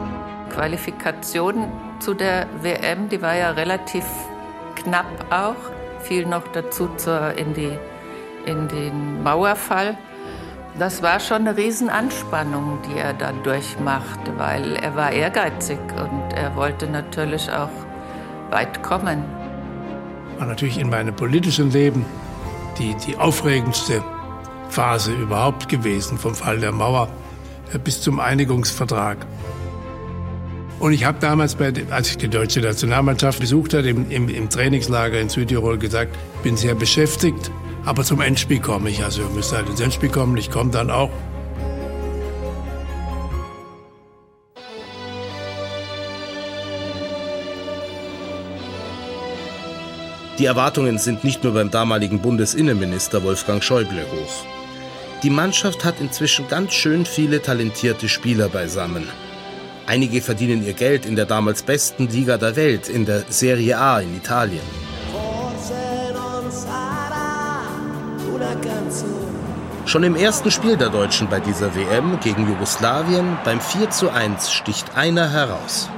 Qualifikation 0.53 1.71
zu 2.01 2.15
der 2.15 2.47
WM, 2.63 3.09
die 3.09 3.23
war 3.23 3.37
ja 3.37 3.53
relativ 3.53 4.05
knapp 4.75 5.07
auch, 5.31 5.57
fiel 6.01 6.27
noch 6.27 6.47
dazu 6.49 6.89
zur, 6.97 7.33
in, 7.39 7.55
die, 7.55 7.71
in 8.47 8.69
den 8.69 9.23
Mauerfall. 9.23 9.97
Das 10.77 11.03
war 11.03 11.21
schon 11.21 11.47
eine 11.47 11.57
Riesenanspannung, 11.57 12.81
die 12.89 12.99
er 12.99 13.13
da 13.13 13.31
durchmachte, 13.31 14.37
weil 14.37 14.75
er 14.75 14.97
war 14.97 15.13
ehrgeizig 15.13 15.79
und 15.97 16.33
er 16.35 16.57
wollte 16.57 16.89
natürlich 16.89 17.49
auch 17.49 17.71
weit 18.51 18.83
kommen. 18.83 19.23
War 20.39 20.49
natürlich 20.49 20.79
in 20.79 20.91
meinem 20.91 21.15
politischen 21.15 21.71
Leben 21.71 22.05
die, 22.77 22.97
die 23.07 23.17
aufregendste 23.17 24.03
Phase 24.69 25.13
überhaupt 25.13 25.69
gewesen, 25.69 26.19
vom 26.19 26.35
Fall 26.35 26.59
der 26.59 26.73
Mauer 26.73 27.09
bis 27.85 28.01
zum 28.01 28.19
Einigungsvertrag. 28.19 29.19
Und 30.81 30.93
ich 30.93 31.05
habe 31.05 31.19
damals, 31.21 31.55
bei, 31.55 31.73
als 31.91 32.11
ich 32.11 32.19
die 32.19 32.29
deutsche 32.29 32.61
Nationalmannschaft 32.61 33.39
besucht 33.39 33.75
habe, 33.75 33.89
im, 33.89 34.11
im, 34.11 34.29
im 34.29 34.51
Trainingslager 34.51 35.21
in 35.21 35.29
Südtirol 35.29 35.79
gesagt, 35.79 36.17
bin 36.43 36.57
sehr 36.57 36.75
beschäftigt, 36.75 37.53
aber 37.85 38.05
zum 38.05 38.21
Endspiel 38.21 38.61
komme 38.61 38.91
ich. 38.91 39.05
Also 39.05 39.23
wir 39.23 39.31
müssen 39.31 39.57
halt 39.57 39.69
ins 39.69 39.81
Endspiel 39.81 40.09
kommen, 40.11 40.37
ich 40.37 40.51
komme 40.51 40.71
dann 40.71 40.91
auch. 40.91 41.11
Die 50.39 50.47
Erwartungen 50.47 50.99
sind 50.99 51.23
nicht 51.23 51.45
nur 51.45 51.55
beim 51.55 51.71
damaligen 51.71 52.19
Bundesinnenminister 52.19 53.23
Wolfgang 53.23 53.63
Schäuble 53.63 54.05
hoch. 54.11 54.45
Die 55.23 55.31
Mannschaft 55.31 55.85
hat 55.85 56.01
inzwischen 56.01 56.49
ganz 56.49 56.73
schön 56.73 57.07
viele 57.07 57.41
talentierte 57.41 58.09
Spieler 58.09 58.49
beisammen. 58.49 59.09
Einige 59.87 60.21
verdienen 60.21 60.67
ihr 60.67 60.73
Geld 60.73 61.07
in 61.07 61.15
der 61.15 61.27
damals 61.27 61.63
besten 61.63 62.09
Liga 62.09 62.37
der 62.37 62.57
Welt, 62.57 62.89
in 62.89 63.07
der 63.07 63.23
Serie 63.29 63.79
A 63.79 64.01
in 64.01 64.17
Italien. 64.17 64.84
Schon 69.87 70.03
im 70.03 70.17
ersten 70.17 70.51
Spiel 70.51 70.77
der 70.77 70.89
Deutschen 70.89 71.29
bei 71.29 71.41
dieser 71.41 71.75
WM 71.75 72.19
gegen 72.21 72.49
Jugoslawien 72.49 73.37
beim 73.45 73.61
4 73.61 73.91
zu 73.91 74.11
1 74.11 74.51
sticht 74.51 74.97
einer 74.97 75.31
heraus. 75.31 75.91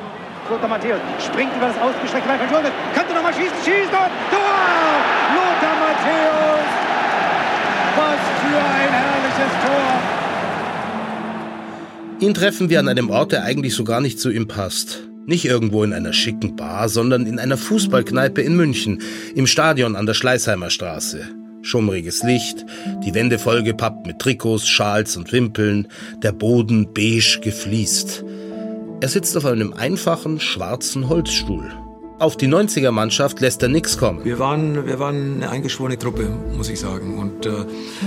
Lothar 0.51 0.69
Matthäus 0.69 1.01
springt 1.25 1.55
über 1.57 1.69
das 1.69 1.79
ausgestreckte 1.79 2.29
Bein 2.29 2.39
von 2.41 2.51
Jonas, 2.51 2.73
könnte 2.95 3.15
nochmal 3.15 3.33
schießen, 3.33 3.57
schießt 3.65 3.91
und 3.91 4.13
Tor! 4.31 4.57
Lothar 5.35 5.77
Matthäus! 5.81 6.69
Was 7.97 8.21
für 8.43 8.59
ein 8.59 8.93
herrliches 8.93 9.53
Tor! 9.65 9.87
Ihn 12.21 12.35
treffen 12.35 12.71
wir 12.71 12.81
an 12.81 12.89
einem 12.89 13.11
Ort, 13.11 13.33
der 13.33 13.45
eigentlich 13.45 13.75
so 13.75 13.85
gar 13.85 14.01
nicht 14.01 14.19
zu 14.19 14.31
ihm 14.31 14.49
passt. 14.49 15.03
Nicht 15.27 15.45
irgendwo 15.45 15.85
in 15.85 15.93
einer 15.93 16.13
schicken 16.13 16.57
Bar, 16.57 16.89
sondern 16.89 17.27
in 17.27 17.39
einer 17.39 17.57
Fußballkneipe 17.57 18.41
in 18.41 18.57
München, 18.57 19.03
im 19.35 19.47
Stadion 19.47 19.97
an 19.97 20.07
der 20.07 20.15
Schleißheimer 20.15 20.71
Straße 20.71 21.46
schummriges 21.67 22.23
Licht, 22.23 22.65
die 23.05 23.15
Wände 23.15 23.39
vollgepappt 23.39 24.07
mit 24.07 24.21
Trikots, 24.21 24.69
Schals 24.69 25.17
und 25.17 25.33
Wimpeln, 25.33 25.89
der 26.23 26.33
Boden 26.33 26.95
beige 26.95 27.41
gefliest. 27.43 28.25
Er 29.01 29.09
sitzt 29.09 29.37
auf 29.37 29.45
einem 29.45 29.73
einfachen, 29.73 30.41
schwarzen 30.41 31.09
Holzstuhl. 31.09 31.71
Auf 32.19 32.37
die 32.39 32.49
90er-Mannschaft 32.49 33.41
lässt 33.41 33.63
er 33.63 33.69
nichts 33.69 33.99
kommen. 33.99 34.25
Wir 34.25 34.39
waren, 34.39 34.87
wir 34.87 34.99
waren 34.99 35.35
eine 35.35 35.51
eingeschworene 35.51 35.99
Truppe, 35.99 36.31
muss 36.57 36.71
ich 36.71 36.81
sagen. 36.81 37.19
Und 37.19 37.45
äh, 37.45 37.67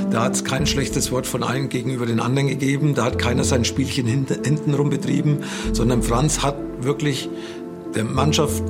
da 0.10 0.24
hat 0.24 0.34
es 0.34 0.44
kein 0.44 0.66
schlechtes 0.66 1.12
Wort 1.12 1.28
von 1.28 1.44
einem 1.44 1.70
gegenüber 1.70 2.08
den 2.08 2.20
anderen 2.20 2.48
gegeben. 2.48 2.96
Da 2.96 3.04
hat 3.04 3.20
keiner 3.20 3.44
sein 3.44 3.66
Spielchen 3.66 4.08
hinten, 4.08 4.44
hintenrum 4.44 4.90
betrieben, 4.90 5.44
sondern 5.74 6.02
Franz 6.02 6.42
hat 6.42 6.56
wirklich 6.80 7.30
der 7.94 8.04
Mannschaft 8.04 8.64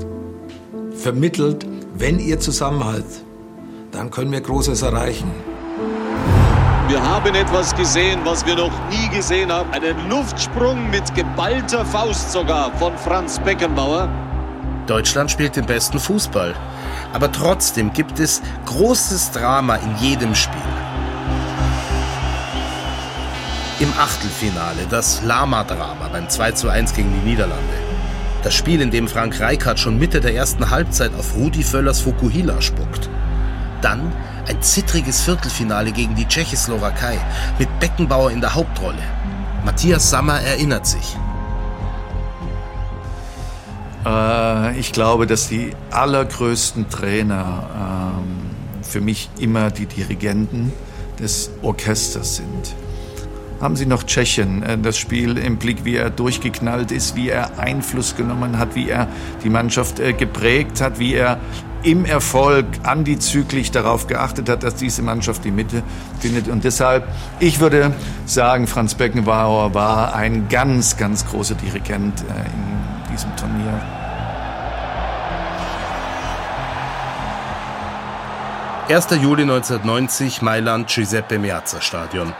vermittelt, 0.94 1.66
wenn 1.96 2.20
ihr 2.20 2.42
zusammenhaltet, 2.42 3.24
dann 3.92 4.12
können 4.12 4.32
wir 4.32 4.42
Großes 4.42 4.82
erreichen. 4.82 5.32
Wir 6.88 7.02
haben 7.04 7.36
etwas 7.36 7.76
gesehen, 7.76 8.20
was 8.24 8.46
wir 8.46 8.56
noch 8.56 8.72
nie 8.90 9.10
gesehen 9.16 9.52
haben. 9.52 9.72
Einen 9.72 10.10
Luftsprung 10.10 10.90
mit 10.90 11.14
geballter 11.14 11.86
Faust 11.86 12.32
sogar 12.32 12.72
von 12.78 12.98
Franz 12.98 13.40
Beckenbauer. 13.40 14.10
Deutschland 14.88 15.30
spielt 15.30 15.56
den 15.56 15.66
besten 15.66 16.00
Fußball. 16.00 16.56
Aber 17.14 17.32
trotzdem 17.32 17.94
gibt 17.94 18.20
es 18.20 18.42
großes 18.66 19.32
Drama 19.32 19.76
in 19.76 19.96
jedem 19.98 20.34
Spiel. 20.34 20.60
Im 23.80 23.94
Achtelfinale 23.98 24.88
das 24.90 25.22
Lama-Drama 25.24 26.10
beim 26.12 26.28
2 26.28 26.52
zu 26.54 26.70
1 26.70 26.94
gegen 26.96 27.14
die 27.14 27.30
Niederlande. 27.30 27.64
Das 28.44 28.54
Spiel, 28.54 28.82
in 28.82 28.90
dem 28.90 29.08
Frank 29.08 29.40
Reichardt 29.40 29.80
schon 29.80 30.00
Mitte 30.00 30.22
der 30.22 30.34
ersten 30.34 30.70
Halbzeit 30.70 31.12
auf 31.18 31.36
Rudi 31.36 31.64
Völlers 31.64 32.02
Fukuhila 32.02 32.62
spuckt. 32.62 33.10
Dann 33.82 34.12
ein 34.48 34.62
zittriges 34.62 35.22
Viertelfinale 35.22 35.92
gegen 35.92 36.16
die 36.16 36.26
Tschechoslowakei 36.26 37.18
mit 37.58 37.80
Beckenbauer 37.80 38.32
in 38.32 38.42
der 38.42 38.56
Hauptrolle. 38.56 39.02
Matthias 39.64 40.10
Sammer 40.10 40.42
erinnert 40.42 40.88
sich. 40.88 41.18
Äh, 44.06 44.80
ich 44.80 44.92
glaube, 44.92 45.28
dass 45.28 45.48
die 45.48 45.72
allergrößten 45.92 46.90
Trainer 46.90 48.14
äh, 48.82 48.84
für 48.84 49.02
mich 49.02 49.30
immer 49.40 49.72
die 49.72 49.86
Dirigenten 49.86 50.72
des 51.20 51.52
Orchesters 51.62 52.38
sind. 52.38 52.76
Haben 53.62 53.76
Sie 53.76 53.86
noch 53.86 54.04
Tschechien, 54.04 54.64
äh, 54.64 54.78
das 54.78 54.98
Spiel 54.98 55.38
im 55.38 55.58
Blick, 55.58 55.84
wie 55.84 55.96
er 55.96 56.10
durchgeknallt 56.10 56.92
ist, 56.92 57.16
wie 57.16 57.30
er 57.30 57.60
Einfluss 57.60 58.16
genommen 58.16 58.58
hat, 58.58 58.76
wie 58.76 58.90
er 58.90 59.08
die 59.44 59.50
Mannschaft 59.50 60.00
äh, 60.00 60.14
geprägt 60.14 60.80
hat, 60.80 61.00
wie 61.00 61.14
er 61.14 61.40
im 61.84 62.06
Erfolg 62.06 62.66
antizyklisch 62.84 63.72
darauf 63.72 64.08
geachtet 64.08 64.50
hat, 64.50 64.64
dass 64.64 64.76
diese 64.76 65.02
Mannschaft 65.02 65.44
die 65.46 65.52
Mitte 65.52 65.84
findet. 66.20 66.48
Und 66.48 66.64
deshalb, 66.64 67.08
ich 67.40 67.60
würde 67.60 67.94
sagen, 68.26 68.68
Franz 68.68 68.96
Beckenbauer 68.96 69.74
war 69.74 70.16
ein 70.16 70.48
ganz, 70.50 70.98
ganz 70.98 71.26
großer 71.26 71.56
Dirigent 71.56 72.22
äh, 72.22 72.24
in 72.24 73.12
diesem 73.14 73.36
Turnier. 73.36 73.82
»1. 78.90 79.16
Juli 79.18 79.44
1990, 79.44 80.42
Mailand, 80.42 80.88
Giuseppe 80.88 81.38
Meazza 81.38 81.80
Stadion. 81.80 82.34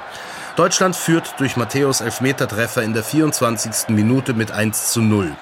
Deutschland 0.56 0.96
führt 0.96 1.36
durch 1.38 1.56
Matthäus 1.56 2.02
Elfmetertreffer 2.02 2.82
in 2.82 2.94
der 2.94 3.04
24. 3.04 3.90
Minute 3.90 4.34
mit 4.34 4.52
1 4.52 4.92
zu 4.92 5.02
0. 5.02 5.36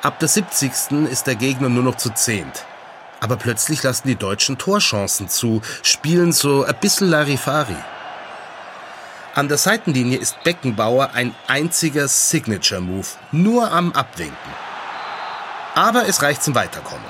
Ab 0.00 0.18
der 0.20 0.28
70. 0.28 0.70
ist 1.10 1.26
der 1.26 1.34
Gegner 1.34 1.68
nur 1.68 1.82
noch 1.82 1.96
zu 1.96 2.10
zehnt. 2.10 2.64
Aber 3.24 3.36
plötzlich 3.36 3.82
lassen 3.82 4.06
die 4.06 4.16
Deutschen 4.16 4.58
Torchancen 4.58 5.30
zu, 5.30 5.62
spielen 5.82 6.30
so 6.30 6.62
ein 6.62 6.74
bisschen 6.78 7.08
Larifari. 7.08 7.74
An 9.34 9.48
der 9.48 9.56
Seitenlinie 9.56 10.18
ist 10.18 10.44
Beckenbauer 10.44 11.12
ein 11.14 11.34
einziger 11.46 12.06
Signature-Move, 12.06 13.06
nur 13.32 13.72
am 13.72 13.92
Abwinken. 13.92 14.36
Aber 15.74 16.06
es 16.06 16.20
reicht 16.20 16.42
zum 16.42 16.54
Weiterkommen. 16.54 17.02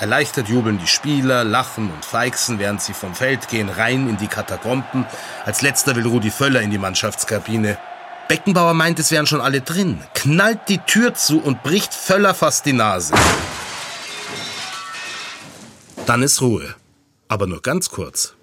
Erleichtert 0.00 0.48
jubeln 0.48 0.80
die 0.80 0.88
Spieler, 0.88 1.44
lachen 1.44 1.92
und 1.92 2.04
feixen, 2.04 2.58
während 2.58 2.82
sie 2.82 2.92
vom 2.92 3.14
Feld 3.14 3.46
gehen, 3.46 3.68
rein 3.68 4.08
in 4.08 4.16
die 4.16 4.26
Katakomben. 4.26 5.06
Als 5.44 5.62
letzter 5.62 5.94
will 5.94 6.08
Rudi 6.08 6.32
Völler 6.32 6.62
in 6.62 6.72
die 6.72 6.78
Mannschaftskabine. 6.78 7.78
Beckenbauer 8.26 8.74
meint, 8.74 8.98
es 8.98 9.12
wären 9.12 9.28
schon 9.28 9.40
alle 9.40 9.60
drin, 9.60 10.02
knallt 10.14 10.68
die 10.68 10.78
Tür 10.78 11.14
zu 11.14 11.40
und 11.40 11.62
bricht 11.62 11.94
Völler 11.94 12.34
fast 12.34 12.66
die 12.66 12.72
Nase. 12.72 13.14
Dann 16.10 16.24
ist 16.24 16.42
Ruhe. 16.42 16.74
Aber 17.28 17.46
nur 17.46 17.62
ganz 17.62 17.88
kurz. 17.88 18.34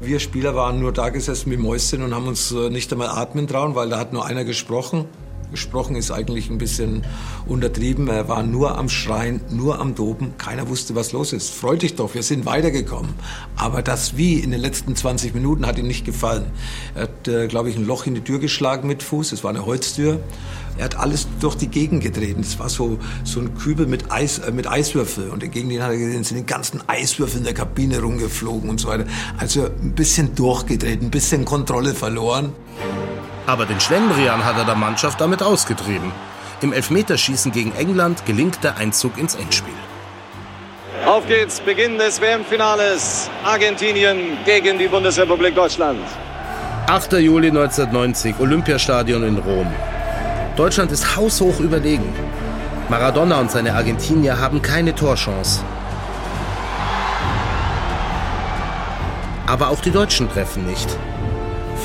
Wir 0.00 0.20
Spieler 0.20 0.54
waren 0.54 0.78
nur 0.78 0.92
da 0.92 1.08
gesessen 1.08 1.50
wie 1.50 1.56
Mäuschen 1.56 2.04
und 2.04 2.14
haben 2.14 2.28
uns 2.28 2.52
äh, 2.52 2.70
nicht 2.70 2.92
einmal 2.92 3.08
atmen 3.08 3.48
trauen, 3.48 3.74
weil 3.74 3.88
da 3.88 3.98
hat 3.98 4.12
nur 4.12 4.24
einer 4.24 4.44
gesprochen 4.44 5.06
gesprochen 5.50 5.96
ist 5.96 6.10
eigentlich 6.10 6.48
ein 6.48 6.58
bisschen 6.58 7.04
untertrieben. 7.46 8.08
Er 8.08 8.28
war 8.28 8.42
nur 8.42 8.78
am 8.78 8.88
Schreien, 8.88 9.40
nur 9.50 9.78
am 9.78 9.94
Dopen. 9.94 10.36
Keiner 10.38 10.68
wusste, 10.68 10.94
was 10.94 11.12
los 11.12 11.32
ist. 11.32 11.50
Freu 11.50 11.76
dich 11.76 11.96
doch, 11.96 12.14
wir 12.14 12.22
sind 12.22 12.46
weitergekommen. 12.46 13.12
Aber 13.56 13.82
das 13.82 14.16
Wie 14.16 14.38
in 14.38 14.50
den 14.50 14.60
letzten 14.60 14.96
20 14.96 15.34
Minuten 15.34 15.66
hat 15.66 15.78
ihm 15.78 15.86
nicht 15.86 16.04
gefallen. 16.04 16.46
Er 16.94 17.02
hat, 17.02 17.28
äh, 17.28 17.46
glaube 17.48 17.70
ich, 17.70 17.76
ein 17.76 17.86
Loch 17.86 18.06
in 18.06 18.14
die 18.14 18.20
Tür 18.20 18.38
geschlagen 18.38 18.88
mit 18.88 19.02
Fuß. 19.02 19.32
Es 19.32 19.44
war 19.44 19.50
eine 19.50 19.66
Holztür. 19.66 20.20
Er 20.80 20.84
hat 20.84 20.98
alles 20.98 21.28
durch 21.40 21.56
die 21.56 21.68
Gegend 21.68 22.02
getreten. 22.02 22.40
Es 22.40 22.58
war 22.58 22.70
so, 22.70 22.98
so 23.22 23.38
ein 23.40 23.54
Kübel 23.54 23.86
mit, 23.86 24.10
Eis, 24.10 24.38
äh, 24.38 24.50
mit 24.50 24.66
Eiswürfel. 24.66 25.28
Und 25.28 25.40
gegen 25.52 25.68
den 25.68 25.82
hat 25.82 25.90
er 25.90 25.98
gesehen, 25.98 26.24
sind 26.24 26.38
die 26.38 26.46
ganzen 26.46 26.80
Eiswürfel 26.86 27.36
in 27.36 27.44
der 27.44 27.52
Kabine 27.52 28.00
rumgeflogen 28.00 28.70
und 28.70 28.80
so 28.80 28.88
weiter. 28.88 29.04
Also 29.36 29.66
ein 29.66 29.92
bisschen 29.92 30.34
durchgedreht, 30.34 31.02
ein 31.02 31.10
bisschen 31.10 31.44
Kontrolle 31.44 31.92
verloren. 31.92 32.54
Aber 33.46 33.66
den 33.66 33.78
Schlendrian 33.78 34.42
hat 34.42 34.56
er 34.56 34.64
der 34.64 34.74
Mannschaft 34.74 35.20
damit 35.20 35.42
ausgetrieben. 35.42 36.12
Im 36.62 36.72
Elfmeterschießen 36.72 37.52
gegen 37.52 37.74
England 37.74 38.24
gelingt 38.24 38.64
der 38.64 38.78
Einzug 38.78 39.18
ins 39.18 39.34
Endspiel. 39.34 39.74
Auf 41.04 41.26
geht's, 41.26 41.60
Beginn 41.60 41.98
des 41.98 42.22
WM-Finales. 42.22 43.28
Argentinien 43.44 44.38
gegen 44.46 44.78
die 44.78 44.88
Bundesrepublik 44.88 45.54
Deutschland. 45.54 46.00
8. 46.86 47.12
Juli 47.18 47.48
1990, 47.48 48.36
Olympiastadion 48.40 49.24
in 49.24 49.36
Rom. 49.36 49.70
Deutschland 50.60 50.92
ist 50.92 51.16
haushoch 51.16 51.58
überlegen. 51.60 52.12
Maradona 52.90 53.40
und 53.40 53.50
seine 53.50 53.72
Argentinier 53.72 54.38
haben 54.38 54.60
keine 54.60 54.94
Torchance. 54.94 55.62
Aber 59.46 59.70
auch 59.70 59.80
die 59.80 59.90
Deutschen 59.90 60.30
treffen 60.30 60.66
nicht. 60.66 60.86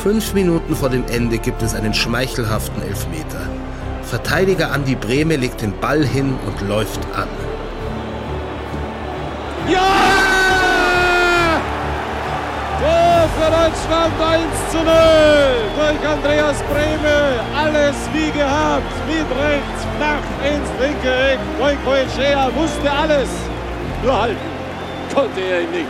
Fünf 0.04 0.34
Minuten 0.34 0.76
vor 0.76 0.90
dem 0.90 1.06
Ende 1.08 1.38
gibt 1.38 1.62
es 1.62 1.74
einen 1.74 1.94
schmeichelhaften 1.94 2.84
Elfmeter. 2.84 3.48
Verteidiger 4.04 4.74
Andi 4.74 4.96
Brehme 4.96 5.38
legt 5.38 5.62
den 5.62 5.80
Ball 5.80 6.06
hin 6.06 6.36
und 6.46 6.68
läuft 6.68 7.00
an. 7.16 7.30
Ja! 9.72 10.05
Für 13.36 13.52
Deutschland 13.52 14.14
1 14.22 14.72
zu 14.72 14.78
0 14.78 14.86
durch 15.76 16.10
Andreas 16.10 16.64
Brehme. 16.64 17.40
Alles 17.56 17.96
wie 18.14 18.32
gehabt. 18.32 18.94
Mit 19.08 19.28
rechts, 19.38 19.86
flach 19.98 20.28
ins 20.44 20.70
linke 20.80 21.14
Eck. 21.32 21.40
Goikoechea 21.60 22.50
wusste 22.56 22.92
alles. 22.92 23.30
Nur 24.04 24.22
halten 24.22 24.38
konnte 25.14 25.42
er 25.42 25.62
ihn 25.62 25.72
nicht. 25.72 25.88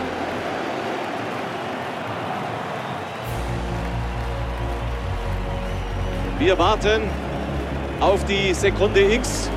Wir 6.40 6.58
warten 6.58 7.04
auf 8.00 8.24
die 8.26 8.54
Sekunde 8.54 9.02
X. 9.14 9.50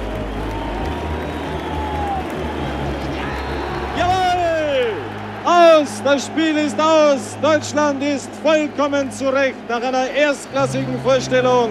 Aus! 5.59 6.03
Das 6.05 6.27
Spiel 6.27 6.57
ist 6.57 6.79
aus! 6.81 7.37
Deutschland 7.43 8.03
ist 8.03 8.31
vollkommen 8.43 9.11
zurecht 9.11 9.69
nach 9.69 9.83
einer 9.83 10.09
erstklassigen 10.11 11.01
Vorstellung. 11.03 11.71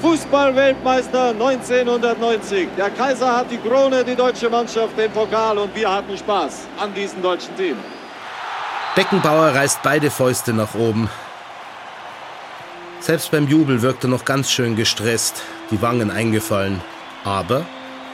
Fußballweltmeister 0.00 1.28
1990. 1.28 2.68
Der 2.76 2.90
Kaiser 2.90 3.36
hat 3.36 3.50
die 3.50 3.58
Krone, 3.58 4.02
die 4.04 4.16
deutsche 4.16 4.50
Mannschaft 4.50 4.98
den 4.98 5.10
Pokal 5.12 5.58
und 5.58 5.74
wir 5.76 5.88
hatten 5.88 6.16
Spaß 6.18 6.66
an 6.80 6.92
diesem 6.94 7.22
deutschen 7.22 7.56
Team. 7.56 7.76
Beckenbauer 8.96 9.54
reißt 9.54 9.80
beide 9.82 10.10
Fäuste 10.10 10.52
nach 10.52 10.74
oben. 10.74 11.08
Selbst 12.98 13.30
beim 13.30 13.46
Jubel 13.46 13.82
wirkt 13.82 14.04
er 14.04 14.10
noch 14.10 14.24
ganz 14.24 14.50
schön 14.50 14.74
gestresst, 14.74 15.42
die 15.70 15.80
Wangen 15.80 16.10
eingefallen. 16.10 16.80
Aber 17.24 17.64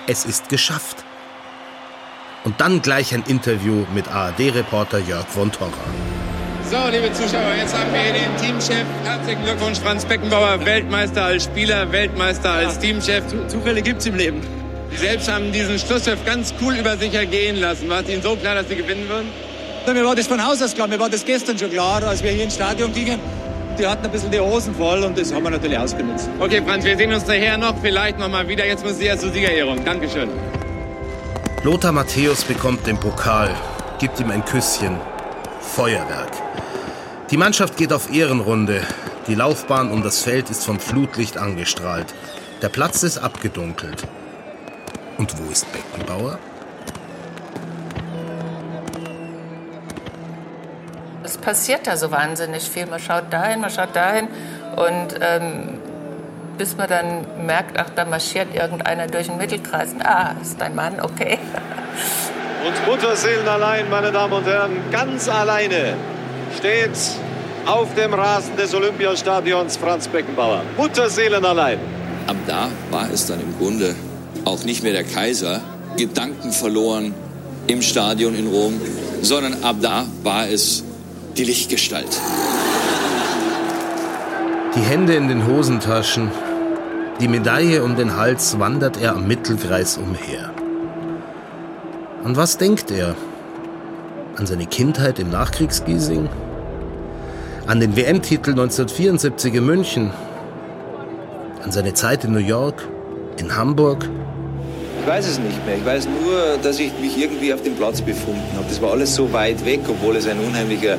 es 0.07 0.27
ist 0.27 0.51
geschafft. 0.51 1.08
Und 2.45 2.61
dann 2.61 2.83
gleich 2.83 3.15
ein 3.15 3.25
Interview 3.27 3.85
mit 3.95 4.09
ARD-Reporter 4.09 4.99
Jörg 4.99 5.27
von 5.27 5.51
Torra. 5.53 5.73
So, 6.71 6.77
liebe 6.91 7.13
Zuschauer, 7.13 7.55
jetzt 7.59 7.75
haben 7.75 7.93
wir 7.93 8.01
hier 8.01 8.13
den 8.13 8.37
Teamchef. 8.37 8.85
Herzlichen 9.05 9.43
Glückwunsch, 9.43 9.79
Franz 9.79 10.05
Beckenbauer, 10.05 10.65
Weltmeister 10.65 11.25
als 11.25 11.45
Spieler, 11.45 11.91
Weltmeister 11.93 12.51
als 12.53 12.79
Teamchef. 12.79 13.25
Zufälle 13.49 13.81
gibt 13.81 14.01
es 14.01 14.07
im 14.07 14.17
Leben. 14.17 14.43
Sie 14.91 14.99
selbst 14.99 15.33
haben 15.33 15.51
diesen 15.53 15.79
Schlusspfiff 15.79 16.25
ganz 16.25 16.55
cool 16.61 16.75
über 16.75 16.97
sich 16.97 17.15
ergehen 17.15 17.57
lassen. 17.57 17.89
War 17.89 18.01
es 18.01 18.09
Ihnen 18.09 18.23
so 18.23 18.37
klar, 18.37 18.55
dass 18.55 18.69
Sie 18.69 18.77
gewinnen 18.77 19.09
würden? 19.09 19.29
Ja, 19.87 19.95
mir 19.95 20.05
war 20.05 20.15
das 20.15 20.27
von 20.27 20.45
Haus 20.45 20.61
aus 20.61 20.75
klar. 20.75 20.89
Mir 20.89 21.01
war 21.01 21.09
das 21.09 21.25
gestern 21.25 21.59
schon 21.59 21.71
klar, 21.71 22.03
als 22.03 22.23
wir 22.23 22.31
hier 22.31 22.45
ins 22.45 22.55
Stadion 22.55 22.93
gingen. 22.93 23.19
Die 23.79 23.87
hatten 23.87 24.05
ein 24.05 24.11
bisschen 24.11 24.31
die 24.31 24.41
Hosen 24.41 24.75
voll 24.75 25.03
und 25.05 25.19
das 25.19 25.33
haben 25.33 25.45
wir 25.45 25.51
natürlich 25.51 25.79
ausgenutzt. 25.79 26.29
Okay, 26.39 26.61
Franz, 26.67 26.85
wir 26.85 26.97
sehen 26.97 27.13
uns 27.13 27.27
nachher 27.27 27.57
noch, 27.57 27.75
vielleicht 27.81 28.19
noch 28.19 28.29
mal 28.29 28.47
wieder. 28.47 28.67
Jetzt 28.67 28.85
muss 28.85 28.99
Sie 28.99 29.07
ja 29.07 29.17
zur 29.17 29.33
Siegerehrung. 29.33 29.83
Dankeschön. 29.85 30.29
Lothar 31.71 31.93
Matthäus 31.93 32.45
bekommt 32.45 32.87
den 32.87 32.99
Pokal, 32.99 33.55
gibt 33.99 34.19
ihm 34.21 34.31
ein 34.31 34.43
Küsschen. 34.43 34.97
Feuerwerk. 35.61 36.33
Die 37.31 37.37
Mannschaft 37.37 37.77
geht 37.77 37.93
auf 37.93 38.11
Ehrenrunde. 38.11 38.81
Die 39.27 39.35
Laufbahn 39.35 39.91
um 39.91 40.03
das 40.03 40.23
Feld 40.23 40.49
ist 40.49 40.65
vom 40.65 40.81
Flutlicht 40.81 41.37
angestrahlt. 41.37 42.15
Der 42.63 42.71
Platz 42.71 43.03
ist 43.03 43.19
abgedunkelt. 43.19 44.05
Und 45.19 45.39
wo 45.39 45.51
ist 45.51 45.67
Beckenbauer? 45.71 46.39
Es 51.23 51.37
passiert 51.37 51.87
da 51.87 51.99
so 51.99 52.11
wahnsinnig 52.11 52.63
viel. 52.63 52.87
Man 52.87 52.99
schaut 52.99 53.31
dahin, 53.31 53.61
man 53.61 53.69
schaut 53.69 53.95
dahin 53.95 54.29
und 54.75 55.21
ähm, 55.21 55.81
bis 56.59 56.77
man 56.77 56.89
dann 56.89 57.47
merkt, 57.47 57.79
ach, 57.79 57.91
da 57.95 58.05
marschiert 58.05 58.55
irgendeiner 58.55 59.07
durch 59.07 59.29
den 59.29 59.39
Mittelkreis. 59.39 59.91
Ah, 60.03 60.33
ist 60.43 60.61
dein 60.61 60.75
Mann, 60.75 61.01
okay. 61.01 61.39
Und 62.67 62.87
Mutterseelen 62.87 63.47
allein, 63.47 63.89
meine 63.89 64.11
Damen 64.11 64.33
und 64.33 64.45
Herren, 64.45 64.73
ganz 64.91 65.29
alleine 65.29 65.95
steht 66.57 66.91
auf 67.67 67.95
dem 67.95 68.13
Rasen 68.13 68.57
des 68.57 68.75
Olympiastadions 68.75 69.77
Franz 69.77 70.09
Beckenbauer. 70.09 70.63
Mutterseelen 70.77 71.45
allein. 71.45 71.79
Ab 72.27 72.37
da 72.47 72.69
war 72.91 73.09
es 73.13 73.27
dann 73.27 73.41
im 73.41 73.57
Grunde 73.59 73.95
auch 74.45 74.65
nicht 74.65 74.83
mehr 74.83 74.93
der 74.93 75.05
Kaiser, 75.05 75.61
Gedanken 75.97 76.51
verloren 76.53 77.15
im 77.69 77.81
Stadion 77.81 78.35
in 78.35 78.49
Rom, 78.49 78.81
sondern 79.23 79.63
ab 79.63 79.77
da 79.81 80.05
war 80.25 80.49
es 80.49 80.83
die 81.37 81.45
Lichtgestalt. 81.45 82.21
Die 84.75 84.81
Hände 84.81 85.15
in 85.15 85.29
den 85.29 85.47
Hosentaschen, 85.47 86.31
die 87.21 87.29
Medaille 87.29 87.83
um 87.83 87.97
den 87.97 88.17
Hals 88.17 88.59
wandert 88.61 89.01
er 89.01 89.17
am 89.17 89.27
Mittelkreis 89.27 89.99
umher. 89.99 90.51
An 92.25 92.37
was 92.37 92.59
denkt 92.59 92.91
er? 92.91 93.17
An 94.37 94.47
seine 94.47 94.67
Kindheit 94.67 95.19
im 95.19 95.31
Nachkriegsgiesing? 95.31 96.29
An 97.67 97.81
den 97.81 97.97
WM-Titel 97.97 98.51
1974 98.51 99.55
in 99.55 99.67
München? 99.67 100.11
An 101.65 101.73
seine 101.73 101.93
Zeit 101.95 102.25
in 102.25 102.33
New 102.33 102.39
York? 102.39 102.87
In 103.39 103.57
Hamburg? 103.57 104.09
Ich 105.01 105.07
weiß 105.07 105.27
es 105.27 105.39
nicht 105.41 105.65
mehr. 105.67 105.77
Ich 105.77 105.85
weiß 105.85 106.07
nur, 106.07 106.59
dass 106.63 106.79
ich 106.79 106.93
mich 107.01 107.19
irgendwie 107.21 107.53
auf 107.53 107.63
dem 107.63 107.75
Platz 107.75 108.01
befunden 108.01 108.47
habe. 108.55 108.67
Das 108.69 108.81
war 108.81 108.93
alles 108.93 109.15
so 109.15 109.33
weit 109.33 109.65
weg, 109.65 109.81
obwohl 109.89 110.17
es 110.17 110.27
ein 110.29 110.39
unheimlicher 110.39 110.99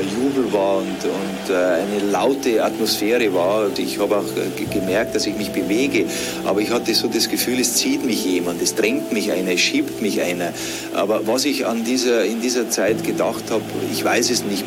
Jubel 0.00 0.52
war 0.52 0.78
und, 0.78 0.86
und 0.86 1.50
äh, 1.50 1.54
eine 1.54 2.10
laute 2.10 2.64
Atmosphäre 2.64 3.32
war. 3.34 3.66
Und 3.66 3.78
ich 3.78 3.98
habe 3.98 4.16
auch 4.16 4.24
äh, 4.36 4.64
gemerkt, 4.72 5.14
dass 5.14 5.26
ich 5.26 5.36
mich 5.36 5.50
bewege. 5.50 6.06
Aber 6.44 6.60
ich 6.60 6.70
hatte 6.70 6.94
so 6.94 7.08
das 7.08 7.28
Gefühl, 7.28 7.60
es 7.60 7.74
zieht 7.74 8.04
mich 8.04 8.24
jemand, 8.24 8.60
es 8.62 8.74
drängt 8.74 9.12
mich 9.12 9.32
einer, 9.32 9.52
es 9.52 9.60
schiebt 9.60 10.02
mich 10.02 10.20
einer. 10.20 10.52
Aber 10.94 11.26
was 11.26 11.44
ich 11.44 11.66
an 11.66 11.84
dieser, 11.84 12.24
in 12.24 12.40
dieser 12.40 12.70
Zeit 12.70 13.04
gedacht 13.04 13.44
habe, 13.50 13.62
ich 13.92 14.04
weiß 14.04 14.30
es 14.30 14.44
nicht. 14.44 14.64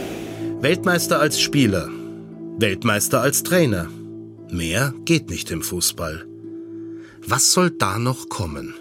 Weltmeister 0.61 1.19
als 1.19 1.39
Spieler, 1.39 1.89
Weltmeister 2.57 3.21
als 3.21 3.43
Trainer. 3.43 3.87
Mehr 4.49 4.93
geht 5.05 5.29
nicht 5.29 5.51
im 5.51 5.61
Fußball. 5.61 6.25
Was 7.25 7.51
soll 7.51 7.71
da 7.71 7.99
noch 7.99 8.29
kommen? 8.29 8.73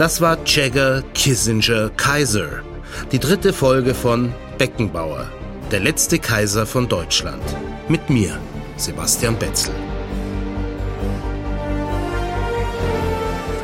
Das 0.00 0.22
war 0.22 0.38
Jagger, 0.46 1.02
Kissinger, 1.12 1.90
Kaiser. 1.90 2.62
Die 3.12 3.18
dritte 3.18 3.52
Folge 3.52 3.92
von 3.92 4.32
Beckenbauer, 4.56 5.30
der 5.70 5.80
letzte 5.80 6.18
Kaiser 6.18 6.64
von 6.64 6.88
Deutschland. 6.88 7.42
Mit 7.86 8.08
mir, 8.08 8.38
Sebastian 8.78 9.36
Betzel. 9.36 9.74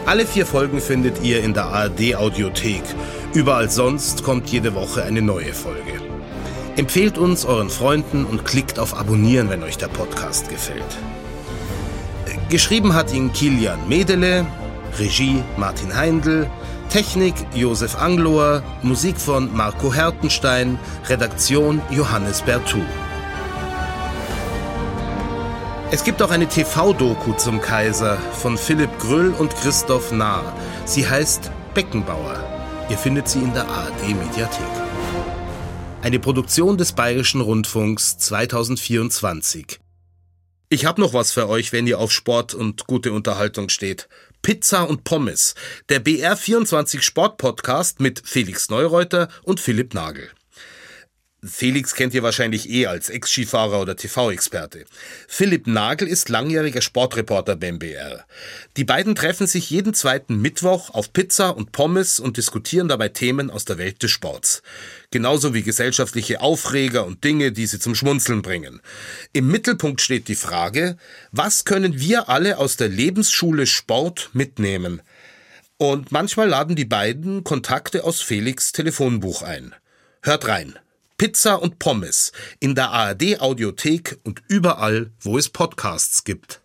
Alle 0.04 0.26
vier 0.26 0.44
Folgen 0.44 0.82
findet 0.82 1.22
ihr 1.22 1.42
in 1.42 1.54
der 1.54 1.68
ARD 1.68 2.16
Audiothek. 2.16 2.82
Überall 3.32 3.70
sonst 3.70 4.22
kommt 4.22 4.50
jede 4.50 4.74
Woche 4.74 5.04
eine 5.04 5.22
neue 5.22 5.54
Folge. 5.54 6.02
Empfehlt 6.76 7.16
uns 7.16 7.46
euren 7.46 7.70
Freunden 7.70 8.26
und 8.26 8.44
klickt 8.44 8.78
auf 8.78 8.94
Abonnieren, 8.94 9.48
wenn 9.48 9.62
euch 9.62 9.78
der 9.78 9.88
Podcast 9.88 10.50
gefällt. 10.50 10.98
Geschrieben 12.50 12.92
hat 12.92 13.14
ihn 13.14 13.32
Kilian 13.32 13.88
Medele, 13.88 14.44
Regie 14.98 15.42
Martin 15.56 15.94
Heindl, 15.94 16.50
Technik 16.88 17.34
Josef 17.54 17.96
Angloer, 17.96 18.62
Musik 18.82 19.18
von 19.18 19.54
Marco 19.54 19.92
Hertenstein, 19.92 20.78
Redaktion 21.08 21.82
Johannes 21.90 22.42
Bertou. 22.42 22.82
Es 25.90 26.02
gibt 26.02 26.20
auch 26.20 26.30
eine 26.30 26.48
TV-Doku 26.48 27.34
zum 27.34 27.60
Kaiser 27.60 28.16
von 28.16 28.58
Philipp 28.58 28.90
Gröll 28.98 29.30
und 29.30 29.54
Christoph 29.54 30.10
Nahr. 30.10 30.52
Sie 30.84 31.08
heißt 31.08 31.50
Beckenbauer. 31.74 32.42
Ihr 32.90 32.98
findet 32.98 33.28
sie 33.28 33.38
in 33.38 33.52
der 33.52 33.68
ARD-Mediathek. 33.68 34.66
Eine 36.02 36.18
Produktion 36.18 36.76
des 36.76 36.92
Bayerischen 36.92 37.40
Rundfunks 37.40 38.18
2024. 38.18 39.80
Ich 40.68 40.84
habe 40.84 41.00
noch 41.00 41.14
was 41.14 41.30
für 41.30 41.48
euch, 41.48 41.72
wenn 41.72 41.86
ihr 41.86 42.00
auf 42.00 42.10
Sport 42.10 42.52
und 42.52 42.86
gute 42.88 43.12
Unterhaltung 43.12 43.68
steht. 43.68 44.08
Pizza 44.42 44.82
und 44.82 45.04
Pommes, 45.04 45.54
der 45.88 46.04
BR24 46.04 47.02
Sport 47.02 47.38
Podcast 47.38 48.00
mit 48.00 48.22
Felix 48.24 48.70
Neureuter 48.70 49.28
und 49.42 49.60
Philipp 49.60 49.94
Nagel. 49.94 50.30
Felix 51.46 51.94
kennt 51.94 52.14
ihr 52.14 52.22
wahrscheinlich 52.22 52.68
eh 52.70 52.86
als 52.86 53.10
Ex-Skifahrer 53.10 53.80
oder 53.80 53.96
TV-Experte. 53.96 54.84
Philipp 55.28 55.66
Nagel 55.66 56.08
ist 56.08 56.28
langjähriger 56.28 56.80
Sportreporter 56.80 57.56
beim 57.56 57.78
BR. 57.78 58.24
Die 58.76 58.84
beiden 58.84 59.14
treffen 59.14 59.46
sich 59.46 59.70
jeden 59.70 59.94
zweiten 59.94 60.40
Mittwoch 60.40 60.90
auf 60.90 61.12
Pizza 61.12 61.56
und 61.56 61.72
Pommes 61.72 62.20
und 62.20 62.36
diskutieren 62.36 62.88
dabei 62.88 63.08
Themen 63.08 63.50
aus 63.50 63.64
der 63.64 63.78
Welt 63.78 64.02
des 64.02 64.10
Sports. 64.10 64.62
Genauso 65.10 65.54
wie 65.54 65.62
gesellschaftliche 65.62 66.40
Aufreger 66.40 67.06
und 67.06 67.24
Dinge, 67.24 67.52
die 67.52 67.66
sie 67.66 67.78
zum 67.78 67.94
Schmunzeln 67.94 68.42
bringen. 68.42 68.80
Im 69.32 69.48
Mittelpunkt 69.48 70.00
steht 70.00 70.28
die 70.28 70.34
Frage, 70.34 70.96
was 71.32 71.64
können 71.64 72.00
wir 72.00 72.28
alle 72.28 72.58
aus 72.58 72.76
der 72.76 72.88
Lebensschule 72.88 73.66
Sport 73.66 74.30
mitnehmen? 74.32 75.02
Und 75.78 76.10
manchmal 76.10 76.48
laden 76.48 76.74
die 76.74 76.86
beiden 76.86 77.44
Kontakte 77.44 78.04
aus 78.04 78.22
Felix 78.22 78.72
Telefonbuch 78.72 79.42
ein. 79.42 79.74
Hört 80.22 80.48
rein. 80.48 80.78
Pizza 81.18 81.62
und 81.62 81.78
Pommes 81.78 82.30
in 82.60 82.74
der 82.74 82.90
ARD 82.90 83.40
Audiothek 83.40 84.18
und 84.24 84.42
überall, 84.48 85.12
wo 85.18 85.38
es 85.38 85.48
Podcasts 85.48 86.24
gibt. 86.24 86.60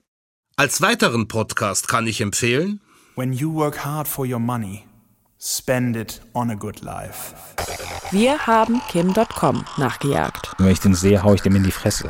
Als 0.58 0.82
weiteren 0.82 1.30
Podcast 1.30 1.88
kann 1.88 2.06
ich 2.06 2.20
empfehlen 2.20 2.82
When 3.16 3.32
you 3.32 3.54
work 3.54 3.86
hard 3.86 4.10
for 4.10 4.26
your 4.26 4.40
money, 4.40 4.84
spend 5.40 5.96
it 5.96 6.22
on 6.34 6.52
a 6.52 6.56
good 6.56 6.82
life. 6.82 7.34
Wir 8.12 8.46
haben 8.46 8.82
Kim.com 8.90 9.64
nachgejagt. 9.78 10.52
Wenn 10.58 10.72
ich 10.72 10.82
den 10.82 10.96
sehe, 10.96 11.24
hau 11.24 11.34
ich 11.34 11.42
dem 11.42 11.56
in 11.56 11.64
die 11.64 11.72
Fresse. 11.72 12.10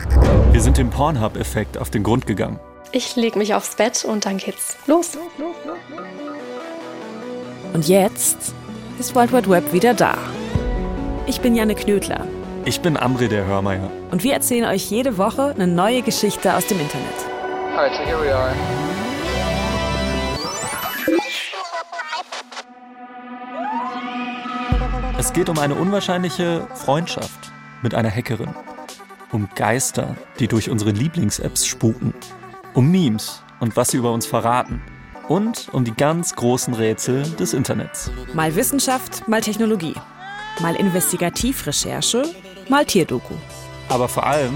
Wir 0.51 0.61
sind 0.61 0.77
dem 0.77 0.89
Pornhub-Effekt 0.89 1.77
auf 1.77 1.91
den 1.91 2.01
Grund 2.01 2.25
gegangen. 2.25 2.59
Ich 2.91 3.15
leg 3.15 3.35
mich 3.35 3.53
aufs 3.53 3.75
Bett 3.75 4.03
und 4.03 4.25
dann 4.25 4.37
geht's 4.37 4.77
los. 4.87 5.11
Und 7.73 7.87
jetzt 7.87 8.55
ist 8.97 9.13
World 9.13 9.31
Wide 9.31 9.49
Web 9.49 9.73
wieder 9.73 9.93
da. 9.93 10.17
Ich 11.27 11.39
bin 11.39 11.55
Janne 11.55 11.75
Knödler. 11.75 12.25
Ich 12.65 12.81
bin 12.81 12.97
Amri 12.97 13.27
der 13.27 13.45
Hörmeier. 13.45 13.91
Und 14.09 14.23
wir 14.23 14.33
erzählen 14.33 14.65
euch 14.65 14.89
jede 14.89 15.17
Woche 15.17 15.53
eine 15.55 15.67
neue 15.67 16.01
Geschichte 16.01 16.55
aus 16.55 16.65
dem 16.65 16.79
Internet. 16.79 17.05
Alright, 17.75 17.93
so 17.93 18.03
here 18.03 18.19
we 18.23 18.35
are. 18.35 18.53
Es 25.19 25.31
geht 25.31 25.49
um 25.49 25.59
eine 25.59 25.75
unwahrscheinliche 25.75 26.67
Freundschaft 26.73 27.51
mit 27.83 27.93
einer 27.93 28.09
Hackerin. 28.09 28.49
Um 29.31 29.47
Geister, 29.55 30.15
die 30.39 30.47
durch 30.47 30.69
unsere 30.69 30.91
Lieblings-Apps 30.91 31.67
spuken. 31.67 32.13
Um 32.73 32.89
Memes 32.89 33.43
und 33.59 33.77
was 33.77 33.89
sie 33.89 33.97
über 33.97 34.11
uns 34.11 34.25
verraten. 34.25 34.81
Und 35.27 35.69
um 35.71 35.85
die 35.85 35.93
ganz 35.93 36.35
großen 36.35 36.73
Rätsel 36.73 37.23
des 37.39 37.53
Internets. 37.53 38.11
Mal 38.33 38.55
Wissenschaft, 38.55 39.27
mal 39.27 39.41
Technologie. 39.41 39.93
Mal 40.61 40.75
Investigativrecherche, 40.75 42.23
mal 42.69 42.85
Tierdoku. 42.85 43.33
Aber 43.89 44.07
vor 44.07 44.25
allem 44.25 44.53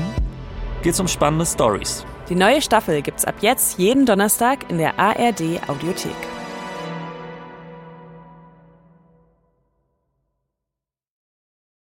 geht's 0.84 1.00
um 1.00 1.08
spannende 1.08 1.46
Stories. 1.46 2.06
Die 2.30 2.36
neue 2.36 2.62
Staffel 2.62 3.02
gibt's 3.02 3.26
ab 3.26 3.36
jetzt 3.42 3.80
jeden 3.80 4.06
Donnerstag 4.06 4.70
in 4.70 4.78
der 4.78 5.00
ARD 5.00 5.68
Audiothek. 5.68 6.35